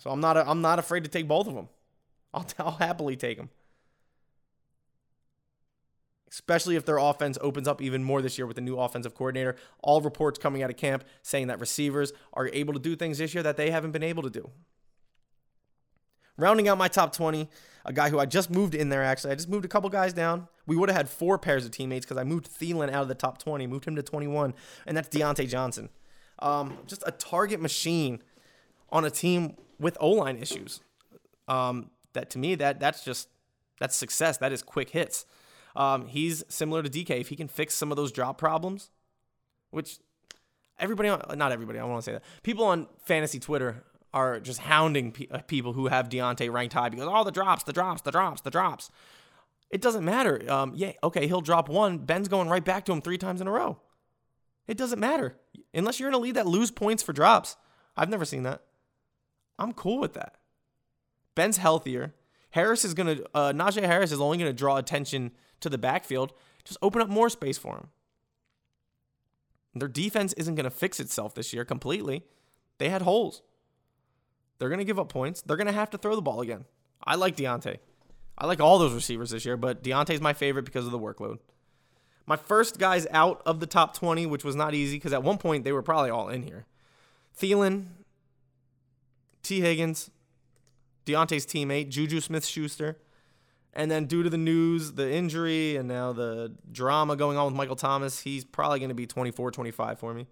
So 0.00 0.10
I'm 0.10 0.20
not. 0.20 0.36
A, 0.36 0.48
I'm 0.48 0.60
not 0.60 0.78
afraid 0.78 1.04
to 1.04 1.10
take 1.10 1.28
both 1.28 1.46
of 1.46 1.54
them. 1.54 1.68
I'll, 2.34 2.46
I'll 2.58 2.72
happily 2.72 3.16
take 3.16 3.38
them 3.38 3.50
especially 6.30 6.76
if 6.76 6.84
their 6.84 6.98
offense 6.98 7.36
opens 7.40 7.66
up 7.66 7.82
even 7.82 8.04
more 8.04 8.22
this 8.22 8.38
year 8.38 8.46
with 8.46 8.54
the 8.54 8.62
new 8.62 8.78
offensive 8.78 9.14
coordinator. 9.14 9.56
All 9.82 10.00
reports 10.00 10.38
coming 10.38 10.62
out 10.62 10.70
of 10.70 10.76
camp 10.76 11.04
saying 11.22 11.48
that 11.48 11.60
receivers 11.60 12.12
are 12.32 12.48
able 12.52 12.72
to 12.72 12.78
do 12.78 12.96
things 12.96 13.18
this 13.18 13.34
year 13.34 13.42
that 13.42 13.56
they 13.56 13.70
haven't 13.70 13.90
been 13.90 14.02
able 14.02 14.22
to 14.22 14.30
do. 14.30 14.50
Rounding 16.36 16.68
out 16.68 16.78
my 16.78 16.88
top 16.88 17.14
20, 17.14 17.50
a 17.84 17.92
guy 17.92 18.08
who 18.08 18.18
I 18.18 18.26
just 18.26 18.48
moved 18.48 18.74
in 18.74 18.88
there 18.88 19.02
actually. 19.02 19.32
I 19.32 19.34
just 19.34 19.48
moved 19.48 19.64
a 19.64 19.68
couple 19.68 19.90
guys 19.90 20.12
down. 20.12 20.48
We 20.66 20.76
would 20.76 20.88
have 20.88 20.96
had 20.96 21.08
four 21.08 21.36
pairs 21.36 21.64
of 21.64 21.72
teammates 21.72 22.06
because 22.06 22.16
I 22.16 22.24
moved 22.24 22.48
Thielen 22.48 22.90
out 22.90 23.02
of 23.02 23.08
the 23.08 23.14
top 23.14 23.38
20, 23.38 23.66
moved 23.66 23.84
him 23.84 23.96
to 23.96 24.02
21, 24.02 24.54
and 24.86 24.96
that's 24.96 25.08
Diontae 25.08 25.48
Johnson. 25.48 25.90
Um, 26.38 26.78
just 26.86 27.02
a 27.04 27.10
target 27.10 27.60
machine 27.60 28.22
on 28.90 29.04
a 29.04 29.10
team 29.10 29.56
with 29.80 29.96
O 30.00 30.10
line 30.10 30.36
issues. 30.36 30.80
Um, 31.48 31.90
that 32.12 32.30
to 32.30 32.38
me, 32.38 32.54
that 32.56 32.78
that's 32.78 33.04
just 33.04 33.28
that's 33.80 33.96
success. 33.96 34.38
That 34.38 34.52
is 34.52 34.62
quick 34.62 34.90
hits. 34.90 35.26
Um, 35.74 36.06
he's 36.06 36.44
similar 36.48 36.82
to 36.82 36.90
DK. 36.90 37.20
If 37.20 37.28
he 37.28 37.36
can 37.36 37.48
fix 37.48 37.74
some 37.74 37.90
of 37.90 37.96
those 37.96 38.12
drop 38.12 38.38
problems, 38.38 38.90
which 39.70 39.98
everybody, 40.78 41.08
not 41.36 41.52
everybody, 41.52 41.78
I 41.78 41.84
want 41.84 42.02
to 42.02 42.04
say 42.04 42.12
that. 42.12 42.22
People 42.42 42.64
on 42.64 42.86
fantasy 43.04 43.38
Twitter 43.38 43.84
are 44.12 44.40
just 44.40 44.60
hounding 44.60 45.12
pe- 45.12 45.28
uh, 45.30 45.38
people 45.38 45.72
who 45.72 45.86
have 45.86 46.08
Diontae 46.08 46.52
ranked 46.52 46.74
high 46.74 46.88
because 46.88 47.06
all 47.06 47.22
oh, 47.22 47.24
the 47.24 47.30
drops, 47.30 47.62
the 47.62 47.72
drops, 47.72 48.02
the 48.02 48.10
drops, 48.10 48.40
the 48.40 48.50
drops. 48.50 48.90
It 49.70 49.80
doesn't 49.80 50.04
matter. 50.04 50.42
Um, 50.50 50.72
yeah, 50.74 50.92
okay, 51.04 51.28
he'll 51.28 51.40
drop 51.40 51.68
one. 51.68 51.98
Ben's 51.98 52.26
going 52.26 52.48
right 52.48 52.64
back 52.64 52.84
to 52.86 52.92
him 52.92 53.00
three 53.00 53.18
times 53.18 53.40
in 53.40 53.46
a 53.46 53.52
row. 53.52 53.78
It 54.66 54.76
doesn't 54.76 54.98
matter 54.98 55.36
unless 55.72 56.00
you're 56.00 56.08
in 56.08 56.14
a 56.14 56.18
lead 56.18 56.34
that 56.34 56.46
lose 56.46 56.70
points 56.70 57.02
for 57.02 57.12
drops. 57.12 57.56
I've 57.96 58.08
never 58.08 58.24
seen 58.24 58.42
that. 58.44 58.62
I'm 59.60 59.72
cool 59.72 60.00
with 60.00 60.14
that. 60.14 60.36
Ben's 61.36 61.58
healthier. 61.58 62.14
Harris 62.50 62.84
is 62.84 62.94
gonna. 62.94 63.18
Uh, 63.32 63.52
Najee 63.52 63.84
Harris 63.84 64.10
is 64.10 64.20
only 64.20 64.38
gonna 64.38 64.52
draw 64.52 64.76
attention 64.76 65.30
to 65.60 65.68
the 65.68 65.78
backfield, 65.78 66.32
just 66.64 66.78
open 66.82 67.00
up 67.00 67.08
more 67.08 67.28
space 67.28 67.58
for 67.58 67.76
him. 67.76 67.88
Their 69.74 69.88
defense 69.88 70.32
isn't 70.34 70.56
going 70.56 70.64
to 70.64 70.70
fix 70.70 70.98
itself 70.98 71.34
this 71.34 71.52
year 71.52 71.64
completely. 71.64 72.24
They 72.78 72.88
had 72.88 73.02
holes. 73.02 73.42
They're 74.58 74.68
going 74.68 74.78
to 74.78 74.84
give 74.84 74.98
up 74.98 75.08
points. 75.08 75.42
They're 75.42 75.56
going 75.56 75.68
to 75.68 75.72
have 75.72 75.90
to 75.90 75.98
throw 75.98 76.16
the 76.16 76.22
ball 76.22 76.40
again. 76.40 76.64
I 77.04 77.14
like 77.14 77.36
Diontae. 77.36 77.78
I 78.36 78.46
like 78.46 78.60
all 78.60 78.78
those 78.78 78.92
receivers 78.92 79.30
this 79.30 79.44
year, 79.44 79.56
but 79.56 79.82
Diontae's 79.82 80.20
my 80.20 80.32
favorite 80.32 80.64
because 80.64 80.86
of 80.86 80.92
the 80.92 80.98
workload. 80.98 81.38
My 82.26 82.36
first 82.36 82.78
guys 82.78 83.06
out 83.10 83.42
of 83.46 83.60
the 83.60 83.66
top 83.66 83.94
20, 83.94 84.26
which 84.26 84.44
was 84.44 84.56
not 84.56 84.74
easy 84.74 84.96
because 84.96 85.12
at 85.12 85.22
one 85.22 85.38
point 85.38 85.64
they 85.64 85.72
were 85.72 85.82
probably 85.82 86.10
all 86.10 86.28
in 86.28 86.42
here. 86.42 86.66
Thielen, 87.38 87.86
Tee 89.42 89.60
Higgins, 89.60 90.10
Diontae's 91.06 91.46
teammate, 91.46 91.88
Juju 91.88 92.20
Smith 92.20 92.44
Schuster. 92.44 92.98
And 93.72 93.90
then 93.90 94.06
due 94.06 94.22
to 94.22 94.30
the 94.30 94.38
news, 94.38 94.92
the 94.92 95.12
injury, 95.12 95.76
and 95.76 95.86
now 95.86 96.12
the 96.12 96.52
drama 96.72 97.14
going 97.16 97.36
on 97.36 97.46
with 97.46 97.54
Michael 97.54 97.76
Thomas, 97.76 98.20
he's 98.20 98.44
probably 98.44 98.80
going 98.80 98.88
to 98.88 98.94
be 98.94 99.06
24, 99.06 99.52
25 99.52 99.98
for 99.98 100.12
me. 100.12 100.26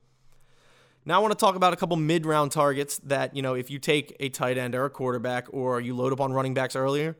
Now 1.04 1.16
I 1.16 1.18
want 1.20 1.32
to 1.32 1.38
talk 1.38 1.54
about 1.54 1.72
a 1.72 1.76
couple 1.76 1.96
mid-round 1.96 2.50
targets 2.52 2.98
that, 3.04 3.34
you 3.36 3.42
know, 3.42 3.54
if 3.54 3.70
you 3.70 3.78
take 3.78 4.14
a 4.20 4.28
tight 4.28 4.58
end 4.58 4.74
or 4.74 4.84
a 4.84 4.90
quarterback 4.90 5.46
or 5.52 5.80
you 5.80 5.94
load 5.94 6.12
up 6.12 6.20
on 6.20 6.32
running 6.32 6.52
backs 6.52 6.74
earlier 6.74 7.16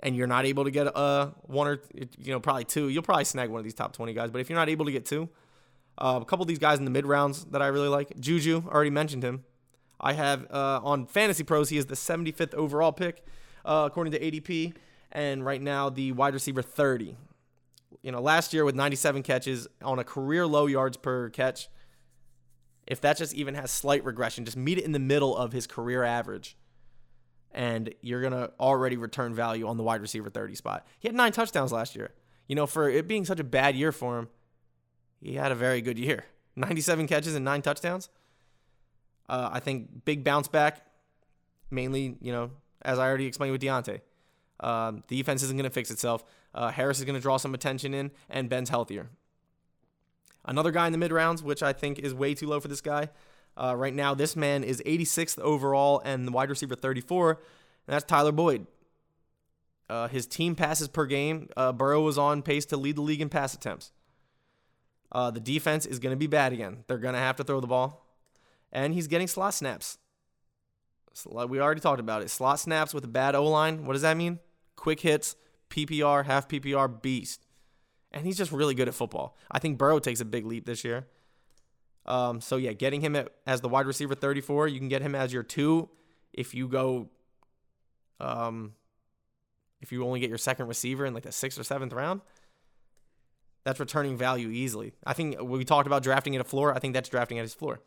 and 0.00 0.14
you're 0.14 0.26
not 0.26 0.44
able 0.44 0.64
to 0.64 0.70
get 0.70 0.94
uh, 0.94 1.30
one 1.42 1.66
or, 1.66 1.82
you 1.94 2.32
know, 2.32 2.38
probably 2.38 2.64
two, 2.64 2.88
you'll 2.88 3.02
probably 3.02 3.24
snag 3.24 3.48
one 3.48 3.58
of 3.58 3.64
these 3.64 3.74
top 3.74 3.94
20 3.94 4.12
guys. 4.12 4.30
But 4.30 4.42
if 4.42 4.50
you're 4.50 4.58
not 4.58 4.68
able 4.68 4.84
to 4.84 4.92
get 4.92 5.06
two, 5.06 5.28
uh, 5.98 6.18
a 6.20 6.24
couple 6.26 6.42
of 6.42 6.48
these 6.48 6.58
guys 6.58 6.78
in 6.78 6.84
the 6.84 6.90
mid-rounds 6.90 7.46
that 7.46 7.62
I 7.62 7.68
really 7.68 7.88
like, 7.88 8.20
Juju, 8.20 8.64
already 8.68 8.90
mentioned 8.90 9.22
him. 9.22 9.44
I 10.00 10.12
have 10.12 10.46
uh, 10.50 10.80
on 10.82 11.06
Fantasy 11.06 11.44
Pros, 11.44 11.70
he 11.70 11.78
is 11.78 11.86
the 11.86 11.94
75th 11.94 12.54
overall 12.54 12.92
pick, 12.92 13.24
uh, 13.64 13.84
according 13.86 14.12
to 14.12 14.20
ADP 14.20 14.74
and 15.12 15.44
right 15.44 15.62
now 15.62 15.88
the 15.88 16.12
wide 16.12 16.34
receiver 16.34 16.62
30. 16.62 17.16
You 18.02 18.12
know, 18.12 18.20
last 18.20 18.52
year 18.52 18.64
with 18.64 18.74
97 18.74 19.22
catches 19.22 19.66
on 19.82 19.98
a 19.98 20.04
career 20.04 20.46
low 20.46 20.66
yards 20.66 20.96
per 20.96 21.30
catch, 21.30 21.68
if 22.86 23.00
that 23.00 23.16
just 23.16 23.34
even 23.34 23.54
has 23.54 23.70
slight 23.70 24.04
regression, 24.04 24.44
just 24.44 24.56
meet 24.56 24.78
it 24.78 24.84
in 24.84 24.92
the 24.92 24.98
middle 24.98 25.36
of 25.36 25.52
his 25.52 25.66
career 25.66 26.04
average, 26.04 26.56
and 27.50 27.92
you're 28.00 28.20
going 28.20 28.32
to 28.32 28.52
already 28.60 28.96
return 28.96 29.34
value 29.34 29.66
on 29.66 29.76
the 29.76 29.82
wide 29.82 30.02
receiver 30.02 30.30
30 30.30 30.54
spot. 30.54 30.86
He 31.00 31.08
had 31.08 31.14
nine 31.14 31.32
touchdowns 31.32 31.72
last 31.72 31.96
year. 31.96 32.12
You 32.46 32.54
know, 32.54 32.66
for 32.66 32.88
it 32.88 33.08
being 33.08 33.24
such 33.24 33.40
a 33.40 33.44
bad 33.44 33.74
year 33.74 33.90
for 33.90 34.18
him, 34.18 34.28
he 35.20 35.34
had 35.34 35.50
a 35.50 35.56
very 35.56 35.80
good 35.80 35.98
year 35.98 36.26
97 36.56 37.08
catches 37.08 37.34
and 37.34 37.44
nine 37.44 37.62
touchdowns. 37.62 38.08
Uh, 39.28 39.50
I 39.52 39.60
think 39.60 40.04
big 40.04 40.24
bounce 40.24 40.48
back, 40.48 40.86
mainly, 41.70 42.16
you 42.20 42.32
know, 42.32 42.50
as 42.82 42.98
I 42.98 43.06
already 43.06 43.26
explained 43.26 43.52
with 43.52 43.62
Diontae. 43.62 44.00
Um, 44.60 45.02
the 45.08 45.16
defense 45.16 45.42
isn't 45.42 45.56
going 45.56 45.64
to 45.64 45.70
fix 45.70 45.90
itself. 45.90 46.24
Uh, 46.54 46.70
Harris 46.70 46.98
is 46.98 47.04
going 47.04 47.16
to 47.16 47.20
draw 47.20 47.36
some 47.36 47.54
attention 47.54 47.92
in, 47.92 48.10
and 48.30 48.48
Ben's 48.48 48.70
healthier. 48.70 49.10
Another 50.44 50.70
guy 50.70 50.86
in 50.86 50.92
the 50.92 50.98
mid 50.98 51.12
rounds, 51.12 51.42
which 51.42 51.62
I 51.62 51.72
think 51.72 51.98
is 51.98 52.14
way 52.14 52.34
too 52.34 52.46
low 52.46 52.60
for 52.60 52.68
this 52.68 52.80
guy. 52.80 53.10
Uh, 53.56 53.74
right 53.76 53.94
now, 53.94 54.14
this 54.14 54.36
man 54.36 54.62
is 54.62 54.82
86th 54.86 55.38
overall 55.40 56.00
and 56.04 56.26
the 56.26 56.32
wide 56.32 56.50
receiver 56.50 56.74
34, 56.74 57.30
and 57.30 57.38
that's 57.86 58.04
Tyler 58.04 58.32
Boyd. 58.32 58.66
Uh, 59.88 60.08
his 60.08 60.26
team 60.26 60.54
passes 60.54 60.88
per 60.88 61.06
game, 61.06 61.48
uh, 61.56 61.72
Burrow 61.72 62.02
was 62.02 62.18
on 62.18 62.42
pace 62.42 62.66
to 62.66 62.76
lead 62.76 62.96
the 62.96 63.02
league 63.02 63.20
in 63.20 63.28
pass 63.28 63.54
attempts. 63.54 63.92
Uh, 65.12 65.30
the 65.30 65.40
defense 65.40 65.86
is 65.86 65.98
going 65.98 66.12
to 66.12 66.18
be 66.18 66.26
bad 66.26 66.52
again. 66.52 66.84
They're 66.86 66.98
going 66.98 67.14
to 67.14 67.20
have 67.20 67.36
to 67.36 67.44
throw 67.44 67.60
the 67.60 67.68
ball, 67.68 68.05
and 68.76 68.94
he's 68.94 69.08
getting 69.08 69.26
slot 69.26 69.54
snaps. 69.54 69.98
So 71.14 71.46
we 71.46 71.60
already 71.60 71.80
talked 71.80 71.98
about 71.98 72.22
it. 72.22 72.30
Slot 72.30 72.60
snaps 72.60 72.94
with 72.94 73.02
a 73.02 73.08
bad 73.08 73.34
O 73.34 73.44
line. 73.44 73.86
What 73.86 73.94
does 73.94 74.02
that 74.02 74.16
mean? 74.16 74.38
quick 74.76 75.00
hits, 75.00 75.34
PPR, 75.70 76.26
half 76.26 76.46
PPR 76.46 77.02
beast. 77.02 77.44
And 78.12 78.24
he's 78.24 78.36
just 78.36 78.52
really 78.52 78.74
good 78.74 78.88
at 78.88 78.94
football. 78.94 79.36
I 79.50 79.58
think 79.58 79.78
Burrow 79.78 79.98
takes 79.98 80.20
a 80.20 80.24
big 80.24 80.46
leap 80.46 80.64
this 80.64 80.84
year. 80.84 81.08
Um, 82.04 82.40
so 82.40 82.56
yeah, 82.56 82.72
getting 82.72 83.00
him 83.00 83.16
at, 83.16 83.32
as 83.46 83.62
the 83.62 83.68
wide 83.68 83.86
receiver 83.86 84.14
34, 84.14 84.68
you 84.68 84.78
can 84.78 84.88
get 84.88 85.02
him 85.02 85.14
as 85.14 85.32
your 85.32 85.42
two 85.42 85.88
if 86.32 86.54
you 86.54 86.68
go, 86.68 87.08
um, 88.20 88.74
if 89.80 89.90
you 89.90 90.04
only 90.04 90.20
get 90.20 90.28
your 90.28 90.38
second 90.38 90.68
receiver 90.68 91.04
in 91.04 91.14
like 91.14 91.24
the 91.24 91.32
sixth 91.32 91.58
or 91.58 91.64
seventh 91.64 91.92
round. 91.92 92.20
That's 93.64 93.80
returning 93.80 94.16
value 94.16 94.50
easily. 94.50 94.94
I 95.04 95.12
think 95.12 95.42
we 95.42 95.64
talked 95.64 95.88
about 95.88 96.04
drafting 96.04 96.36
at 96.36 96.40
a 96.40 96.44
floor. 96.44 96.72
I 96.72 96.78
think 96.78 96.94
that's 96.94 97.08
drafting 97.08 97.40
at 97.40 97.42
his 97.42 97.54
floor. 97.54 97.80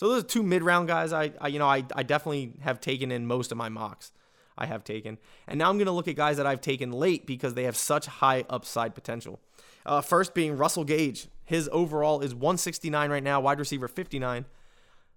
So 0.00 0.08
those 0.08 0.24
are 0.24 0.26
two 0.26 0.42
mid 0.42 0.62
round 0.62 0.88
guys. 0.88 1.12
I, 1.12 1.30
I 1.38 1.48
you 1.48 1.58
know 1.58 1.68
I, 1.68 1.84
I 1.94 2.02
definitely 2.04 2.54
have 2.60 2.80
taken 2.80 3.12
in 3.12 3.26
most 3.26 3.52
of 3.52 3.58
my 3.58 3.68
mocks. 3.68 4.12
I 4.56 4.64
have 4.64 4.82
taken. 4.82 5.18
And 5.46 5.58
now 5.58 5.68
I'm 5.68 5.76
going 5.76 5.88
to 5.88 5.92
look 5.92 6.08
at 6.08 6.16
guys 6.16 6.38
that 6.38 6.46
I've 6.46 6.62
taken 6.62 6.90
late 6.90 7.26
because 7.26 7.52
they 7.52 7.64
have 7.64 7.76
such 7.76 8.06
high 8.06 8.46
upside 8.48 8.94
potential. 8.94 9.40
Uh, 9.84 10.00
first 10.00 10.32
being 10.32 10.56
Russell 10.56 10.84
Gage. 10.84 11.28
His 11.44 11.68
overall 11.70 12.22
is 12.22 12.34
169 12.34 13.10
right 13.10 13.22
now, 13.22 13.42
wide 13.42 13.58
receiver 13.58 13.88
59. 13.88 14.46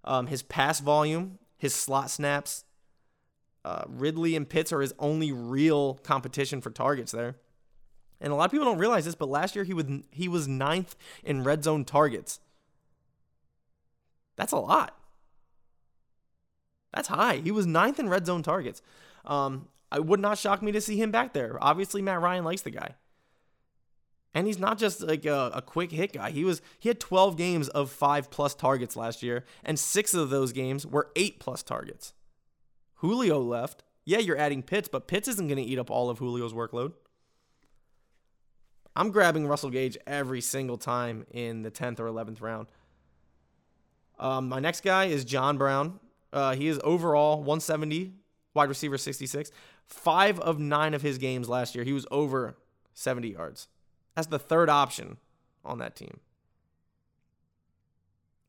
Um, 0.04 0.28
his 0.28 0.44
pass 0.44 0.82
volume, 0.82 1.40
his 1.58 1.74
slot 1.74 2.10
snaps, 2.10 2.66
uh, 3.64 3.84
Ridley 3.88 4.36
and 4.36 4.50
Pitts 4.50 4.74
are 4.74 4.82
his 4.82 4.94
only 5.00 5.32
real 5.32 5.94
competition 5.94 6.60
for 6.60 6.72
targets 6.72 7.14
there. 7.14 7.38
And 8.20 8.34
a 8.34 8.36
lot 8.36 8.46
of 8.46 8.52
people 8.52 8.66
don't 8.66 8.80
realize 8.80 9.06
this, 9.06 9.16
but 9.16 9.30
last 9.30 9.56
year 9.56 9.64
he 9.64 9.74
was 9.74 9.86
he 10.12 10.28
was 10.28 10.46
ninth 10.46 10.98
in 11.24 11.46
red 11.46 11.64
zone 11.64 11.86
targets. 11.86 12.42
That's 14.36 14.52
a 14.52 14.58
lot. 14.58 14.98
That's 16.94 17.08
high. 17.08 17.38
He 17.38 17.52
was 17.52 17.66
ninth 17.66 18.00
in 18.00 18.10
red 18.10 18.26
zone 18.26 18.44
targets. 18.44 18.82
Um, 19.26 19.68
it 19.94 20.06
would 20.06 20.20
not 20.20 20.38
shock 20.38 20.62
me 20.62 20.72
to 20.72 20.82
see 20.82 21.02
him 21.02 21.12
back 21.12 21.34
there. 21.34 21.58
Obviously, 21.62 22.02
Matt 22.02 22.22
Ryan 22.22 22.44
likes 22.44 22.62
the 22.62 22.72
guy. 22.72 22.96
And 24.34 24.48
he's 24.48 24.60
not 24.60 24.80
just 24.80 25.02
like 25.02 25.26
a, 25.26 25.52
a, 25.54 25.62
quick 25.62 25.92
hit 25.92 26.14
guy. 26.14 26.32
He 26.32 26.44
was 26.44 26.62
he 26.80 26.90
had 26.90 27.00
12 27.00 27.38
games 27.38 27.70
of 27.70 27.92
five 27.92 28.32
plus 28.32 28.56
targets 28.56 28.96
last 28.96 29.22
year, 29.22 29.46
and 29.64 29.78
six 29.78 30.16
of 30.16 30.32
those 30.32 30.52
games 30.52 30.88
were 30.88 31.12
eight 31.16 31.40
plus 31.40 31.62
targets. 31.62 32.14
Julio 32.96 33.40
left. 33.40 33.84
Yeah, 34.06 34.18
you're 34.18 34.38
adding 34.38 34.64
Pitts, 34.64 34.90
but 34.90 35.08
Pitts 35.08 35.28
isn't 35.28 35.48
going 35.48 35.64
to 35.64 35.70
eat 35.70 35.78
up 35.78 35.92
all 35.92 36.10
of 36.10 36.18
Julio's 36.18 36.54
workload. 36.54 36.94
I'm 38.96 39.12
grabbing 39.12 39.48
Russell 39.48 39.70
Gage 39.70 39.98
every 40.06 40.42
single 40.42 40.78
time 40.78 41.26
in 41.32 41.62
the 41.62 41.72
10th 41.72 42.00
or 42.00 42.06
11th 42.06 42.42
round. 42.42 42.68
Um, 44.20 44.50
my 44.50 44.60
next 44.60 44.82
guy 44.82 45.06
is 45.06 45.26
John 45.26 45.58
Brown. 45.58 46.00
Uh, 46.32 46.56
he 46.56 46.68
is 46.68 46.80
overall 46.84 47.38
170 47.38 48.14
wide 48.54 48.70
receiver 48.70 48.98
66. 48.98 49.52
Five 49.86 50.40
of 50.40 50.60
nine 50.60 50.94
of 50.94 51.02
his 51.02 51.18
games 51.18 51.50
last 51.50 51.76
year, 51.76 51.84
he 51.84 51.94
was 51.94 52.06
over 52.12 52.58
70 52.94 53.30
yards. 53.30 53.68
That's 54.16 54.28
the 54.28 54.40
third 54.40 54.70
option 54.70 55.18
on 55.66 55.80
that 55.80 55.96
team. 55.96 56.20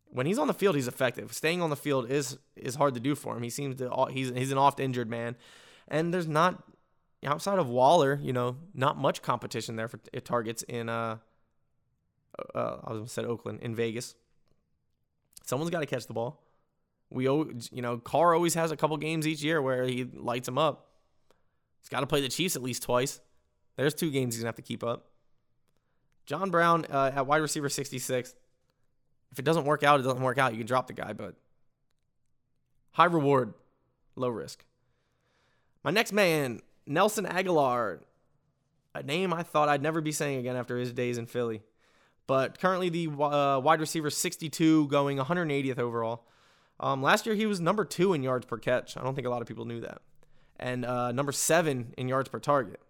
When 0.06 0.26
he's 0.26 0.38
on 0.38 0.46
the 0.46 0.54
field, 0.54 0.76
he's 0.76 0.86
effective. 0.86 1.32
Staying 1.32 1.60
on 1.60 1.70
the 1.70 1.76
field 1.76 2.08
is 2.08 2.38
is 2.54 2.76
hard 2.76 2.94
to 2.94 3.00
do 3.00 3.16
for 3.16 3.36
him. 3.36 3.42
He 3.42 3.50
seems 3.50 3.76
to 3.76 4.06
he's 4.10 4.30
he's 4.30 4.52
an 4.52 4.58
oft 4.58 4.78
injured 4.78 5.10
man, 5.10 5.34
and 5.88 6.14
there's 6.14 6.28
not 6.28 6.62
outside 7.24 7.58
of 7.58 7.68
Waller, 7.68 8.20
you 8.22 8.32
know, 8.32 8.56
not 8.74 8.96
much 8.96 9.22
competition 9.22 9.74
there 9.74 9.88
for 9.88 9.98
targets 10.22 10.62
in 10.62 10.88
uh, 10.88 11.18
uh 12.54 12.76
I 12.84 12.92
was 12.92 12.98
gonna 12.98 13.08
say 13.08 13.24
Oakland 13.24 13.58
in 13.60 13.74
Vegas. 13.74 14.14
Someone's 15.44 15.70
got 15.70 15.80
to 15.80 15.86
catch 15.86 16.06
the 16.06 16.14
ball. 16.14 16.42
We, 17.10 17.24
you 17.24 17.82
know, 17.82 17.98
Carr 17.98 18.34
always 18.34 18.54
has 18.54 18.70
a 18.72 18.76
couple 18.76 18.96
games 18.96 19.26
each 19.26 19.42
year 19.42 19.62
where 19.62 19.84
he 19.84 20.04
lights 20.04 20.46
them 20.46 20.58
up. 20.58 20.88
He's 21.80 21.88
got 21.88 22.00
to 22.00 22.06
play 22.06 22.20
the 22.20 22.28
Chiefs 22.28 22.56
at 22.56 22.62
least 22.62 22.82
twice. 22.82 23.20
There's 23.76 23.94
two 23.94 24.10
games 24.10 24.34
he's 24.34 24.42
gonna 24.42 24.48
have 24.48 24.56
to 24.56 24.62
keep 24.62 24.82
up. 24.82 25.10
John 26.26 26.50
Brown 26.50 26.86
uh, 26.90 27.12
at 27.14 27.26
wide 27.26 27.42
receiver 27.42 27.68
66. 27.68 28.34
If 29.32 29.38
it 29.38 29.44
doesn't 29.44 29.64
work 29.64 29.82
out, 29.82 30.00
it 30.00 30.04
doesn't 30.04 30.22
work 30.22 30.38
out. 30.38 30.52
You 30.52 30.58
can 30.58 30.66
drop 30.66 30.86
the 30.86 30.92
guy, 30.92 31.12
but 31.12 31.34
high 32.92 33.04
reward, 33.06 33.52
low 34.16 34.28
risk. 34.28 34.64
My 35.82 35.90
next 35.90 36.12
man, 36.12 36.60
Nelson 36.86 37.26
Agholor, 37.26 38.00
a 38.94 39.02
name 39.02 39.34
I 39.34 39.42
thought 39.42 39.68
I'd 39.68 39.82
never 39.82 40.00
be 40.00 40.12
saying 40.12 40.38
again 40.38 40.56
after 40.56 40.78
his 40.78 40.92
days 40.92 41.18
in 41.18 41.26
Philly. 41.26 41.62
But 42.26 42.58
currently 42.58 42.88
the 42.88 43.08
uh, 43.08 43.60
wide 43.60 43.80
receiver 43.80 44.10
62, 44.10 44.88
going 44.88 45.18
180th 45.18 45.78
overall. 45.78 46.26
Um, 46.80 47.02
last 47.02 47.26
year 47.26 47.34
he 47.34 47.46
was 47.46 47.60
number 47.60 47.84
two 47.84 48.14
in 48.14 48.22
yards 48.22 48.46
per 48.46 48.58
catch. 48.58 48.96
I 48.96 49.02
don't 49.02 49.14
think 49.14 49.26
a 49.26 49.30
lot 49.30 49.42
of 49.42 49.48
people 49.48 49.64
knew 49.64 49.80
that, 49.80 50.02
and 50.58 50.84
uh, 50.84 51.12
number 51.12 51.32
seven 51.32 51.94
in 51.96 52.08
yards 52.08 52.28
per 52.28 52.38
target. 52.38 52.80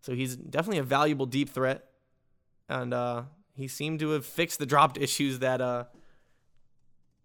So 0.00 0.14
he's 0.14 0.36
definitely 0.36 0.78
a 0.78 0.84
valuable 0.84 1.24
deep 1.24 1.48
threat, 1.48 1.86
and 2.68 2.92
uh, 2.92 3.22
he 3.56 3.68
seemed 3.68 4.00
to 4.00 4.10
have 4.10 4.26
fixed 4.26 4.58
the 4.58 4.66
dropped 4.66 4.98
issues 5.00 5.38
that 5.38 5.60
uh, 5.60 5.84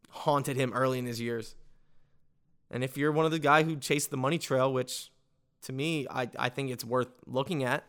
haunted 0.10 0.56
him 0.56 0.72
early 0.74 1.00
in 1.00 1.06
his 1.06 1.20
years. 1.20 1.56
And 2.72 2.84
if 2.84 2.98
you're 2.98 3.12
one 3.12 3.26
of 3.26 3.32
the 3.32 3.40
guy 3.40 3.64
who 3.64 3.76
chased 3.76 4.12
the 4.12 4.18
money 4.18 4.38
trail, 4.38 4.72
which 4.72 5.12
to 5.64 5.74
me 5.74 6.08
I, 6.10 6.30
I 6.38 6.50
think 6.50 6.70
it's 6.70 6.86
worth 6.86 7.10
looking 7.26 7.64
at. 7.64 7.84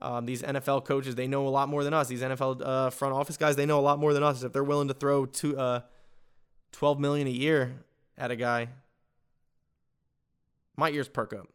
Um, 0.00 0.26
these 0.26 0.42
NFL 0.42 0.84
coaches, 0.84 1.14
they 1.14 1.26
know 1.26 1.46
a 1.46 1.50
lot 1.50 1.68
more 1.68 1.82
than 1.82 1.92
us. 1.92 2.08
These 2.08 2.22
NFL 2.22 2.62
uh, 2.64 2.90
front 2.90 3.14
office 3.14 3.36
guys, 3.36 3.56
they 3.56 3.66
know 3.66 3.78
a 3.78 3.82
lot 3.82 3.98
more 3.98 4.12
than 4.12 4.22
us. 4.22 4.42
If 4.42 4.52
they're 4.52 4.64
willing 4.64 4.88
to 4.88 4.94
throw 4.94 5.26
two, 5.26 5.58
uh, 5.58 5.80
12 6.72 7.00
million 7.00 7.26
a 7.26 7.30
year 7.30 7.84
at 8.16 8.30
a 8.30 8.36
guy, 8.36 8.68
my 10.76 10.90
ears 10.90 11.08
perk 11.08 11.32
up. 11.32 11.48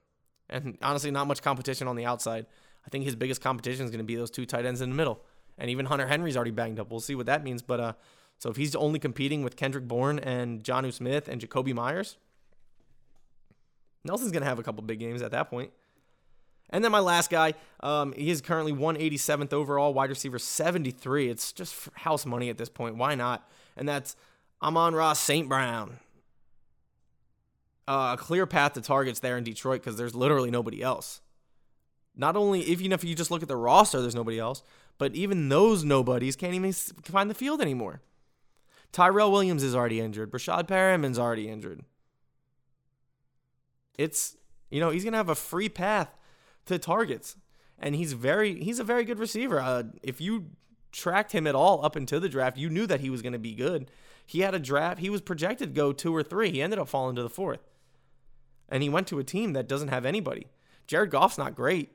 And 0.50 0.78
honestly, 0.82 1.10
not 1.12 1.28
much 1.28 1.42
competition 1.42 1.88
on 1.88 1.96
the 1.96 2.06
outside. 2.06 2.46
I 2.86 2.90
think 2.90 3.06
his 3.06 3.16
biggest 3.16 3.42
competition 3.42 3.86
is 3.86 3.92
going 3.92 4.00
to 4.00 4.06
be 4.06 4.16
those 4.16 4.30
two 4.30 4.46
tight 4.46 4.66
ends 4.66 4.82
in 4.82 4.90
the 4.90 4.96
middle. 4.96 5.22
And 5.58 5.70
even 5.70 5.86
Hunter 5.86 6.08
Henry's 6.08 6.36
already 6.36 6.52
banged 6.52 6.80
up. 6.80 6.92
We'll 6.92 7.00
see 7.00 7.16
what 7.16 7.28
that 7.28 7.44
means. 7.44 7.62
But 7.62 7.80
uh, 7.80 7.94
so 8.40 8.50
if 8.50 8.58
he's 8.58 8.76
only 8.76 9.00
competing 9.00 9.44
with 9.44 9.56
Kendrick 9.56 9.88
Bourne 9.88 10.20
and 10.20 10.64
Jonnu 10.64 10.92
Smith 10.92 11.28
and 11.28 11.40
Jakobi 11.40 11.74
Meyers, 11.74 12.18
Nelson's 14.04 14.32
going 14.32 14.42
to 14.42 14.50
have 14.50 14.60
a 14.60 14.64
couple 14.64 14.84
big 14.84 15.00
games 15.00 15.22
at 15.22 15.32
that 15.32 15.50
point. 15.50 15.72
And 16.70 16.84
then 16.84 16.92
my 16.92 17.00
last 17.00 17.30
guy, 17.30 17.54
um, 17.82 18.14
he 18.14 18.32
is 18.32 18.42
currently 18.42 18.74
187th 18.74 19.54
overall, 19.54 19.94
wide 19.94 20.10
receiver 20.10 20.40
73. 20.40 21.30
It's 21.30 21.52
just 21.52 21.90
house 21.94 22.26
money 22.26 22.50
at 22.50 22.58
this 22.58 22.70
point. 22.70 22.98
Why 22.98 23.16
not? 23.16 23.48
And 23.78 23.88
that's 23.88 24.16
Amon-Ra 24.62 25.14
St. 25.14 25.48
Brown. 25.48 26.00
Uh, 27.88 28.16
a 28.18 28.22
clear 28.22 28.46
path 28.46 28.74
to 28.74 28.82
targets 28.82 29.20
there 29.20 29.38
in 29.38 29.44
Detroit 29.44 29.82
because 29.82 29.98
there's 29.98 30.16
literally 30.16 30.50
nobody 30.50 30.82
else. 30.82 31.22
Not 32.16 32.36
only, 32.36 32.62
even 32.62 32.92
if 32.92 33.04
you 33.04 33.14
just 33.16 33.30
look 33.30 33.42
at 33.42 33.48
the 33.48 33.58
roster, 33.58 34.00
there's 34.00 34.16
nobody 34.16 34.40
else, 34.40 34.64
but 34.98 35.16
even 35.16 35.50
those 35.50 35.84
nobodies 35.84 36.36
can't 36.36 36.54
even 36.54 36.72
find 36.72 37.30
the 37.30 37.36
field 37.36 37.62
anymore. 37.62 38.02
Tyrell 38.92 39.32
Williams 39.32 39.64
is 39.64 39.76
already 39.76 40.00
injured. 40.00 40.32
Breshad 40.32 40.68
Perriman's 40.68 41.18
already 41.18 41.50
injured. 41.50 41.82
It's, 43.98 44.38
you 44.70 44.80
know, 44.80 44.92
he's 44.92 45.04
going 45.04 45.14
to 45.14 45.18
have 45.18 45.30
a 45.30 45.36
free 45.36 45.70
path 45.70 46.16
to 46.66 46.80
targets. 46.80 47.36
And 47.80 47.96
he's 47.96 48.14
very, 48.14 48.64
he's 48.64 48.80
a 48.80 48.84
very 48.84 49.04
good 49.04 49.20
receiver. 49.20 49.60
Uh, 49.60 49.84
if 50.02 50.22
you 50.22 50.52
tracked 50.92 51.32
him 51.32 51.48
at 51.48 51.56
all 51.56 51.84
up 51.84 51.96
until 51.96 52.20
the 52.20 52.30
draft, 52.30 52.58
you 52.58 52.70
knew 52.70 52.86
that 52.88 53.02
he 53.02 53.10
was 53.10 53.22
going 53.22 53.34
to 53.34 53.40
be 53.40 53.54
good. 53.54 53.90
He 54.26 54.40
had 54.40 54.56
a 54.56 54.60
draft, 54.60 55.00
he 55.00 55.10
was 55.10 55.22
projected 55.22 55.70
to 55.70 55.80
go 55.80 55.92
two 55.92 56.16
or 56.16 56.24
three. 56.24 56.52
He 56.52 56.62
ended 56.62 56.80
up 56.80 56.88
falling 56.88 57.16
to 57.16 57.24
the 57.24 57.30
fourth. 57.30 57.62
And 58.70 58.82
he 58.82 58.90
went 58.90 59.08
to 59.08 59.20
a 59.20 59.24
team 59.24 59.54
that 59.54 59.68
doesn't 59.68 59.90
have 59.90 60.06
anybody. 60.06 60.48
Jared 60.88 61.10
Goff's 61.10 61.38
not 61.38 61.56
great, 61.56 61.92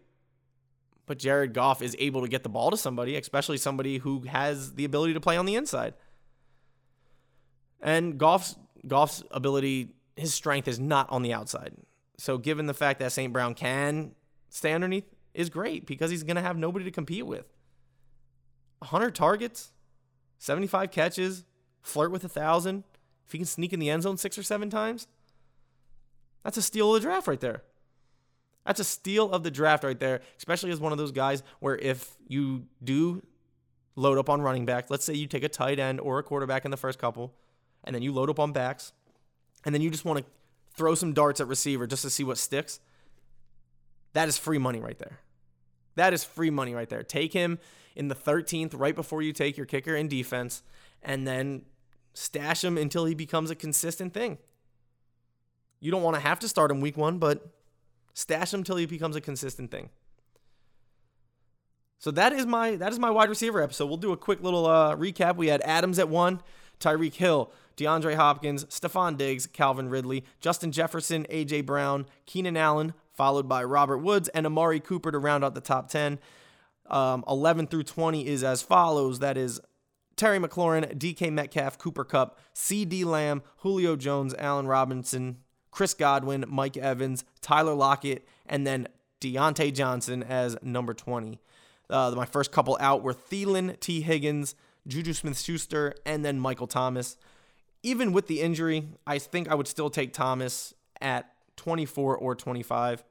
but 1.06 1.18
Jared 1.18 1.54
Goff 1.54 1.80
is 1.80 1.96
able 1.98 2.20
to 2.20 2.28
get 2.28 2.42
the 2.42 2.48
ball 2.48 2.70
to 2.70 2.76
somebody, 2.76 3.16
especially 3.16 3.56
somebody 3.56 3.98
who 3.98 4.20
has 4.22 4.74
the 4.74 4.84
ability 4.84 5.14
to 5.14 5.20
play 5.20 5.36
on 5.36 5.46
the 5.46 5.56
inside. 5.56 5.94
And 7.80 8.18
Goff's 8.18 8.56
Goff's 8.86 9.22
ability, 9.30 9.94
his 10.16 10.34
strength 10.34 10.68
is 10.68 10.78
not 10.78 11.08
on 11.10 11.22
the 11.22 11.32
outside. 11.32 11.74
So 12.16 12.38
given 12.38 12.66
the 12.66 12.74
fact 12.74 13.00
that 13.00 13.12
St. 13.12 13.32
Brown 13.32 13.54
can 13.54 14.12
stay 14.48 14.72
underneath 14.72 15.04
is 15.34 15.50
great 15.50 15.86
because 15.86 16.10
he's 16.10 16.22
going 16.22 16.36
to 16.36 16.42
have 16.42 16.56
nobody 16.56 16.84
to 16.84 16.90
compete 16.90 17.26
with. 17.26 17.46
100 18.80 19.14
targets, 19.14 19.72
75 20.38 20.90
catches, 20.90 21.44
flirt 21.82 22.10
with 22.10 22.22
a 22.22 22.28
1,000. 22.28 22.84
If 23.26 23.32
he 23.32 23.38
can 23.38 23.46
sneak 23.46 23.72
in 23.72 23.80
the 23.80 23.90
end 23.90 24.04
zone 24.04 24.16
six 24.16 24.38
or 24.38 24.42
seven 24.42 24.70
times, 24.70 25.06
that's 26.42 26.56
a 26.56 26.62
steal 26.62 26.94
of 26.94 27.02
the 27.02 27.06
draft 27.08 27.26
right 27.26 27.40
there. 27.40 27.62
That's 28.64 28.80
a 28.80 28.84
steal 28.84 29.30
of 29.32 29.42
the 29.42 29.50
draft 29.50 29.84
right 29.84 29.98
there, 29.98 30.20
especially 30.36 30.70
as 30.70 30.80
one 30.80 30.92
of 30.92 30.98
those 30.98 31.12
guys 31.12 31.42
where 31.60 31.76
if 31.76 32.16
you 32.26 32.66
do 32.82 33.22
load 33.96 34.18
up 34.18 34.28
on 34.28 34.42
running 34.42 34.66
back, 34.66 34.90
let's 34.90 35.04
say 35.04 35.14
you 35.14 35.26
take 35.26 35.42
a 35.42 35.48
tight 35.48 35.78
end 35.78 36.00
or 36.00 36.18
a 36.18 36.22
quarterback 36.22 36.64
in 36.64 36.70
the 36.70 36.76
first 36.76 36.98
couple, 36.98 37.34
and 37.84 37.94
then 37.94 38.02
you 38.02 38.12
load 38.12 38.30
up 38.30 38.38
on 38.38 38.52
backs, 38.52 38.92
and 39.64 39.74
then 39.74 39.82
you 39.82 39.90
just 39.90 40.04
want 40.04 40.18
to 40.18 40.24
throw 40.74 40.94
some 40.94 41.12
darts 41.12 41.40
at 41.40 41.48
receiver 41.48 41.86
just 41.86 42.02
to 42.02 42.10
see 42.10 42.24
what 42.24 42.38
sticks. 42.38 42.80
That 44.12 44.28
is 44.28 44.38
free 44.38 44.58
money 44.58 44.80
right 44.80 44.98
there. 44.98 45.20
That 45.96 46.12
is 46.12 46.24
free 46.24 46.50
money 46.50 46.74
right 46.74 46.88
there. 46.88 47.02
Take 47.02 47.32
him 47.32 47.58
in 47.96 48.08
the 48.08 48.14
13th, 48.14 48.72
right 48.78 48.94
before 48.94 49.22
you 49.22 49.32
take 49.32 49.56
your 49.56 49.66
kicker 49.66 49.94
in 49.96 50.08
defense, 50.08 50.62
and 51.02 51.26
then 51.26 51.62
stash 52.14 52.62
him 52.62 52.78
until 52.78 53.04
he 53.04 53.14
becomes 53.14 53.50
a 53.50 53.54
consistent 53.54 54.14
thing. 54.14 54.38
You 55.80 55.90
don't 55.90 56.02
want 56.02 56.16
to 56.16 56.20
have 56.20 56.38
to 56.40 56.48
start 56.48 56.70
him 56.70 56.80
week 56.80 56.96
one, 56.96 57.18
but 57.18 57.48
stash 58.14 58.52
him 58.52 58.60
until 58.60 58.76
he 58.76 58.86
becomes 58.86 59.16
a 59.16 59.20
consistent 59.20 59.70
thing. 59.70 59.90
So 61.98 62.12
that 62.12 62.32
is 62.32 62.46
my 62.46 62.76
that 62.76 62.92
is 62.92 62.98
my 62.98 63.10
wide 63.10 63.28
receiver 63.28 63.60
episode. 63.60 63.86
We'll 63.86 63.96
do 63.96 64.12
a 64.12 64.16
quick 64.16 64.42
little 64.42 64.66
uh, 64.66 64.96
recap. 64.96 65.36
We 65.36 65.48
had 65.48 65.60
Adams 65.62 65.98
at 65.98 66.08
one, 66.08 66.40
Tyreek 66.78 67.14
Hill, 67.14 67.50
DeAndre 67.76 68.14
Hopkins, 68.14 68.64
Stefon 68.66 69.16
Diggs, 69.16 69.46
Calvin 69.46 69.88
Ridley, 69.88 70.24
Justin 70.40 70.70
Jefferson, 70.70 71.26
AJ 71.28 71.66
Brown, 71.66 72.06
Keenan 72.26 72.56
Allen, 72.56 72.94
followed 73.18 73.48
by 73.48 73.64
Robert 73.64 73.98
Woods 73.98 74.28
and 74.28 74.46
Amari 74.46 74.78
Cooper 74.78 75.10
to 75.10 75.18
round 75.18 75.44
out 75.44 75.56
the 75.56 75.60
top 75.60 75.88
10. 75.90 76.20
Um, 76.88 77.24
11 77.28 77.66
through 77.66 77.82
20 77.82 78.24
is 78.26 78.44
as 78.44 78.62
follows 78.62 79.18
that 79.18 79.36
is 79.36 79.60
Terry 80.14 80.38
McLaurin, 80.38 80.96
DK 80.96 81.32
Metcalf, 81.32 81.78
Cooper 81.78 82.04
Kupp, 82.04 82.38
CeeDee 82.54 83.04
Lamb, 83.04 83.42
Julio 83.58 83.96
Jones, 83.96 84.34
Allen 84.38 84.68
Robinson, 84.68 85.38
Chris 85.72 85.94
Godwin, 85.94 86.44
Mike 86.48 86.76
Evans, 86.76 87.24
Tyler 87.42 87.74
Lockett, 87.74 88.26
and 88.46 88.64
then 88.64 88.86
Diontae 89.20 89.74
Johnson 89.74 90.22
as 90.22 90.56
number 90.62 90.94
20. 90.94 91.40
Uh, 91.90 92.12
my 92.16 92.24
first 92.24 92.52
couple 92.52 92.78
out 92.80 93.02
were 93.02 93.14
Thielen, 93.14 93.78
Tee 93.80 94.00
Higgins, 94.00 94.54
Juju 94.86 95.12
Smith 95.12 95.40
Schuster, 95.40 95.92
and 96.06 96.24
then 96.24 96.38
Michael 96.38 96.68
Thomas. 96.68 97.16
Even 97.82 98.12
with 98.12 98.28
the 98.28 98.40
injury, 98.40 98.88
I 99.06 99.18
think 99.18 99.48
I 99.48 99.56
would 99.56 99.68
still 99.68 99.90
take 99.90 100.12
Thomas 100.12 100.72
at 101.00 101.32
24 101.58 102.16
or 102.16 102.34
25 102.34 103.04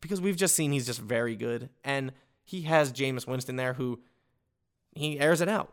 because 0.00 0.20
we've 0.20 0.36
just 0.36 0.54
seen 0.54 0.70
he's 0.70 0.86
just 0.86 1.00
very 1.00 1.34
good. 1.34 1.70
And 1.82 2.12
he 2.44 2.62
has 2.62 2.92
Jameis 2.92 3.26
Winston 3.26 3.56
there 3.56 3.74
who 3.74 4.00
he 4.92 5.18
airs 5.18 5.40
it 5.40 5.48
out. 5.48 5.72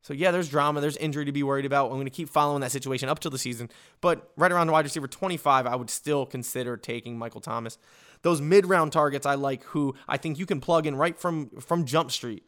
So 0.00 0.14
yeah, 0.14 0.30
there's 0.30 0.48
drama, 0.48 0.80
there's 0.80 0.96
injury 0.96 1.24
to 1.26 1.32
be 1.32 1.42
worried 1.42 1.64
about. 1.64 1.86
I'm 1.86 1.94
going 1.94 2.06
to 2.06 2.10
keep 2.10 2.28
following 2.28 2.60
that 2.62 2.72
situation 2.72 3.08
up 3.08 3.20
till 3.20 3.30
the 3.30 3.38
season. 3.38 3.70
But 4.00 4.32
right 4.36 4.50
around 4.50 4.70
wide 4.70 4.84
receiver 4.84 5.06
25, 5.06 5.66
I 5.66 5.76
would 5.76 5.90
still 5.90 6.26
consider 6.26 6.76
taking 6.76 7.18
Michael 7.18 7.40
Thomas. 7.40 7.78
Those 8.22 8.40
mid-round 8.40 8.92
targets 8.92 9.26
I 9.26 9.34
like 9.34 9.62
who 9.64 9.94
I 10.08 10.16
think 10.16 10.38
you 10.38 10.46
can 10.46 10.60
plug 10.60 10.86
in 10.86 10.96
right 10.96 11.18
from 11.18 11.50
from 11.60 11.84
Jump 11.84 12.10
Street 12.10 12.44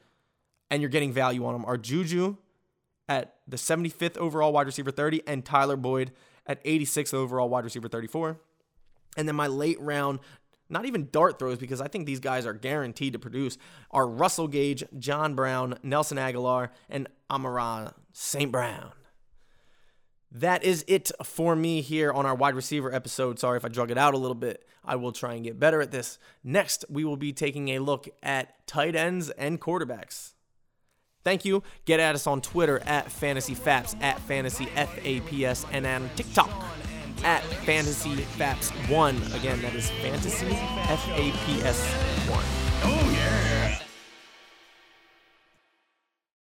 and 0.71 0.83
you're 0.83 0.91
getting 0.91 1.13
value 1.13 1.45
on 1.45 1.53
them 1.53 1.65
are 1.65 1.77
Juju 1.77 2.37
at 3.09 3.35
the 3.47 3.57
75th 3.57 4.17
overall 4.17 4.53
wide 4.53 4.67
receiver 4.67 4.91
30 4.91 5.23
and 5.27 5.45
Tyler 5.45 5.77
Boyd 5.77 6.13
at 6.47 6.61
86 6.65 7.15
overall 7.15 7.49
wide 7.49 7.65
receiver 7.65 7.89
34. 7.89 8.39
And 9.17 9.29
then 9.29 9.37
my 9.37 9.47
late 9.47 9.81
round 9.81 10.21
not 10.69 10.87
even 10.87 11.09
dart 11.13 11.39
throws 11.39 11.59
because 11.59 11.81
I 11.81 11.89
think 11.89 12.07
these 12.07 12.21
guys 12.21 12.47
are 12.47 12.55
guaranteed 12.55 13.13
to 13.13 13.19
produce, 13.19 13.59
are 13.91 14.07
Russell 14.07 14.49
Gage, 14.49 14.83
John 14.99 15.35
Brown, 15.35 15.79
Nelson 15.83 16.19
Agholor, 16.19 16.71
and 16.89 17.09
Amon-Ra 17.31 17.91
St. 18.13 18.51
Brown. 18.51 18.93
That 20.33 20.65
is 20.65 20.85
it 20.89 21.13
for 21.23 21.55
me 21.55 21.81
here 21.81 22.11
on 22.13 22.27
our 22.27 22.35
wide 22.35 22.57
receiver 22.57 22.93
episode. 22.93 23.39
Sorry 23.39 23.57
if 23.57 23.65
I 23.65 23.69
drug 23.69 23.93
it 23.93 23.99
out 23.99 24.15
a 24.15 24.19
little 24.19 24.35
bit. 24.35 24.67
I 24.85 24.97
will 24.97 25.13
try 25.13 25.35
and 25.35 25.45
get 25.45 25.61
better 25.61 25.81
at 25.81 25.93
this. 25.93 26.19
Next, 26.43 26.85
we 26.89 27.05
will 27.05 27.17
be 27.17 27.33
taking 27.33 27.69
a 27.69 27.79
look 27.79 28.09
at 28.21 28.67
tight 28.67 28.97
ends 28.97 29.31
and 29.31 29.61
quarterbacks. 29.61 30.33
Thank 31.25 31.45
you. 31.45 31.63
Get 31.87 32.01
at 32.01 32.15
us 32.15 32.27
on 32.27 32.41
Twitter 32.41 32.81
at 32.81 33.07
FantasyFaps, 33.07 34.01
at 34.03 34.19
FantasyFAPS, 34.29 35.67
and 35.73 35.87
on 35.87 36.11
TikTok 36.17 36.51
at 37.25 37.43
Fantasy 37.65 38.17
Faps 38.17 38.71
1. 38.91 39.17
Again, 39.33 39.61
that 39.63 39.75
is 39.75 39.91
Fantasy 39.91 40.47
F 40.47 41.09
A 41.09 41.33
P 41.47 41.63
S 41.63 41.83
1. 42.29 42.45
Oh, 42.85 43.11
yeah. 43.13 43.54